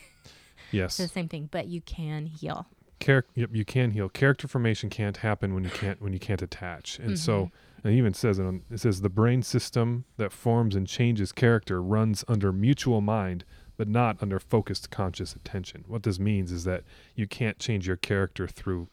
Yes. 0.71 0.99
it's 0.99 1.09
the 1.09 1.13
same 1.13 1.27
thing, 1.27 1.49
but 1.51 1.67
you 1.67 1.81
can 1.81 2.25
heal. 2.25 2.67
Charac- 2.99 3.23
yep, 3.35 3.49
you 3.53 3.65
can 3.65 3.91
heal. 3.91 4.09
Character 4.09 4.47
formation 4.47 4.89
can't 4.89 5.17
happen 5.17 5.53
when 5.53 5.63
you 5.63 5.69
can't 5.69 6.01
when 6.01 6.13
you 6.13 6.19
can't 6.19 6.41
attach. 6.41 6.99
And 6.99 7.19
so 7.19 7.45
mm-hmm. 7.45 7.87
and 7.87 7.93
it 7.93 7.97
even 7.97 8.13
says 8.13 8.39
it, 8.39 8.45
on, 8.45 8.61
it 8.71 8.79
says 8.79 9.01
the 9.01 9.09
brain 9.09 9.43
system 9.43 10.05
that 10.17 10.31
forms 10.31 10.75
and 10.75 10.87
changes 10.87 11.31
character 11.31 11.81
runs 11.81 12.23
under 12.27 12.51
mutual 12.51 13.01
mind, 13.01 13.43
but 13.77 13.87
not 13.87 14.21
under 14.21 14.39
focused 14.39 14.89
conscious 14.89 15.35
attention. 15.35 15.83
What 15.87 16.03
this 16.03 16.19
means 16.19 16.51
is 16.51 16.63
that 16.63 16.83
you 17.15 17.27
can't 17.27 17.59
change 17.59 17.85
your 17.87 17.97
character 17.97 18.47
through 18.47 18.87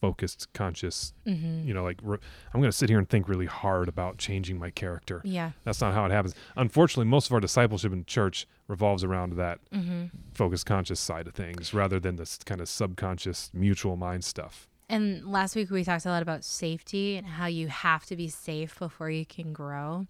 focused 0.00 0.52
conscious. 0.52 1.12
Mm-hmm. 1.26 1.66
You 1.66 1.74
know, 1.74 1.82
like 1.82 1.98
re- 2.02 2.18
I'm 2.52 2.60
going 2.60 2.70
to 2.70 2.76
sit 2.76 2.88
here 2.88 2.98
and 2.98 3.08
think 3.08 3.28
really 3.28 3.46
hard 3.46 3.88
about 3.88 4.18
changing 4.18 4.58
my 4.58 4.70
character. 4.70 5.20
Yeah. 5.24 5.52
That's 5.64 5.80
not 5.80 5.94
how 5.94 6.04
it 6.04 6.10
happens. 6.12 6.34
Unfortunately, 6.56 7.06
most 7.06 7.26
of 7.28 7.32
our 7.32 7.40
discipleship 7.40 7.92
in 7.92 8.04
church 8.04 8.46
revolves 8.68 9.04
around 9.04 9.34
that 9.36 9.58
Mm-hmm. 9.72 10.06
focused 10.34 10.66
conscious 10.66 11.00
side 11.00 11.26
of 11.26 11.34
things 11.34 11.72
rather 11.74 11.98
than 12.00 12.16
this 12.16 12.38
kind 12.44 12.60
of 12.60 12.68
subconscious 12.68 13.50
mutual 13.54 13.96
mind 13.96 14.24
stuff. 14.24 14.68
And 14.88 15.26
last 15.26 15.56
week 15.56 15.70
we 15.70 15.82
talked 15.82 16.06
a 16.06 16.10
lot 16.10 16.22
about 16.22 16.44
safety 16.44 17.16
and 17.16 17.26
how 17.26 17.46
you 17.46 17.66
have 17.66 18.06
to 18.06 18.14
be 18.14 18.28
safe 18.28 18.78
before 18.78 19.10
you 19.10 19.26
can 19.26 19.52
grow. 19.52 20.06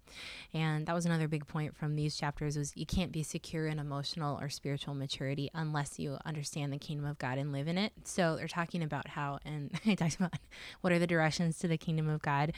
And 0.53 0.85
that 0.85 0.93
was 0.93 1.07
another 1.07 1.27
big 1.27 1.47
point 1.47 1.75
from 1.75 1.95
these 1.95 2.15
chapters 2.15 2.55
was 2.55 2.77
you 2.77 2.85
can't 2.85 3.11
be 3.11 3.23
secure 3.23 3.65
in 3.65 3.79
emotional 3.79 4.39
or 4.39 4.49
spiritual 4.49 4.93
maturity 4.93 5.49
unless 5.55 5.97
you 5.97 6.19
understand 6.25 6.71
the 6.71 6.77
kingdom 6.77 7.07
of 7.07 7.17
God 7.17 7.39
and 7.39 7.51
live 7.51 7.67
in 7.67 7.79
it. 7.79 7.91
So 8.03 8.35
they're 8.35 8.47
talking 8.47 8.83
about 8.83 9.07
how 9.07 9.39
and 9.43 9.71
I 9.87 9.95
talked 9.95 10.17
about 10.17 10.33
what 10.81 10.93
are 10.93 10.99
the 10.99 11.07
directions 11.07 11.57
to 11.59 11.67
the 11.67 11.77
kingdom 11.77 12.07
of 12.07 12.21
God. 12.21 12.53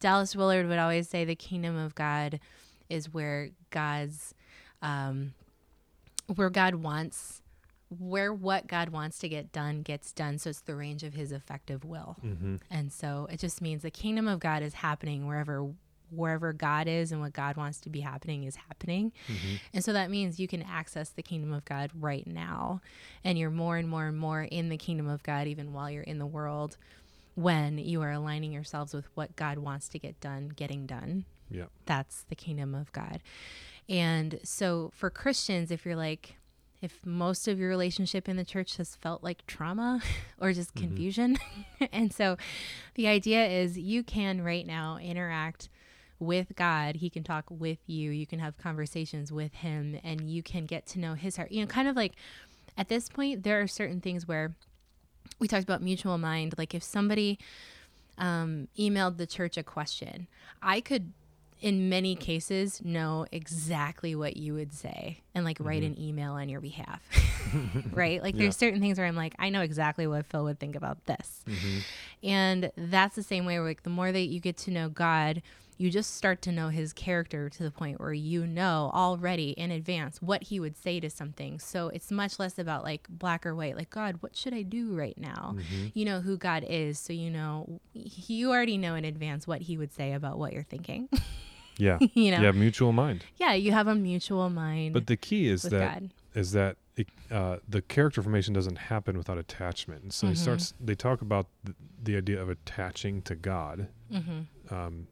Dallas 0.00 0.34
Willard 0.34 0.66
would 0.66 0.78
always 0.78 1.08
say 1.08 1.24
the 1.24 1.36
kingdom 1.36 1.76
of 1.76 1.94
God 1.94 2.40
is 2.88 3.14
where 3.14 3.50
God's 3.70 4.34
um 4.82 5.34
where 6.34 6.50
God 6.50 6.76
wants 6.76 7.39
where 7.98 8.32
what 8.32 8.66
God 8.68 8.90
wants 8.90 9.18
to 9.18 9.28
get 9.28 9.52
done 9.52 9.82
gets 9.82 10.12
done. 10.12 10.38
So 10.38 10.50
it's 10.50 10.60
the 10.60 10.76
range 10.76 11.02
of 11.02 11.14
his 11.14 11.32
effective 11.32 11.84
will. 11.84 12.16
Mm-hmm. 12.24 12.56
And 12.70 12.92
so 12.92 13.26
it 13.30 13.40
just 13.40 13.60
means 13.60 13.82
the 13.82 13.90
kingdom 13.90 14.28
of 14.28 14.40
God 14.40 14.62
is 14.62 14.74
happening 14.74 15.26
wherever 15.26 15.72
wherever 16.10 16.52
God 16.52 16.88
is 16.88 17.12
and 17.12 17.20
what 17.20 17.32
God 17.32 17.56
wants 17.56 17.78
to 17.80 17.90
be 17.90 18.00
happening 18.00 18.42
is 18.42 18.56
happening. 18.56 19.12
Mm-hmm. 19.28 19.54
And 19.74 19.84
so 19.84 19.92
that 19.92 20.10
means 20.10 20.40
you 20.40 20.48
can 20.48 20.62
access 20.62 21.10
the 21.10 21.22
kingdom 21.22 21.52
of 21.52 21.64
God 21.64 21.90
right 21.94 22.26
now. 22.26 22.80
And 23.22 23.38
you're 23.38 23.50
more 23.50 23.76
and 23.76 23.88
more 23.88 24.06
and 24.06 24.18
more 24.18 24.42
in 24.42 24.70
the 24.70 24.76
kingdom 24.76 25.08
of 25.08 25.22
God 25.22 25.46
even 25.46 25.72
while 25.72 25.88
you're 25.88 26.02
in 26.02 26.18
the 26.18 26.26
world 26.26 26.76
when 27.36 27.78
you 27.78 28.02
are 28.02 28.10
aligning 28.10 28.52
yourselves 28.52 28.92
with 28.92 29.06
what 29.14 29.36
God 29.36 29.58
wants 29.58 29.88
to 29.90 29.98
get 29.98 30.20
done, 30.20 30.48
getting 30.48 30.84
done. 30.84 31.26
Yeah. 31.48 31.66
That's 31.86 32.24
the 32.28 32.34
kingdom 32.34 32.74
of 32.74 32.92
God. 32.92 33.20
And 33.88 34.40
so 34.42 34.90
for 34.94 35.10
Christians, 35.10 35.70
if 35.70 35.84
you're 35.84 35.96
like, 35.96 36.36
if 36.82 37.04
most 37.04 37.46
of 37.48 37.58
your 37.58 37.68
relationship 37.68 38.28
in 38.28 38.36
the 38.36 38.44
church 38.44 38.76
has 38.78 38.96
felt 38.96 39.22
like 39.22 39.46
trauma 39.46 40.00
or 40.40 40.52
just 40.52 40.74
Mhm. 40.74 40.80
confusion. 40.82 41.38
and 41.92 42.12
so 42.12 42.36
the 42.94 43.06
idea 43.06 43.46
is 43.46 43.78
you 43.78 44.02
can 44.02 44.42
right 44.42 44.66
now 44.66 44.96
interact 44.98 45.68
with 46.18 46.52
God. 46.56 46.96
He 46.96 47.08
can 47.10 47.22
talk 47.24 47.44
with 47.50 47.78
you. 47.86 48.10
You 48.10 48.26
can 48.26 48.38
have 48.40 48.56
conversations 48.58 49.32
with 49.32 49.54
him 49.54 49.98
and 50.04 50.30
you 50.30 50.42
can 50.42 50.66
get 50.66 50.86
to 50.88 50.98
know 50.98 51.14
his 51.14 51.36
heart. 51.36 51.50
You 51.52 51.60
know, 51.62 51.66
kind 51.66 51.88
of 51.88 51.96
like 51.96 52.12
at 52.76 52.88
this 52.88 53.08
point, 53.08 53.42
there 53.42 53.60
are 53.60 53.66
certain 53.66 54.00
things 54.00 54.26
where 54.28 54.54
we 55.38 55.48
talked 55.48 55.62
about 55.64 55.82
mutual 55.82 56.18
mind. 56.18 56.54
Like 56.58 56.74
if 56.74 56.82
somebody 56.82 57.38
um, 58.18 58.68
emailed 58.78 59.16
the 59.16 59.26
church 59.26 59.56
a 59.56 59.62
question, 59.62 60.28
I 60.62 60.80
could 60.80 61.12
in 61.60 61.88
many 61.90 62.14
cases 62.16 62.82
know 62.84 63.26
exactly 63.32 64.14
what 64.14 64.36
you 64.36 64.54
would 64.54 64.72
say 64.72 65.18
and 65.34 65.44
like 65.44 65.58
write 65.60 65.82
an 65.82 65.98
email 66.00 66.32
on 66.32 66.48
your 66.48 66.60
behalf. 66.60 67.02
right? 67.92 68.22
Like 68.22 68.34
Yeah. 68.34 68.42
there's 68.42 68.56
certain 68.56 68.80
things 68.80 68.96
where 68.98 69.06
I'm 69.06 69.16
like, 69.16 69.34
I 69.38 69.50
know 69.50 69.60
exactly 69.60 70.06
what 70.06 70.26
Phil 70.26 70.44
would 70.44 70.58
think 70.58 70.74
about 70.74 71.04
this. 71.06 71.44
Mm-hmm. 71.46 71.78
And 72.22 72.72
that's 72.76 73.14
the 73.16 73.22
same 73.22 73.44
way 73.44 73.58
where 73.58 73.68
like 73.68 73.82
the 73.82 73.90
more 73.90 74.10
that 74.10 74.20
you 74.28 74.40
get 74.40 74.56
to 74.58 74.70
know 74.70 74.88
God, 74.88 75.42
you 75.76 75.90
just 75.90 76.14
start 76.16 76.42
to 76.42 76.52
know 76.52 76.68
his 76.68 76.92
character 76.92 77.48
to 77.48 77.62
the 77.62 77.70
point 77.70 78.00
where 78.00 78.12
you 78.12 78.46
know 78.46 78.90
already 78.92 79.50
in 79.52 79.70
advance 79.70 80.20
what 80.20 80.44
he 80.44 80.60
would 80.60 80.76
say 80.76 81.00
to 81.00 81.08
something. 81.08 81.58
So 81.58 81.88
it's 81.88 82.10
much 82.10 82.38
less 82.38 82.58
about 82.58 82.84
like 82.84 83.06
black 83.08 83.46
or 83.46 83.54
white, 83.54 83.76
like 83.76 83.88
God, 83.88 84.16
what 84.20 84.36
should 84.36 84.52
I 84.52 84.60
do 84.62 84.94
right 84.94 85.16
now? 85.16 85.54
Mm-hmm. 85.56 85.86
You 85.94 86.04
know 86.04 86.20
who 86.20 86.36
God 86.36 86.64
is, 86.68 86.98
so 86.98 87.14
you 87.14 87.30
know 87.30 87.80
you 87.94 88.50
already 88.50 88.76
know 88.76 88.94
in 88.94 89.06
advance 89.06 89.46
what 89.46 89.62
he 89.62 89.78
would 89.78 89.92
say 89.92 90.12
about 90.12 90.38
what 90.38 90.52
you're 90.52 90.62
thinking. 90.64 91.08
Yeah. 91.80 91.98
you 92.14 92.30
know. 92.30 92.38
You 92.38 92.46
have 92.46 92.56
mutual 92.56 92.92
mind. 92.92 93.24
Yeah, 93.36 93.54
you 93.54 93.72
have 93.72 93.86
a 93.88 93.94
mutual 93.94 94.50
mind 94.50 94.92
But 94.94 95.06
the 95.06 95.16
key 95.16 95.48
is 95.48 95.62
that 95.62 95.94
God. 96.00 96.10
is 96.34 96.52
that 96.52 96.76
it, 96.96 97.08
uh, 97.30 97.56
the 97.68 97.80
character 97.82 98.22
formation 98.22 98.52
doesn't 98.52 98.76
happen 98.76 99.16
without 99.16 99.38
attachment. 99.38 100.02
And 100.02 100.12
so 100.12 100.26
he 100.26 100.34
Mhm. 100.34 100.36
starts. 100.36 100.74
They 100.78 100.94
talk 100.94 101.22
about 101.22 101.46
the, 101.64 101.74
the 102.02 102.16
idea 102.16 102.40
of 102.42 102.48
attaching 102.50 103.22
to 103.22 103.34
God, 103.34 103.88
Mm-hmm. 104.12 104.74
um, 104.74 105.06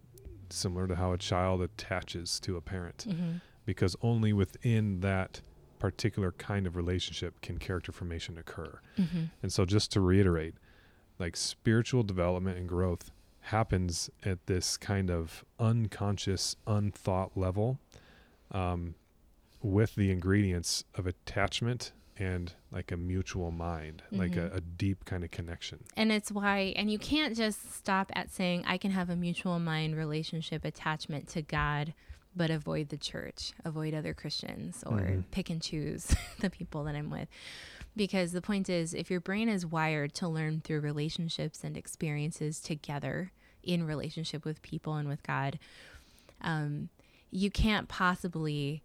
similar 0.50 0.86
to 0.86 0.96
how 0.96 1.12
a 1.12 1.18
child 1.18 1.62
attaches 1.62 2.38
to 2.40 2.56
a 2.56 2.60
parent, 2.60 3.06
Mm-hmm. 3.08 3.30
because 3.64 3.96
only 4.02 4.32
within 4.32 5.00
that 5.00 5.40
particular 5.78 6.32
kind 6.32 6.66
of 6.66 6.74
relationship 6.76 7.40
can 7.40 7.58
character 7.58 7.92
formation 7.92 8.36
occur. 8.36 8.80
Mm-hmm. 8.98 9.24
And 9.42 9.52
so, 9.52 9.64
just 9.64 9.92
to 9.92 10.00
reiterate, 10.00 10.54
like 11.18 11.36
spiritual 11.36 12.02
development 12.02 12.58
and 12.58 12.68
growth 12.68 13.10
happens 13.48 14.10
at 14.24 14.46
this 14.46 14.76
kind 14.76 15.10
of 15.10 15.44
unconscious, 15.58 16.54
unthought 16.66 17.36
level 17.36 17.78
um, 18.52 18.94
with 19.62 19.94
the 19.94 20.10
ingredients 20.10 20.84
of 20.94 21.06
attachment 21.06 21.92
and 22.18 22.52
like 22.72 22.90
a 22.90 22.96
mutual 22.96 23.50
mind, 23.50 24.02
like 24.10 24.36
a, 24.36 24.50
Mhm. 24.50 24.56
a 24.56 24.60
deep 24.60 25.04
kind 25.04 25.22
of 25.24 25.30
connection. 25.30 25.84
And 25.96 26.10
it's 26.10 26.32
why, 26.32 26.72
and 26.76 26.90
you 26.90 26.98
can't 26.98 27.36
just 27.36 27.72
stop 27.74 28.10
at 28.14 28.30
saying, 28.30 28.64
I 28.66 28.76
can 28.76 28.90
have 28.90 29.08
a 29.08 29.16
mutual 29.16 29.58
mind 29.60 29.96
relationship 29.96 30.64
attachment 30.64 31.28
to 31.28 31.42
God, 31.42 31.94
but 32.34 32.50
avoid 32.50 32.88
the 32.88 32.96
church, 32.96 33.52
avoid 33.64 33.94
other 33.94 34.14
Christians, 34.14 34.82
or 34.84 34.98
Mhm. 35.00 35.24
pick 35.30 35.48
and 35.48 35.62
choose 35.62 36.06
the 36.40 36.50
people 36.50 36.84
that 36.84 36.94
I'm 36.96 37.08
with. 37.10 37.28
Because 37.96 38.32
the 38.32 38.42
point 38.42 38.68
is, 38.68 38.94
if 38.94 39.10
your 39.10 39.20
brain 39.20 39.48
is 39.48 39.64
wired 39.64 40.12
to 40.14 40.28
learn 40.28 40.60
through 40.60 40.80
relationships 40.80 41.62
and 41.64 41.76
experiences 41.76 42.60
together 42.60 43.32
in 43.68 43.84
relationship 43.86 44.44
with 44.44 44.62
people 44.62 44.94
and 44.94 45.08
with 45.08 45.22
God, 45.22 45.58
um, 46.40 46.88
you 47.30 47.50
can't 47.50 47.88
possibly 47.88 48.82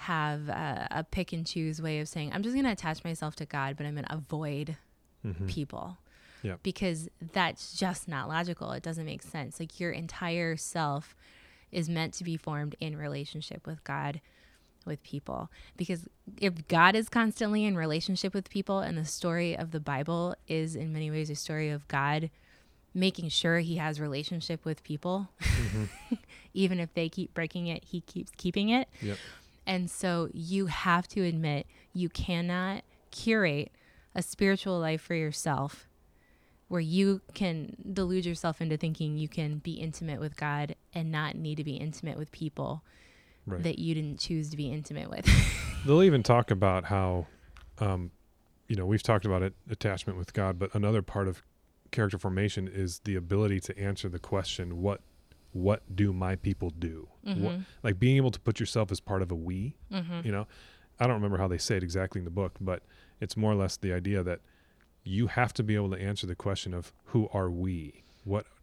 have 0.00 0.48
a, 0.50 0.86
a 0.90 1.04
pick 1.04 1.32
and 1.32 1.46
choose 1.46 1.80
way 1.80 1.98
of 2.00 2.08
saying, 2.08 2.30
I'm 2.32 2.42
just 2.42 2.54
going 2.54 2.66
to 2.66 2.72
attach 2.72 3.02
myself 3.02 3.34
to 3.36 3.46
God, 3.46 3.76
but 3.76 3.86
I'm 3.86 3.94
going 3.94 4.04
to 4.04 4.14
avoid 4.14 4.76
Mhm. 5.24 5.48
people. 5.48 5.96
Yeah. 6.42 6.56
Because 6.62 7.08
that's 7.32 7.74
just 7.74 8.06
not 8.06 8.28
logical. 8.28 8.70
It 8.72 8.82
doesn't 8.82 9.06
make 9.06 9.22
sense. 9.22 9.58
Like 9.58 9.80
your 9.80 9.90
entire 9.90 10.56
self 10.56 11.16
is 11.72 11.88
meant 11.88 12.12
to 12.14 12.24
be 12.24 12.36
formed 12.36 12.76
in 12.78 12.96
relationship 12.96 13.66
with 13.66 13.82
God, 13.82 14.20
with 14.84 15.02
people. 15.02 15.50
Because 15.76 16.06
if 16.38 16.68
God 16.68 16.94
is 16.94 17.08
constantly 17.08 17.64
in 17.64 17.74
relationship 17.76 18.34
with 18.34 18.50
people, 18.50 18.80
and 18.80 18.96
the 18.96 19.04
story 19.06 19.56
of 19.56 19.70
the 19.72 19.80
Bible 19.80 20.36
is 20.46 20.76
in 20.76 20.92
many 20.92 21.10
ways 21.10 21.30
a 21.30 21.34
story 21.34 21.70
of 21.70 21.88
God 21.88 22.30
making 22.96 23.28
sure 23.28 23.58
he 23.60 23.76
has 23.76 24.00
relationship 24.00 24.64
with 24.64 24.82
people, 24.82 25.28
Mhm. 25.40 25.88
even 26.54 26.80
if 26.80 26.92
they 26.94 27.08
keep 27.10 27.34
breaking 27.34 27.66
it, 27.66 27.84
he 27.84 28.00
keeps 28.00 28.32
keeping 28.38 28.70
it. 28.70 28.88
Yep. 29.02 29.18
And 29.66 29.90
so 29.90 30.30
you 30.32 30.66
have 30.66 31.06
to 31.08 31.22
admit 31.22 31.66
you 31.92 32.08
cannot 32.08 32.84
curate 33.10 33.70
a 34.14 34.22
spiritual 34.22 34.78
life 34.80 35.02
for 35.02 35.14
yourself 35.14 35.86
where 36.68 36.80
you 36.80 37.20
can 37.34 37.76
delude 37.92 38.24
yourself 38.24 38.60
into 38.62 38.76
thinking 38.76 39.18
you 39.18 39.28
can 39.28 39.58
be 39.58 39.74
intimate 39.74 40.18
with 40.18 40.34
God 40.36 40.74
and 40.94 41.12
not 41.12 41.36
need 41.36 41.56
to 41.56 41.64
be 41.64 41.76
intimate 41.76 42.16
with 42.16 42.32
people 42.32 42.82
Right. 43.44 43.62
that 43.62 43.78
you 43.78 43.94
didn't 43.94 44.18
choose 44.18 44.48
to 44.50 44.56
be 44.56 44.72
intimate 44.72 45.08
with. 45.10 45.24
They'll 45.86 46.02
even 46.02 46.22
talk 46.24 46.50
about 46.50 46.86
how, 46.86 47.26
um, 47.78 48.10
you 48.68 48.74
know, 48.74 48.84
we've 48.86 49.02
talked 49.04 49.24
about 49.26 49.42
it, 49.42 49.54
attachment 49.70 50.18
with 50.18 50.32
God, 50.32 50.58
but 50.58 50.74
another 50.74 51.02
part 51.02 51.28
of 51.28 51.42
character 51.90 52.18
formation 52.18 52.68
is 52.68 53.00
the 53.04 53.16
ability 53.16 53.60
to 53.60 53.78
answer 53.78 54.08
the 54.08 54.18
question, 54.18 54.80
"What, 54.82 55.00
what 55.52 55.82
do 55.94 56.12
my 56.12 56.36
people 56.36 56.70
do?" 56.70 57.08
What, 57.22 57.34
Mhm. 57.36 57.64
like 57.82 57.98
being 57.98 58.16
able 58.16 58.30
to 58.30 58.40
put 58.40 58.60
yourself 58.60 58.90
as 58.92 59.00
part 59.00 59.22
of 59.22 59.30
a 59.30 59.34
we. 59.34 59.76
Mhm. 59.90 60.24
You 60.24 60.32
know, 60.32 60.46
I 61.00 61.06
don't 61.06 61.14
remember 61.16 61.38
how 61.38 61.48
they 61.48 61.58
say 61.58 61.76
it 61.76 61.82
exactly 61.82 62.18
in 62.20 62.24
the 62.24 62.30
book, 62.30 62.56
but 62.60 62.82
it's 63.20 63.36
more 63.36 63.52
or 63.52 63.56
less 63.56 63.76
the 63.76 63.92
idea 63.92 64.22
that 64.22 64.40
you 65.04 65.26
have 65.28 65.52
to 65.54 65.62
be 65.62 65.74
able 65.74 65.90
to 65.90 66.00
answer 66.00 66.26
the 66.26 66.34
question 66.34 66.72
of 66.74 66.92
who 67.06 67.28
are 67.32 67.50
we? 67.50 68.02
What 68.24 68.46
wh- 68.46 68.55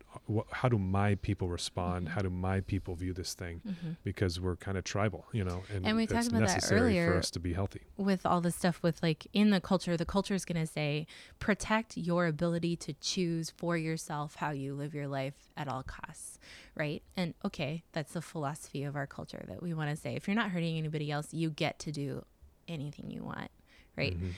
how 0.51 0.69
do 0.69 0.77
my 0.77 1.15
people 1.15 1.47
respond? 1.47 2.09
How 2.09 2.21
do 2.21 2.29
my 2.29 2.61
people 2.61 2.95
view 2.95 3.13
this 3.13 3.33
thing? 3.33 3.61
Because 4.03 4.39
we're 4.39 4.55
kind 4.55 4.77
of 4.77 4.83
tribal, 4.83 5.25
you 5.31 5.43
know, 5.43 5.63
and, 5.69 5.79
Mm-hmm. 5.83 5.85
And 5.87 5.97
we 5.97 6.03
it's 6.03 6.13
talked 6.13 6.27
about 6.27 6.39
that 6.47 6.53
necessary 6.55 6.95
for 7.05 7.17
us 7.17 7.29
to 7.31 7.39
be 7.39 7.53
healthy. 7.53 7.81
with 7.97 8.25
all 8.25 8.41
the 8.41 8.51
stuff 8.51 8.81
with 8.83 9.01
like 9.03 9.27
in 9.33 9.49
the 9.49 9.59
culture 9.61 9.95
the 9.97 10.05
culture 10.05 10.33
is 10.33 10.45
going 10.45 10.59
to 10.59 10.71
say 10.71 11.05
protect 11.39 11.97
your 11.97 12.25
ability 12.27 12.75
to 12.77 12.93
choose 13.01 13.49
for 13.57 13.75
yourself 13.77 14.35
how 14.35 14.51
you 14.51 14.73
live 14.73 14.93
your 14.93 15.07
life 15.07 15.33
at 15.57 15.67
all 15.67 15.83
costs 15.83 16.39
right 16.75 17.01
and 17.17 17.33
okay 17.43 17.83
that's 17.91 18.13
the 18.13 18.21
philosophy 18.21 18.83
of 18.83 18.95
our 18.95 19.07
culture 19.07 19.43
that 19.47 19.61
we 19.61 19.73
want 19.73 19.89
to 19.89 19.95
say 19.95 20.15
if 20.15 20.27
you're 20.27 20.35
not 20.35 20.49
hurting 20.51 20.77
anybody 20.77 21.11
else 21.11 21.33
you 21.33 21.49
get 21.49 21.77
to 21.79 21.91
do 21.91 22.23
anything 22.67 23.09
you 23.11 23.23
want 23.23 23.49
right 23.97 24.15
Mm-hmm. 24.15 24.29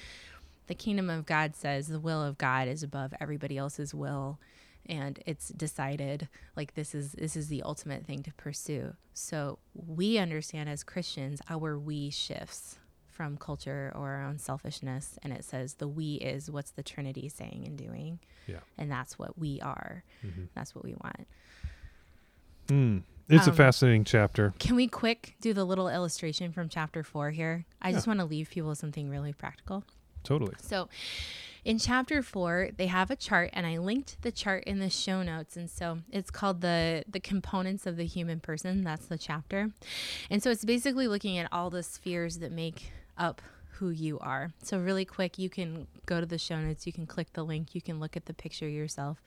the 0.67 0.76
kingdom 0.76 1.09
of 1.09 1.26
god 1.26 1.55
says 1.55 1.88
the 1.88 1.99
will 1.99 2.23
of 2.23 2.38
god 2.38 2.67
is 2.67 2.82
above 2.84 3.13
everybody 3.19 3.57
else's 3.57 3.93
will 3.93 4.39
and 4.88 5.19
it's 5.25 5.49
decided 5.49 6.27
like 6.55 6.73
this 6.75 6.93
is 6.95 7.13
this 7.13 7.36
is 7.36 7.47
the 7.47 7.61
ultimate 7.63 8.05
thing 8.05 8.21
to 8.23 8.33
pursue 8.33 8.93
so 9.13 9.57
we 9.73 10.17
understand 10.17 10.69
as 10.69 10.83
christians 10.83 11.41
our 11.49 11.77
we 11.77 12.09
shifts 12.09 12.77
from 13.07 13.38
culture 13.38 13.91
or 13.95 14.09
our 14.09 14.23
own 14.23 14.38
selfishness 14.38 15.17
and 15.23 15.31
it 15.31 15.43
says 15.45 15.75
the 15.75 15.88
we 15.88 16.15
is 16.15 16.51
what's 16.51 16.71
the 16.71 16.83
trinity 16.83 17.29
saying 17.29 17.63
and 17.65 17.77
doing 17.77 18.19
Yeah. 18.47 18.59
and 18.77 18.91
that's 18.91 19.17
what 19.17 19.38
we 19.39 19.59
are 19.61 20.03
that's 20.53 20.75
what 20.75 20.83
we 20.83 20.95
want 20.95 21.27
Mm. 22.67 23.03
It's 23.29 23.47
Um, 23.47 23.53
a 23.53 23.55
fascinating 23.55 24.03
chapter. 24.05 24.53
can 24.59 24.75
we 24.75 24.88
quick 24.88 25.36
do 25.39 25.53
the 25.53 25.63
little 25.63 25.88
illustration 25.88 26.51
from 26.51 26.67
chapter 26.67 27.03
four 27.03 27.29
here 27.31 27.65
i 27.81 27.91
just 27.91 28.07
want 28.07 28.19
to 28.19 28.25
leave 28.25 28.49
people 28.49 28.69
with 28.69 28.79
something 28.79 29.09
really 29.09 29.33
practical 29.33 29.83
Totally. 30.23 30.53
So 30.59 30.89
in 31.66 31.80
chapter 31.80 32.22
four, 32.22 32.70
they 32.78 32.86
have 32.88 33.09
a 33.09 33.16
chart, 33.16 33.49
and 33.53 33.66
I 33.66 33.80
linked 33.80 34.22
the 34.22 34.32
chart 34.32 34.63
in 34.66 34.80
the 34.80 34.89
show 34.89 35.24
notes. 35.24 35.57
And 35.57 35.70
so 35.70 35.99
it's 36.11 36.30
called 36.30 36.61
the 36.61 37.03
the 37.09 37.20
components 37.20 37.86
of 37.88 37.97
the 37.97 38.05
human 38.05 38.39
person. 38.39 38.84
That's 38.84 39.07
the 39.07 39.18
chapter. 39.18 39.72
And 40.30 40.41
so 40.41 40.51
it's 40.51 40.63
basically 40.63 41.07
looking 41.07 41.38
at 41.39 41.51
all 41.51 41.72
the 41.72 41.84
spheres 41.84 42.38
that 42.39 42.51
make 42.51 42.91
up 43.18 43.41
who 43.80 43.89
you 43.89 44.20
are. 44.20 44.51
So 44.63 44.80
really 44.80 45.03
quick, 45.03 45.38
you 45.38 45.49
can 45.49 45.88
go 46.05 46.22
to 46.22 46.26
the 46.26 46.38
show 46.38 46.57
notes. 46.57 46.86
You 46.88 46.93
can 46.93 47.07
click 47.07 47.34
the 47.34 47.43
link. 47.43 47.76
You 47.76 47.82
can 47.82 47.99
look 47.99 48.16
at 48.16 48.26
the 48.26 48.34
picture 48.34 48.70
yourself. 48.70 49.22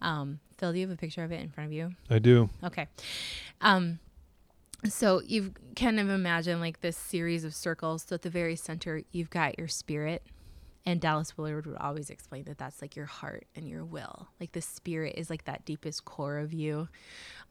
Um, 0.00 0.38
Phil, 0.56 0.72
do 0.72 0.78
you 0.78 0.86
have 0.86 0.94
a 0.94 0.98
picture 0.98 1.24
of 1.24 1.32
it 1.32 1.40
in 1.40 1.50
front 1.50 1.68
of 1.68 1.72
you? 1.72 1.90
I 2.08 2.18
do. 2.18 2.48
Okay. 2.64 2.86
Um, 3.60 3.98
so 4.88 5.20
you've 5.26 5.52
kind 5.76 6.00
of 6.00 6.08
imagine 6.08 6.60
like 6.60 6.80
this 6.80 6.96
series 6.96 7.44
of 7.44 7.54
circles. 7.54 8.06
So 8.08 8.14
at 8.14 8.22
the 8.22 8.30
very 8.30 8.56
center, 8.56 9.02
you've 9.10 9.30
got 9.30 9.58
your 9.58 9.68
spirit. 9.68 10.22
And 10.84 11.00
Dallas 11.00 11.38
Willard 11.38 11.66
would 11.66 11.76
always 11.76 12.10
explain 12.10 12.44
that 12.44 12.58
that's 12.58 12.82
like 12.82 12.96
your 12.96 13.06
heart 13.06 13.46
and 13.54 13.68
your 13.68 13.84
will. 13.84 14.28
Like 14.40 14.50
the 14.52 14.60
spirit 14.60 15.14
is 15.16 15.30
like 15.30 15.44
that 15.44 15.64
deepest 15.64 16.04
core 16.04 16.38
of 16.38 16.52
you. 16.52 16.88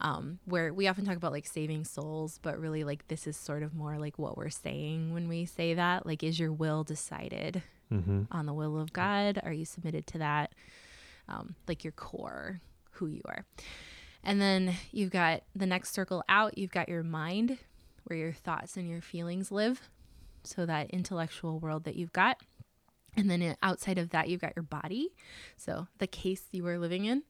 Um, 0.01 0.39
where 0.45 0.73
we 0.73 0.88
often 0.88 1.05
talk 1.05 1.15
about 1.15 1.32
like 1.32 1.45
saving 1.47 1.86
souls, 1.86 2.39
but 2.41 2.59
really 2.59 2.84
like 2.84 3.07
this 3.07 3.27
is 3.27 3.38
sort 3.38 3.63
of 3.63 3.73
more 3.73 3.97
like 3.97 4.19
what 4.19 4.36
we're 4.36 4.49
saying 4.49 5.13
when 5.13 5.29
we 5.29 5.45
say 5.45 5.73
that. 5.75 6.05
Like, 6.05 6.23
is 6.23 6.39
your 6.39 6.51
will 6.51 6.84
decided 6.84 7.63
Mm-hmm. 7.91 8.23
on 8.32 8.45
the 8.45 8.53
will 8.53 8.79
of 8.79 8.93
God? 8.93 9.41
Are 9.43 9.51
you 9.51 9.65
submitted 9.65 10.07
to 10.07 10.17
that? 10.19 10.53
Um, 11.27 11.55
like 11.67 11.84
your 11.84 11.91
core, 11.91 12.61
who 12.91 13.07
you 13.07 13.21
are. 13.25 13.43
And 14.23 14.41
then 14.41 14.75
you've 14.93 15.09
got 15.11 15.43
the 15.53 15.65
next 15.65 15.93
circle 15.93 16.23
out, 16.29 16.57
you've 16.57 16.71
got 16.71 16.88
your 16.88 17.03
mind, 17.03 17.57
where 18.05 18.17
your 18.17 18.32
thoughts 18.32 18.77
and 18.77 18.88
your 18.88 19.01
feelings 19.01 19.51
live. 19.51 19.89
So 20.43 20.65
that 20.65 20.89
intellectual 20.91 21.59
world 21.59 21.84
that 21.84 21.95
you've 21.97 22.13
got. 22.13 22.38
And 23.18 23.30
then 23.30 23.55
outside 23.62 23.97
of 23.97 24.12
that, 24.12 24.30
you've 24.30 24.41
got 24.41 24.53
your 24.55 24.64
body. 24.64 25.09
So 25.57 25.88
the 25.97 26.07
case 26.07 26.43
you 26.51 26.64
were 26.64 26.78
living 26.78 27.05
in 27.05 27.24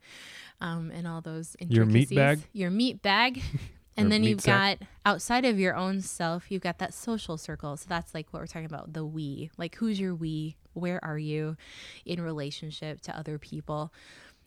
um, 0.59 0.91
and 0.93 1.07
all 1.07 1.21
those 1.21 1.55
Your 1.59 1.85
meat 1.85 2.09
bag? 2.13 2.41
Your 2.53 2.69
meat 2.69 3.01
bag. 3.01 3.41
And 3.97 4.09
then 4.09 4.23
you've 4.23 4.41
sack. 4.41 4.79
got 4.79 4.87
outside 5.05 5.43
of 5.43 5.59
your 5.59 5.75
own 5.75 5.99
self, 5.99 6.49
you've 6.49 6.61
got 6.61 6.79
that 6.79 6.93
social 6.93 7.37
circle. 7.37 7.75
So 7.75 7.87
that's 7.89 8.13
like 8.13 8.31
what 8.31 8.39
we're 8.41 8.47
talking 8.47 8.65
about 8.65 8.93
the 8.93 9.05
we. 9.05 9.51
Like, 9.57 9.75
who's 9.75 9.99
your 9.99 10.15
we? 10.15 10.55
Where 10.73 11.03
are 11.03 11.17
you 11.17 11.57
in 12.05 12.21
relationship 12.21 13.01
to 13.01 13.17
other 13.17 13.37
people? 13.37 13.91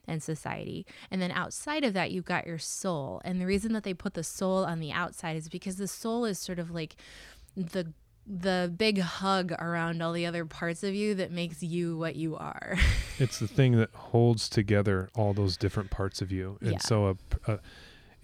and 0.07 0.23
society. 0.23 0.85
And 1.11 1.23
then 1.23 1.31
outside 1.31 1.83
of 1.83 1.95
that, 1.95 2.11
you've 2.11 2.27
got 2.27 2.47
your 2.47 2.59
soul. 2.59 3.23
And 3.25 3.41
the 3.41 3.47
reason 3.47 3.73
that 3.73 3.85
they 3.85 3.95
put 3.95 4.13
the 4.13 4.23
soul 4.23 4.65
on 4.65 4.79
the 4.79 4.93
outside 4.93 5.35
is 5.35 5.49
because 5.49 5.77
the 5.77 5.89
soul 5.89 6.27
is 6.27 6.39
sort 6.39 6.59
of 6.59 6.71
like 6.71 6.97
the 7.57 7.93
the 8.27 8.73
big 8.77 8.99
hug 9.01 9.53
around 9.53 10.01
all 10.03 10.13
the 10.13 10.25
other 10.27 10.45
parts 10.47 10.83
of 10.83 10.95
you 10.95 11.15
that 11.15 11.31
makes 11.31 11.63
you 11.63 11.97
what 11.99 12.17
you 12.17 12.37
are. 12.37 12.77
It's 13.19 13.39
the 13.39 13.47
thing 13.47 13.77
that 13.77 13.91
holds 13.95 14.49
together 14.49 15.09
all 15.15 15.33
those 15.35 15.57
different 15.57 15.91
parts 15.91 16.21
of 16.21 16.33
you. 16.33 16.59
And 16.61 16.73
Yeah. 16.73 16.79
so, 16.79 17.17
a, 17.47 17.53
a, 17.53 17.59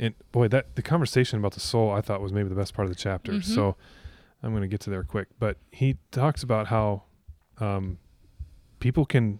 and 0.00 0.14
boy, 0.32 0.48
that 0.48 0.74
the 0.74 0.82
conversation 0.82 1.38
about 1.38 1.52
the 1.52 1.60
soul 1.60 1.92
I 1.92 2.00
thought 2.00 2.20
was 2.20 2.32
maybe 2.32 2.48
the 2.48 2.56
best 2.56 2.74
part 2.74 2.86
of 2.86 2.90
the 2.90 3.00
chapter. 3.00 3.32
Mhm. 3.34 3.44
So, 3.44 3.76
I'm 4.42 4.50
going 4.50 4.62
to 4.62 4.68
get 4.68 4.80
to 4.80 4.90
there 4.90 5.04
quick. 5.04 5.28
But 5.38 5.58
he 5.70 5.96
talks 6.10 6.42
about 6.42 6.66
how 6.68 7.04
um, 7.58 7.98
people 8.80 9.04
can 9.06 9.38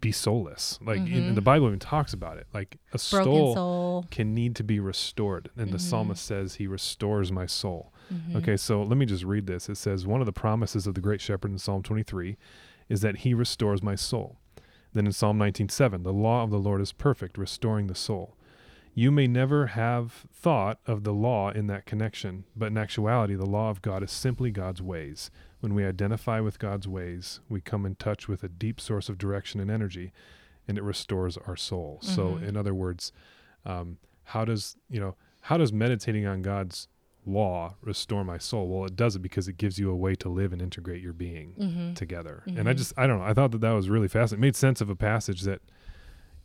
be 0.00 0.10
soulless. 0.12 0.78
Like 0.82 0.98
in, 0.98 1.06
Mhm. 1.06 1.34
the 1.36 1.40
Bible 1.40 1.68
even 1.68 1.78
talks 1.78 2.12
about 2.12 2.36
it. 2.36 2.46
Like 2.52 2.76
a 2.92 2.98
soul, 2.98 3.54
soul. 3.54 4.06
can 4.10 4.34
need 4.34 4.54
to 4.56 4.64
be 4.64 4.80
restored. 4.80 5.48
And 5.56 5.70
the 5.72 5.78
Mhm. 5.78 5.80
psalmist 5.80 6.24
says, 6.26 6.56
He 6.56 6.66
restores 6.66 7.30
my 7.32 7.46
soul. 7.46 7.92
Mhm. 8.12 8.36
Okay, 8.36 8.56
so 8.56 8.82
let 8.82 8.96
me 8.98 9.06
just 9.06 9.24
read 9.24 9.46
this. 9.46 9.68
It 9.68 9.76
says, 9.76 10.06
One 10.06 10.20
of 10.20 10.26
the 10.26 10.32
promises 10.32 10.86
of 10.86 10.94
the 10.94 11.00
great 11.00 11.20
shepherd 11.20 11.50
in 11.50 11.58
Psalm 11.58 11.82
23 11.82 12.36
is 12.88 13.00
that 13.00 13.18
he 13.18 13.34
restores 13.34 13.82
my 13.82 13.94
soul. 13.94 14.38
Then 14.92 15.06
in 15.06 15.12
Psalm 15.12 15.38
19:7, 15.38 16.02
the 16.02 16.12
law 16.12 16.42
of 16.42 16.50
the 16.50 16.58
Lord 16.58 16.80
is 16.80 16.92
perfect, 16.92 17.38
restoring 17.38 17.86
the 17.86 17.94
soul. 17.94 18.36
You 18.94 19.10
may 19.10 19.26
never 19.26 19.68
have 19.68 20.26
thought 20.30 20.78
of 20.86 21.02
the 21.02 21.14
law 21.14 21.50
in 21.50 21.66
that 21.68 21.86
connection, 21.86 22.44
but 22.54 22.66
in 22.66 22.76
actuality, 22.76 23.34
the 23.34 23.46
law 23.46 23.70
of 23.70 23.80
God 23.80 24.02
is 24.02 24.10
simply 24.10 24.50
God's 24.50 24.82
ways. 24.82 25.30
When 25.60 25.74
we 25.74 25.86
identify 25.86 26.40
with 26.40 26.58
God's 26.58 26.86
ways, 26.86 27.40
we 27.48 27.62
come 27.62 27.86
in 27.86 27.94
touch 27.94 28.28
with 28.28 28.44
a 28.44 28.48
deep 28.48 28.78
source 28.78 29.08
of 29.08 29.16
direction 29.16 29.60
and 29.60 29.70
energy, 29.70 30.12
and 30.68 30.76
it 30.76 30.84
restores 30.84 31.38
our 31.38 31.56
soul. 31.56 32.00
So, 32.02 32.36
Mhm. 32.36 32.42
in 32.48 32.56
other 32.58 32.74
words, 32.74 33.12
um, 33.64 33.96
how 34.24 34.44
does 34.44 34.76
you 34.90 35.00
know 35.00 35.16
how 35.46 35.56
does 35.56 35.72
meditating 35.72 36.26
on 36.26 36.42
God's 36.42 36.88
law 37.24 37.74
restore 37.82 38.24
my 38.24 38.38
soul? 38.38 38.68
Well, 38.68 38.86
it 38.86 38.96
does 38.96 39.14
it 39.16 39.20
because 39.20 39.46
it 39.48 39.56
gives 39.56 39.78
you 39.78 39.90
a 39.90 39.96
way 39.96 40.14
to 40.16 40.28
live 40.28 40.52
and 40.52 40.60
integrate 40.60 41.00
your 41.02 41.12
being 41.12 41.54
Mhm. 41.58 41.94
together. 41.94 42.42
And 42.46 42.68
I 42.68 42.74
Mhm. 42.74 42.78
just 42.78 42.92
I 42.96 43.06
don't 43.06 43.18
know. 43.20 43.24
I 43.24 43.32
thought 43.34 43.52
that 43.52 43.60
that 43.60 43.72
was 43.72 43.88
really 43.88 44.08
fascinating. 44.08 44.42
It 44.42 44.46
made 44.48 44.56
sense 44.56 44.80
of 44.80 44.90
a 44.90 44.96
passage 44.96 45.42
that 45.42 45.62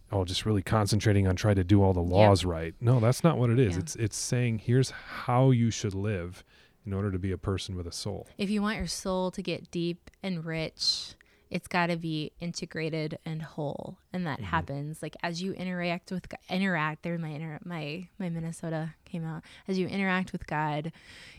oh, 0.09 0.23
just 0.23 0.45
really 0.45 0.61
concentrating 0.61 1.27
on 1.27 1.35
trying 1.35 1.55
to 1.57 1.65
do 1.65 1.83
all 1.83 1.91
the 1.91 1.99
laws 2.01 2.45
right. 2.45 2.73
No, 2.79 2.99
that's 3.01 3.25
not 3.25 3.37
what 3.37 3.49
it 3.49 3.59
is. 3.59 3.73
Yeah. 3.73 3.79
It's 3.81 3.95
it's 3.97 4.15
saying 4.17 4.59
here's 4.59 4.91
how 4.91 5.51
you 5.51 5.69
should 5.71 5.93
live 5.93 6.43
in 6.85 6.93
order 6.93 7.11
to 7.11 7.19
be 7.19 7.31
a 7.31 7.37
person 7.37 7.75
with 7.75 7.85
a 7.87 7.91
soul. 7.91 8.25
If 8.37 8.49
you 8.49 8.61
want 8.61 8.77
your 8.77 8.87
soul 8.87 9.31
to 9.31 9.41
get 9.41 9.69
deep 9.71 10.09
and 10.23 10.45
rich, 10.45 11.15
it's 11.49 11.67
got 11.67 11.87
to 11.87 11.95
be 11.95 12.31
integrated 12.39 13.17
and 13.25 13.41
whole, 13.41 13.97
and 14.11 14.25
that 14.25 14.41
happens 14.41 15.01
like 15.01 15.15
as 15.23 15.41
you 15.41 15.53
interact 15.53 16.11
with 16.11 16.27
interact. 16.49 17.03
There, 17.03 17.17
my 17.17 17.29
inter- 17.29 17.59
my 17.63 18.07
my 18.19 18.29
Minnesota 18.29 18.93
came 19.05 19.25
out. 19.25 19.43
As 19.67 19.77
you 19.77 19.87
interact 19.87 20.31
with 20.31 20.45
God, 20.47 20.91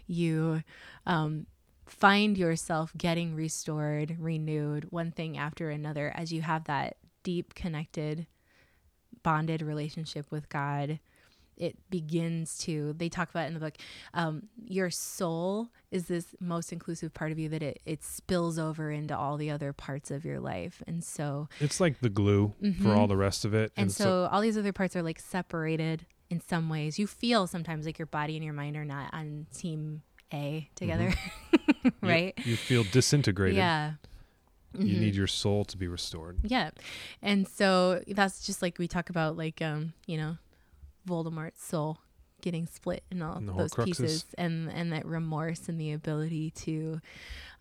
you 0.07 0.63
um, 1.07 1.47
find 1.87 2.39
yourself 2.39 2.93
getting 2.97 3.35
restored, 3.35 4.17
renewed, 4.19 4.87
one 4.91 5.11
thing 5.11 5.37
after 5.37 5.71
another. 5.71 6.13
As 6.15 6.33
you 6.33 6.43
have 6.43 6.65
that 6.65 6.97
deep, 7.23 7.55
connected, 7.55 8.27
bonded 9.23 9.63
relationship 9.63 10.31
with 10.31 10.49
God, 10.49 10.99
it 11.59 11.77
begins 11.91 12.57
to 12.59 12.93
they 12.95 13.09
talk 13.09 13.29
about 13.31 13.47
in 13.49 13.55
the 13.55 13.61
book 13.61 13.75
um, 14.15 14.45
your 14.65 14.91
soul 14.91 15.69
is 15.91 16.07
this 16.07 16.35
most 16.41 16.73
inclusive 16.73 17.13
part 17.13 17.33
of 17.33 17.39
you 17.39 17.49
that 17.49 17.63
it, 17.63 17.81
it 17.85 18.03
spills 18.05 18.59
over 18.59 18.91
into 18.91 19.17
all 19.17 19.37
the 19.37 19.51
other 19.51 19.73
parts 19.73 20.11
of 20.11 20.25
your 20.25 20.41
life 20.41 20.83
and 20.87 21.03
so 21.05 21.49
It's 21.61 21.81
like 21.81 22.01
the 22.01 22.09
glue 22.09 22.55
for 22.61 22.67
Mhm. 22.91 22.97
all 22.97 23.07
the 23.07 23.17
rest 23.17 23.45
of 23.45 23.53
it. 23.55 23.73
and, 23.77 23.91
so, 23.93 24.29
all 24.33 24.41
these 24.41 24.57
other 24.57 24.73
parts 24.73 24.95
are 24.97 25.03
like 25.03 25.19
separated 25.21 26.07
in 26.31 26.41
some 26.41 26.69
ways 26.69 26.99
you 26.99 27.07
feel 27.07 27.47
sometimes 27.47 27.87
like 27.87 27.99
your 27.99 28.07
body 28.07 28.37
and 28.37 28.45
your 28.45 28.55
mind 28.55 28.77
are 28.77 28.85
not 28.85 29.13
on 29.13 29.47
team 29.53 30.03
a 30.33 30.69
together 30.75 31.13
you- 31.85 31.93
right 32.03 32.35
You, 32.45 32.57
feel 32.57 32.85
disintegrated. 32.85 33.57
yeah 33.57 33.95
You 34.75 34.95
Mhm. 34.97 35.01
need 35.01 35.15
your 35.15 35.27
soul 35.27 35.65
to 35.65 35.79
be 35.79 35.89
restored. 35.89 36.37
Yeah. 36.43 36.71
And 37.23 37.49
so 37.49 38.03
that's 38.07 38.45
just 38.47 38.61
like 38.61 38.79
we 38.79 38.87
talk 38.87 39.09
about 39.09 39.35
like 39.39 39.63
um, 39.63 39.95
you 40.07 40.19
know, 40.19 40.37
Voldemort's 41.09 41.63
soul 41.65 41.99
getting 42.41 42.67
split 42.67 43.03
in 43.11 43.21
all 43.23 43.37
And 43.39 43.49
those 43.49 43.73
pieces 43.75 44.27
and 44.39 44.71
and 44.71 44.93
that 44.93 45.05
remorse 45.05 45.69
and 45.69 45.81
the 45.81 45.93
ability 45.93 46.51
to 46.53 47.01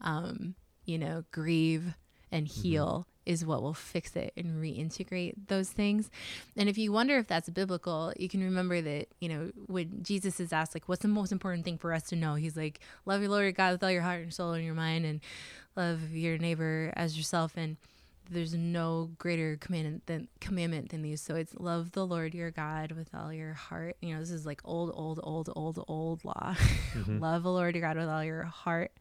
um, 0.02 0.56
you 0.86 0.98
know, 0.98 1.24
grieve 1.32 1.96
and 2.32 2.48
Mm-hmm. 2.48 2.62
heal 2.62 3.08
is 3.26 3.46
what 3.46 3.62
will 3.62 3.74
fix 3.74 4.16
it 4.16 4.32
and 4.38 4.62
reintegrate 4.62 5.34
those 5.48 5.70
things. 5.70 6.10
And 6.56 6.70
if 6.70 6.78
you 6.78 6.94
wonder 6.94 7.18
if 7.18 7.28
that's 7.28 7.50
biblical, 7.50 8.14
you 8.18 8.30
can 8.30 8.42
remember 8.42 8.80
that, 8.82 9.08
you 9.20 9.28
know, 9.28 9.52
when 9.66 10.02
Jesus 10.02 10.40
is 10.40 10.54
asked 10.54 10.74
like 10.74 10.88
what's 10.88 11.02
the 11.02 11.10
most 11.10 11.32
important 11.34 11.66
thing 11.66 11.78
for 11.78 11.94
us 11.94 12.04
to 12.04 12.16
know? 12.16 12.36
He's 12.36 12.56
like, 12.56 12.80
love 13.06 13.22
your 13.22 13.30
Lord 13.30 13.44
your 13.44 13.52
God 13.52 13.74
with 13.74 13.84
all 13.84 13.92
your 13.92 14.02
heart 14.04 14.22
and 14.22 14.34
soul 14.34 14.54
and 14.54 14.64
your 14.64 14.76
mind 14.76 15.06
and 15.06 15.20
love 15.76 16.12
your 16.12 16.38
neighbor 16.38 16.94
as 16.96 17.18
yourself 17.18 17.54
and 17.58 17.76
there's 18.30 18.54
no 18.54 19.12
greater 19.18 19.58
commandment 19.58 20.06
than 20.06 20.28
commandment 20.40 20.90
than 20.90 21.02
these. 21.02 21.22
So 21.22 21.36
it's 21.36 21.54
love 21.58 21.92
the 21.92 22.06
Lord 22.06 22.34
your 22.34 22.52
God 22.52 22.92
with 22.92 23.10
all 23.14 23.32
your 23.32 23.54
heart. 23.54 23.98
You 24.02 24.14
know, 24.14 24.20
this 24.20 24.32
is 24.32 24.46
like 24.46 24.62
old, 24.66 24.92
old, 24.94 25.20
old, 25.24 25.50
old, 25.56 25.84
old 25.88 26.26
law. 26.26 26.56
Mhm. 26.94 27.20
love 27.22 27.44
the 27.44 27.52
Lord 27.52 27.76
your 27.76 27.88
God 27.88 27.98
with 27.98 28.08
all 28.10 28.24
your 28.24 28.44
heart, 28.44 28.92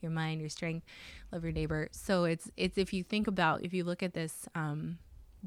your 0.00 0.10
mind, 0.10 0.40
your 0.40 0.50
strength. 0.50 0.86
Love 1.32 1.44
your 1.44 1.52
neighbor. 1.52 1.88
So 1.92 2.24
it's 2.24 2.50
it's 2.56 2.78
if 2.78 2.92
you 2.92 3.02
think 3.04 3.26
about 3.26 3.62
if 3.64 3.72
you 3.72 3.84
look 3.84 4.02
at 4.02 4.14
this 4.14 4.48
um, 4.54 4.98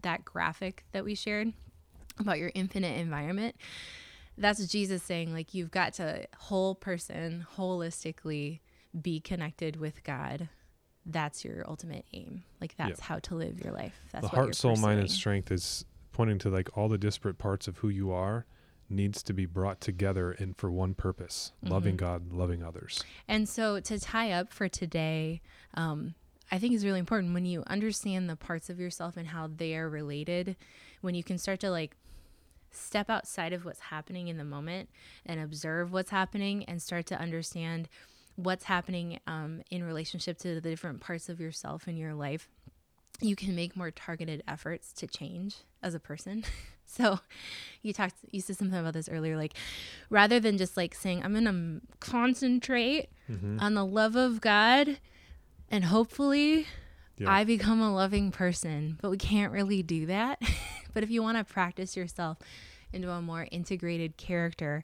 that 0.02 0.24
graphic 0.26 0.86
that 0.92 1.04
we 1.04 1.16
shared 1.16 1.54
about 2.20 2.38
your 2.40 2.52
infinite 2.56 2.98
environment, 2.98 3.56
that's 4.38 4.66
Jesus 4.68 5.04
saying 5.04 5.34
like 5.34 5.54
you've 5.54 5.72
got 5.72 5.94
to 5.96 6.26
whole 6.38 6.76
person 6.76 7.46
holistically 7.58 8.60
be 9.00 9.20
connected 9.20 9.76
with 9.76 10.04
God. 10.04 10.50
That's 11.12 11.44
your 11.44 11.64
ultimate 11.68 12.06
aim. 12.14 12.44
Like 12.62 12.76
that's 12.78 13.00
how 13.00 13.20
to 13.20 13.36
live 13.36 13.60
your 13.64 13.74
life. 13.74 14.00
That's 14.12 14.24
the 14.24 14.30
heart, 14.30 14.56
soul, 14.56 14.76
mind, 14.76 15.00
and 15.00 15.10
strength 15.12 15.52
is 15.52 15.86
pointing 16.12 16.38
to 16.40 16.50
like 16.50 16.76
all 16.78 16.88
the 16.90 16.98
disparate 16.98 17.38
parts 17.38 17.68
of 17.68 17.78
who 17.80 17.90
you 17.90 18.12
are 18.12 18.46
needs 18.90 19.22
to 19.24 19.34
be 19.34 19.46
brought 19.46 19.80
together 19.80 20.32
and 20.32 20.58
for 20.58 20.72
one 20.72 20.94
purpose 20.96 21.52
loving 21.62 21.94
Mhm. 21.94 21.98
God, 22.00 22.34
loving 22.34 22.64
others. 22.64 23.04
And 23.28 23.48
so 23.48 23.80
to 23.80 24.00
tie 24.00 24.32
up 24.32 24.52
for 24.52 24.68
today, 24.68 25.42
um, 25.76 26.16
I 26.52 26.58
think 26.58 26.74
is 26.74 26.84
really 26.84 27.00
important 27.00 27.34
when 27.36 27.46
you 27.46 27.64
understand 27.68 28.28
the 28.30 28.36
parts 28.36 28.70
of 28.70 28.80
yourself 28.80 29.16
and 29.16 29.28
how 29.28 29.46
they 29.48 29.76
are 29.76 29.88
related, 29.88 30.56
when 31.02 31.14
you 31.14 31.24
can 31.24 31.38
start 31.38 31.60
to 31.60 31.70
like 31.70 31.96
step 32.72 33.10
outside 33.10 33.54
of 33.54 33.66
what's 33.66 33.80
happening 33.80 34.28
in 34.28 34.38
the 34.38 34.44
moment 34.44 34.90
and 35.26 35.40
observe 35.40 35.92
what's 35.92 36.10
happening 36.12 36.64
and 36.66 36.82
start 36.82 37.06
to 37.08 37.20
understand 37.20 37.88
what's 38.44 38.64
happening 38.66 39.20
um, 39.28 39.62
in 39.70 39.84
relationship 39.84 40.38
to 40.40 40.60
the 40.60 40.70
different 40.70 41.00
parts 41.02 41.30
of 41.30 41.40
yourself 41.40 41.88
in 41.88 41.98
your 41.98 42.14
life 42.14 42.48
you 43.22 43.36
can 43.36 43.54
make 43.54 43.76
more 43.76 43.92
targeted 43.92 44.42
efforts 44.48 44.94
to 44.94 45.06
change 45.06 45.58
as 45.84 45.94
a 45.94 46.00
person 46.00 46.44
so 46.86 47.20
you 47.82 47.92
talked 47.92 48.16
you 48.32 48.40
said 48.40 48.56
something 48.58 48.80
about 48.80 48.94
this 48.94 49.10
earlier 49.10 49.36
like 49.36 49.54
rather 50.10 50.40
than 50.40 50.58
just 50.58 50.78
like 50.78 50.96
saying 50.96 51.22
i'm 51.24 51.34
gonna 51.34 51.80
concentrate 52.00 53.10
Mm-hmm. 53.30 53.60
on 53.60 53.76
the 53.76 53.86
love 53.86 54.16
of 54.16 54.42
god 54.42 54.98
and 55.70 55.84
hopefully 55.86 56.66
Yeah. 57.18 57.30
I 57.30 57.44
become 57.44 57.80
a 57.80 57.94
loving 57.94 58.32
person, 58.32 58.98
but 59.02 59.12
we 59.12 59.18
can't 59.18 59.52
really 59.52 59.84
do 59.84 60.06
that. 60.08 60.42
but 60.96 61.04
if 61.04 61.12
you 61.12 61.22
want 61.22 61.38
to 61.38 61.44
practice 61.44 61.96
yourself 61.98 62.38
into 62.92 63.12
a 63.12 63.22
more 63.22 63.46
integrated 63.52 64.18
character, 64.18 64.84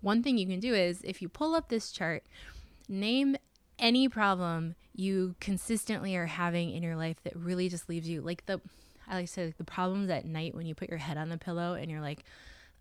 one 0.00 0.20
thing 0.22 0.36
you 0.36 0.46
can 0.48 0.58
do 0.58 0.74
is 0.74 1.00
if 1.04 1.20
you 1.22 1.28
pull 1.28 1.54
up 1.54 1.68
this 1.68 1.92
chart, 1.92 2.24
name 2.88 3.36
any 3.78 4.08
problem 4.08 4.74
you 4.94 5.34
consistently 5.40 6.16
are 6.16 6.26
having 6.26 6.70
in 6.70 6.82
your 6.82 6.96
life 6.96 7.16
that 7.24 7.36
really 7.36 7.68
just 7.68 7.88
leaves 7.88 8.08
you 8.08 8.20
like 8.22 8.46
the 8.46 8.60
I 9.08 9.14
like 9.16 9.26
to 9.26 9.32
say 9.32 9.44
like 9.46 9.58
the 9.58 9.64
problems 9.64 10.10
at 10.10 10.24
night 10.24 10.54
when 10.54 10.66
you 10.66 10.74
put 10.74 10.88
your 10.88 10.98
head 10.98 11.16
on 11.16 11.28
the 11.28 11.38
pillow 11.38 11.74
and 11.74 11.90
you're 11.90 12.00
like, 12.00 12.24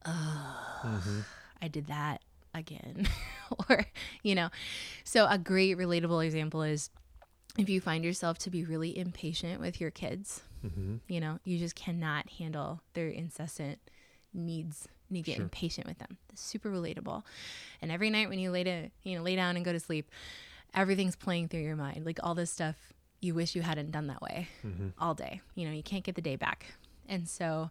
oh, 0.06 0.80
Mm-hmm. 0.84 1.20
I 1.62 1.68
did 1.68 1.88
that 1.88 2.22
again. 2.54 3.08
or, 3.70 3.86
you 4.24 4.34
know, 4.36 4.50
so 5.04 5.28
a 5.30 5.38
great 5.38 5.78
relatable 5.78 6.26
example 6.26 6.64
is 6.64 6.90
if 7.58 7.70
you 7.70 7.80
find 7.80 8.04
yourself 8.04 8.38
to 8.40 8.50
be 8.50 8.64
really 8.64 8.98
impatient 8.98 9.60
with 9.62 9.80
your 9.80 9.92
kids, 9.92 10.42
Mm-hmm. 10.66 10.96
you 11.08 11.20
know, 11.20 11.38
you 11.44 11.60
just 11.60 11.76
cannot 11.76 12.28
handle 12.40 12.82
their 12.96 13.08
incessant 13.10 13.78
needs 14.34 14.88
and 15.10 15.18
you 15.18 15.24
get 15.24 15.36
Sure. 15.36 15.44
impatient 15.44 15.88
with 15.88 15.98
them. 16.00 16.18
It's 16.32 16.42
super 16.42 16.70
relatable. 16.72 17.24
And 17.82 17.92
every 17.92 18.10
night 18.10 18.30
when 18.30 18.40
you 18.40 18.52
lay 18.52 18.64
to, 18.64 18.90
you 19.04 19.18
know, 19.18 19.24
lay 19.24 19.36
down 19.36 19.56
and 19.56 19.64
go 19.66 19.72
to 19.72 19.80
sleep, 19.80 20.10
everything's 20.74 21.16
playing 21.16 21.48
through 21.50 21.62
your 21.62 21.76
mind. 21.76 22.06
Like 22.06 22.20
all 22.24 22.36
this 22.36 22.52
stuff 22.52 22.76
you 23.22 23.34
wish 23.34 23.56
you 23.56 23.62
hadn't 23.62 23.92
done 23.92 24.08
that 24.08 24.22
way 24.22 24.48
Mm-hmm. 24.66 24.90
all 25.00 25.14
day. 25.14 25.42
You 25.56 25.66
know, 25.68 25.74
you 25.74 25.84
can't 25.84 26.04
get 26.04 26.16
the 26.16 26.22
day 26.22 26.36
back. 26.36 26.66
And 27.08 27.28
so 27.30 27.70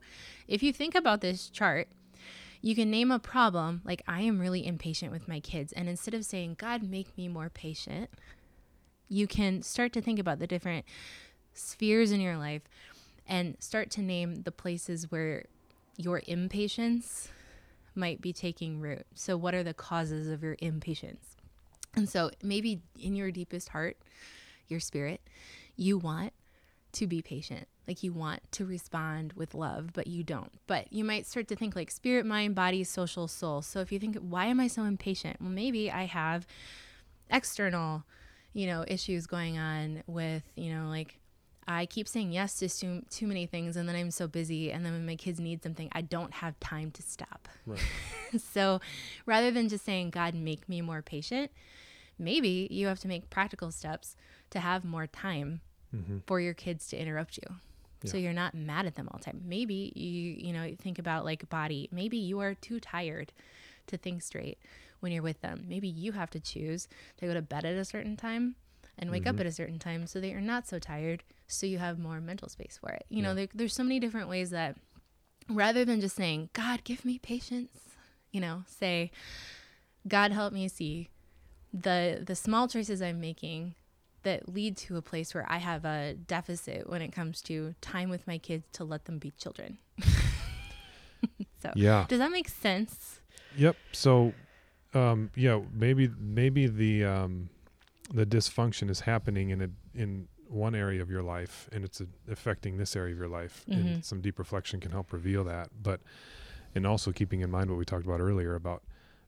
if 0.48 0.62
you 0.62 0.72
think 0.72 0.94
about 0.94 1.20
this 1.20 1.48
chart, 1.48 1.88
you 2.62 2.74
can 2.74 2.90
name 2.90 3.10
a 3.10 3.18
problem 3.18 3.82
like 3.84 4.02
I 4.08 4.22
am 4.22 4.38
really 4.40 4.66
impatient 4.66 5.12
with 5.12 5.28
my 5.28 5.38
kids. 5.40 5.72
And 5.72 5.88
instead 5.88 6.14
of 6.14 6.24
saying, 6.24 6.54
God, 6.58 6.82
make 6.82 7.16
me 7.18 7.28
more 7.28 7.50
patient, 7.50 8.08
you 9.08 9.26
can 9.26 9.60
start 9.62 9.92
to 9.92 10.00
think 10.00 10.18
about 10.18 10.38
the 10.38 10.46
different 10.46 10.84
spheres 11.52 12.10
in 12.10 12.20
your 12.20 12.36
life 12.38 12.62
and 13.26 13.56
start 13.60 13.90
to 13.92 14.00
name 14.02 14.42
the 14.44 14.50
places 14.50 15.10
where 15.10 15.44
your 15.96 16.22
impatience 16.26 17.28
might 17.94 18.20
be 18.20 18.32
taking 18.32 18.80
root. 18.80 19.06
So, 19.14 19.36
what 19.36 19.54
are 19.54 19.62
the 19.62 19.74
causes 19.74 20.28
of 20.28 20.42
your 20.42 20.56
impatience? 20.60 21.36
And 21.94 22.08
so, 22.08 22.30
maybe 22.42 22.82
in 22.98 23.14
your 23.14 23.30
deepest 23.30 23.70
heart, 23.70 23.96
your 24.68 24.80
spirit, 24.80 25.20
you 25.76 25.98
want 25.98 26.32
to 26.92 27.06
be 27.06 27.22
patient. 27.22 27.66
Like 27.86 28.02
you 28.02 28.12
want 28.12 28.40
to 28.52 28.64
respond 28.64 29.34
with 29.34 29.54
love, 29.54 29.90
but 29.92 30.06
you 30.06 30.22
don't. 30.22 30.50
But 30.66 30.90
you 30.92 31.04
might 31.04 31.26
start 31.26 31.48
to 31.48 31.56
think 31.56 31.76
like 31.76 31.90
spirit, 31.90 32.24
mind, 32.24 32.54
body, 32.54 32.82
social, 32.82 33.28
soul. 33.28 33.60
So 33.60 33.80
if 33.80 33.92
you 33.92 33.98
think, 33.98 34.16
why 34.16 34.46
am 34.46 34.58
I 34.58 34.68
so 34.68 34.84
impatient? 34.84 35.36
Well, 35.40 35.50
maybe 35.50 35.90
I 35.90 36.06
have 36.06 36.46
external, 37.30 38.04
you 38.54 38.66
know, 38.66 38.84
issues 38.88 39.26
going 39.26 39.58
on 39.58 40.02
with, 40.06 40.44
you 40.56 40.74
know, 40.74 40.88
like 40.88 41.18
I 41.66 41.86
keep 41.86 42.06
saying 42.08 42.32
yes 42.32 42.58
to 42.58 42.68
too, 42.68 43.02
too 43.10 43.26
many 43.26 43.46
things 43.46 43.76
and 43.76 43.88
then 43.88 43.96
I'm 43.96 44.10
so 44.10 44.26
busy. 44.26 44.70
And 44.72 44.84
then 44.84 44.92
when 44.92 45.06
my 45.06 45.16
kids 45.16 45.40
need 45.40 45.62
something, 45.62 45.88
I 45.92 46.02
don't 46.02 46.32
have 46.34 46.58
time 46.60 46.90
to 46.92 47.02
stop. 47.02 47.48
Right. 47.66 47.80
so 48.52 48.80
rather 49.26 49.50
than 49.50 49.68
just 49.68 49.84
saying, 49.84 50.10
God, 50.10 50.34
make 50.34 50.68
me 50.68 50.80
more 50.82 51.00
patient, 51.02 51.50
maybe 52.18 52.68
you 52.70 52.86
have 52.86 53.00
to 53.00 53.08
make 53.08 53.30
practical 53.30 53.70
steps 53.70 54.16
to 54.50 54.60
have 54.60 54.84
more 54.84 55.06
time 55.06 55.60
Mm-hmm. 55.94 56.18
for 56.26 56.40
your 56.40 56.54
kids 56.54 56.88
to 56.88 56.96
interrupt 56.96 57.36
you. 57.36 57.56
So 58.04 58.16
you're 58.16 58.32
not 58.32 58.52
mad 58.52 58.84
at 58.84 58.96
them 58.96 59.08
all 59.12 59.18
the 59.18 59.24
time. 59.24 59.42
Maybe 59.46 59.92
you 59.94 60.46
you 60.48 60.52
know 60.52 60.74
think 60.76 60.98
about 60.98 61.24
like 61.24 61.48
body. 61.48 61.88
Maybe 61.92 62.16
you 62.16 62.40
are 62.40 62.52
too 62.54 62.80
tired 62.80 63.32
to 63.86 63.96
think 63.96 64.22
straight 64.22 64.58
when 64.98 65.12
you're 65.12 65.22
with 65.22 65.40
them. 65.40 65.64
Maybe 65.68 65.86
you 65.86 66.10
have 66.10 66.30
to 66.30 66.40
choose 66.40 66.88
to 67.18 67.26
go 67.26 67.32
to 67.34 67.42
bed 67.42 67.64
at 67.64 67.76
a 67.76 67.84
certain 67.84 68.16
time 68.16 68.56
and 68.98 69.10
wake 69.10 69.26
up 69.26 69.36
Mhm. 69.36 69.40
at 69.40 69.46
a 69.46 69.52
certain 69.52 69.78
time 69.78 70.06
so 70.06 70.20
that 70.20 70.28
you're 70.28 70.40
not 70.40 70.66
so 70.66 70.78
tired 70.78 71.22
so 71.46 71.66
you 71.66 71.78
have 71.78 71.98
more 71.98 72.20
mental 72.20 72.48
space 72.48 72.78
for 72.80 72.90
it. 72.90 73.04
You 73.10 73.20
know, 73.22 73.34
there, 73.34 73.48
there's 73.54 73.74
so 73.74 73.82
many 73.82 74.00
different 74.00 74.28
ways 74.28 74.50
that 74.50 74.76
rather 75.48 75.84
than 75.84 76.00
just 76.00 76.16
saying, 76.16 76.48
"God, 76.54 76.82
give 76.84 77.04
me 77.04 77.18
patience," 77.18 77.70
you 78.32 78.40
know, 78.40 78.64
say, 78.66 79.10
"God, 80.08 80.32
help 80.32 80.52
me 80.52 80.68
see 80.68 81.10
the 81.72 82.22
the 82.24 82.34
small 82.34 82.66
choices 82.68 83.02
I'm 83.02 83.20
making 83.20 83.74
that 84.22 84.48
lead 84.48 84.76
to 84.78 84.96
a 84.96 85.02
place 85.02 85.34
where 85.34 85.44
I 85.50 85.58
have 85.58 85.84
a 85.84 86.14
deficit 86.14 86.88
when 86.88 87.02
it 87.02 87.12
comes 87.12 87.42
to 87.42 87.74
time 87.82 88.08
with 88.08 88.26
my 88.26 88.38
kids 88.38 88.64
to 88.72 88.84
let 88.84 89.04
them 89.04 89.18
be 89.18 89.32
children. 89.32 89.76
so, 91.62 91.72
Yeah. 91.74 92.06
does 92.08 92.18
that 92.20 92.30
make 92.30 92.48
sense? 92.48 93.20
Yep. 93.56 93.76
So, 93.92 94.32
um, 94.94 95.30
yeah, 95.36 95.60
maybe 95.72 96.08
maybe 96.18 96.66
the 96.66 97.04
um, 97.04 97.50
the 98.12 98.26
dysfunction 98.26 98.90
is 98.90 99.00
happening 99.00 99.50
in 99.50 99.62
a 99.62 99.70
in 99.94 100.28
one 100.48 100.74
area 100.74 101.00
of 101.00 101.10
your 101.10 101.22
life, 101.22 101.68
and 101.72 101.84
it's 101.84 102.00
uh 102.00 102.04
affecting 102.30 102.76
this 102.76 102.94
area 102.96 103.12
of 103.12 103.18
your 103.18 103.28
life. 103.28 103.64
Mhm. 103.68 103.76
And 103.76 104.04
some 104.04 104.20
deep 104.20 104.38
reflection 104.38 104.80
can 104.80 104.90
help 104.92 105.12
reveal 105.12 105.44
that. 105.44 105.70
But 105.82 106.00
and 106.74 106.86
also 106.86 107.12
keeping 107.12 107.40
in 107.40 107.50
mind 107.50 107.70
what 107.70 107.78
we 107.78 107.84
talked 107.84 108.04
about 108.04 108.20
earlier 108.20 108.54
about 108.54 108.82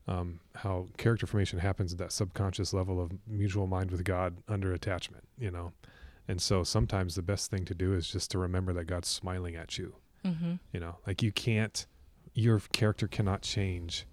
um, 0.09 0.39
how 0.55 0.87
character 0.99 1.27
formation 1.27 1.59
happens 1.59 1.93
at 1.93 1.99
that 1.99 2.13
subconscious 2.13 2.73
level 2.73 3.01
of 3.01 3.11
mutual 3.27 3.67
mind 3.67 3.91
with 3.91 4.05
God 4.05 4.37
under 4.47 4.73
attachment. 4.73 5.25
You 5.39 5.51
know, 5.51 5.73
and 6.29 6.41
so 6.41 6.63
sometimes 6.63 7.15
the 7.15 7.23
best 7.23 7.51
thing 7.51 7.65
to 7.65 7.75
do 7.75 7.95
is 7.95 8.09
just 8.09 8.31
to 8.33 8.39
remember 8.39 8.73
that 8.75 8.85
God's 8.85 9.09
smiling 9.09 9.57
at 9.57 9.79
you. 9.79 9.97
Mm-hmm. 10.25 10.55
You 10.73 10.81
know, 10.81 10.97
like 11.07 11.23
you 11.23 11.33
can't, 11.33 11.87
your 12.35 12.61
character 12.73 13.09
cannot 13.09 13.43
change 13.43 14.07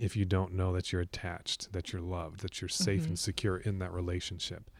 if 0.00 0.16
you 0.16 0.24
don't 0.24 0.52
know 0.54 0.72
that 0.72 0.90
you're 0.92 1.02
attached, 1.02 1.72
that 1.72 1.92
you're 1.92 2.02
loved, 2.02 2.40
that 2.40 2.60
you're 2.60 2.68
safe 2.68 3.02
Mhm. 3.02 3.08
and 3.08 3.18
secure 3.18 3.58
in 3.58 3.78
that 3.78 3.92
relationship. 3.92 4.70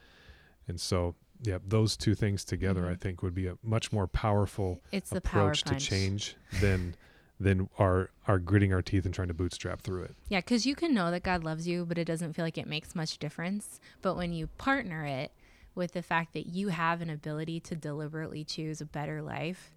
And 0.66 0.80
so, 0.80 1.14
yeah, 1.42 1.58
those 1.66 1.96
two 1.96 2.14
things 2.14 2.44
together, 2.44 2.86
I 2.88 2.94
Mhm. 2.94 3.00
think, 3.00 3.22
would 3.22 3.34
be 3.34 3.46
a 3.46 3.58
much 3.62 3.92
more 3.92 4.06
powerful 4.08 4.82
It's 4.90 5.10
the 5.10 5.20
power 5.20 5.48
approach 5.52 5.62
to 5.64 5.76
change 5.76 6.36
than 6.52 6.94
than 7.38 7.70
our 7.78 8.10
our 8.26 8.38
gritting 8.38 8.70
our 8.72 8.82
teeth 8.82 9.06
and 9.06 9.14
trying 9.14 9.28
to 9.28 9.34
bootstrap 9.34 9.80
through 9.80 10.02
it. 10.04 10.14
Yeah, 10.28 10.40
because 10.40 10.66
you 10.66 10.74
can 10.74 10.92
know 10.92 11.10
that 11.10 11.22
God 11.22 11.42
loves 11.42 11.66
you, 11.66 11.86
but 11.86 11.96
it 11.96 12.04
doesn't 12.04 12.34
feel 12.34 12.44
like 12.44 12.58
it 12.58 12.66
makes 12.66 12.94
much 12.94 13.16
difference. 13.18 13.80
But 14.02 14.14
when 14.14 14.32
you 14.34 14.48
partner 14.58 15.06
it 15.06 15.32
with 15.74 15.92
the 15.92 16.02
fact 16.02 16.34
that 16.34 16.46
you 16.48 16.68
have 16.68 17.00
an 17.00 17.08
ability 17.08 17.60
to 17.60 17.74
deliberately 17.76 18.44
choose 18.44 18.82
a 18.82 18.84
better 18.84 19.22
life, 19.22 19.72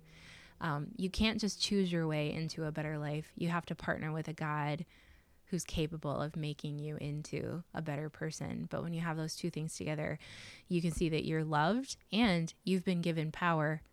um, 0.59 0.87
you 0.97 1.09
can't 1.09 1.39
just 1.39 1.61
choose 1.61 1.89
your 1.91 2.05
way 2.05 2.33
into 2.33 2.65
a 2.65 2.71
better 2.71 2.97
life. 2.97 3.31
You 3.37 3.47
have 3.47 3.65
to 3.67 3.75
partner 3.75 4.11
with 4.11 4.27
a 4.27 4.33
God 4.33 4.85
who's 5.53 5.63
capable 5.63 6.19
of 6.19 6.35
making 6.35 6.79
you 6.79 6.97
into 6.97 7.63
a 7.75 7.81
better 7.81 8.09
person. 8.09 8.67
But 8.71 8.81
when 8.81 8.91
you 8.91 9.01
have 9.01 9.17
those 9.17 9.35
two 9.35 9.51
things 9.51 9.75
together, 9.77 10.17
you 10.67 10.81
can 10.81 10.91
see 10.91 11.09
that 11.09 11.25
you're 11.25 11.43
loved 11.43 11.95
and 12.11 12.51
you've 12.63 12.83
been 12.83 13.01
given 13.01 13.31
power 13.31 13.83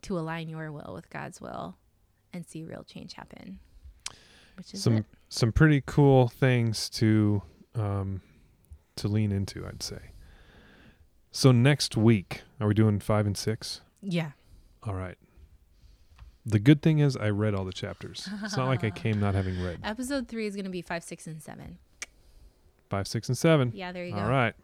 to 0.00 0.18
align 0.18 0.48
your 0.48 0.72
will 0.72 0.94
with 0.94 1.10
God's 1.10 1.38
will 1.38 1.76
and 2.32 2.46
see 2.46 2.64
real 2.64 2.84
change 2.84 3.12
happen. 3.12 3.58
Which 4.56 4.72
is 4.72 4.82
Some 4.82 4.96
it. 4.96 5.04
some 5.28 5.52
pretty 5.52 5.82
cool 5.84 6.28
things 6.28 6.88
to 6.90 7.42
um, 7.74 8.22
to 8.96 9.06
lean 9.06 9.30
into, 9.30 9.66
I'd 9.66 9.82
say. 9.82 10.00
So 11.32 11.52
next 11.52 11.98
week, 11.98 12.44
are 12.58 12.66
we 12.66 12.72
doing 12.72 12.98
five 12.98 13.26
and 13.26 13.36
six? 13.36 13.82
Yeah. 14.00 14.30
All 14.84 14.94
right. 14.94 15.18
The 16.46 16.58
good 16.58 16.80
thing 16.82 16.98
is 17.00 17.16
I 17.16 17.28
read 17.30 17.54
all 17.54 17.64
the 17.64 17.72
chapters. 17.72 18.28
It's 18.42 18.56
not 18.56 18.66
like 18.66 18.82
I 18.84 18.90
came 19.02 19.20
not 19.20 19.34
having 19.34 19.62
read. 19.62 19.80
Episode 19.84 20.26
three 20.28 20.46
is 20.46 20.54
going 20.54 20.64
to 20.64 20.70
be 20.70 20.82
five, 20.82 21.04
six, 21.04 21.26
and 21.26 21.42
seven. 21.42 21.78
Five, 22.88 23.06
six, 23.06 23.28
and 23.28 23.36
seven. 23.38 23.72
Yeah, 23.74 23.92
there 23.92 24.04
you 24.04 24.12
go. 24.12 24.18
All 24.20 24.28
right. 24.28 24.54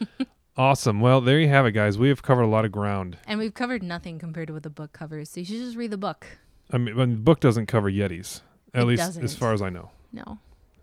awesome. 0.56 1.00
Well, 1.00 1.20
there 1.20 1.40
you 1.40 1.48
have 1.48 1.66
it, 1.66 1.72
guys. 1.72 1.98
We 1.98 2.08
have 2.08 2.22
covered 2.22 2.42
a 2.42 2.46
lot 2.48 2.64
of 2.64 2.72
ground. 2.72 3.16
And 3.26 3.38
we've 3.38 3.54
covered 3.54 3.82
nothing 3.82 4.18
compared 4.18 4.48
to 4.48 4.52
what 4.54 4.62
the 4.62 4.70
book 4.70 4.92
covers. 4.92 5.30
So 5.30 5.40
you 5.40 5.46
should 5.46 5.56
just 5.58 5.76
read 5.76 5.90
the 5.90 5.96
book. 5.98 6.26
I 6.70 6.78
mean, 6.78 6.96
the 6.96 7.06
book 7.06 7.40
doesn't 7.40 7.66
cover 7.66 7.90
Yetis, 7.90 8.42
at 8.74 8.82
It 8.82 8.86
least 8.86 9.02
as 9.02 9.16
doesn't. 9.16 9.38
far 9.38 9.52
as 9.52 9.60
I 9.62 9.70
know. 9.70 9.90
No. 10.12 10.38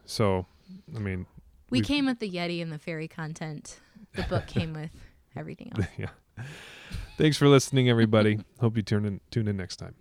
So, 0.06 0.46
I 0.96 1.00
mean, 1.00 1.26
We 1.70 1.82
came 1.82 2.06
with 2.06 2.20
the 2.20 2.30
Yeti 2.30 2.62
and 2.62 2.72
the 2.72 2.80
fairy 2.80 3.08
content. 3.08 3.80
The 4.16 4.24
book 4.24 4.48
came 4.48 4.74
with 4.74 4.92
everything 5.36 5.72
else. 5.78 5.86
yeah. 5.98 6.08
Thanks 7.18 7.38
for 7.38 7.48
listening, 7.48 7.90
everybody. 7.90 8.40
Hope 8.60 8.78
you 8.78 8.84
tune 8.84 9.06
in, 9.06 9.22
tune 9.30 9.48
in 9.48 9.58
next 9.58 9.76
time. 9.78 9.96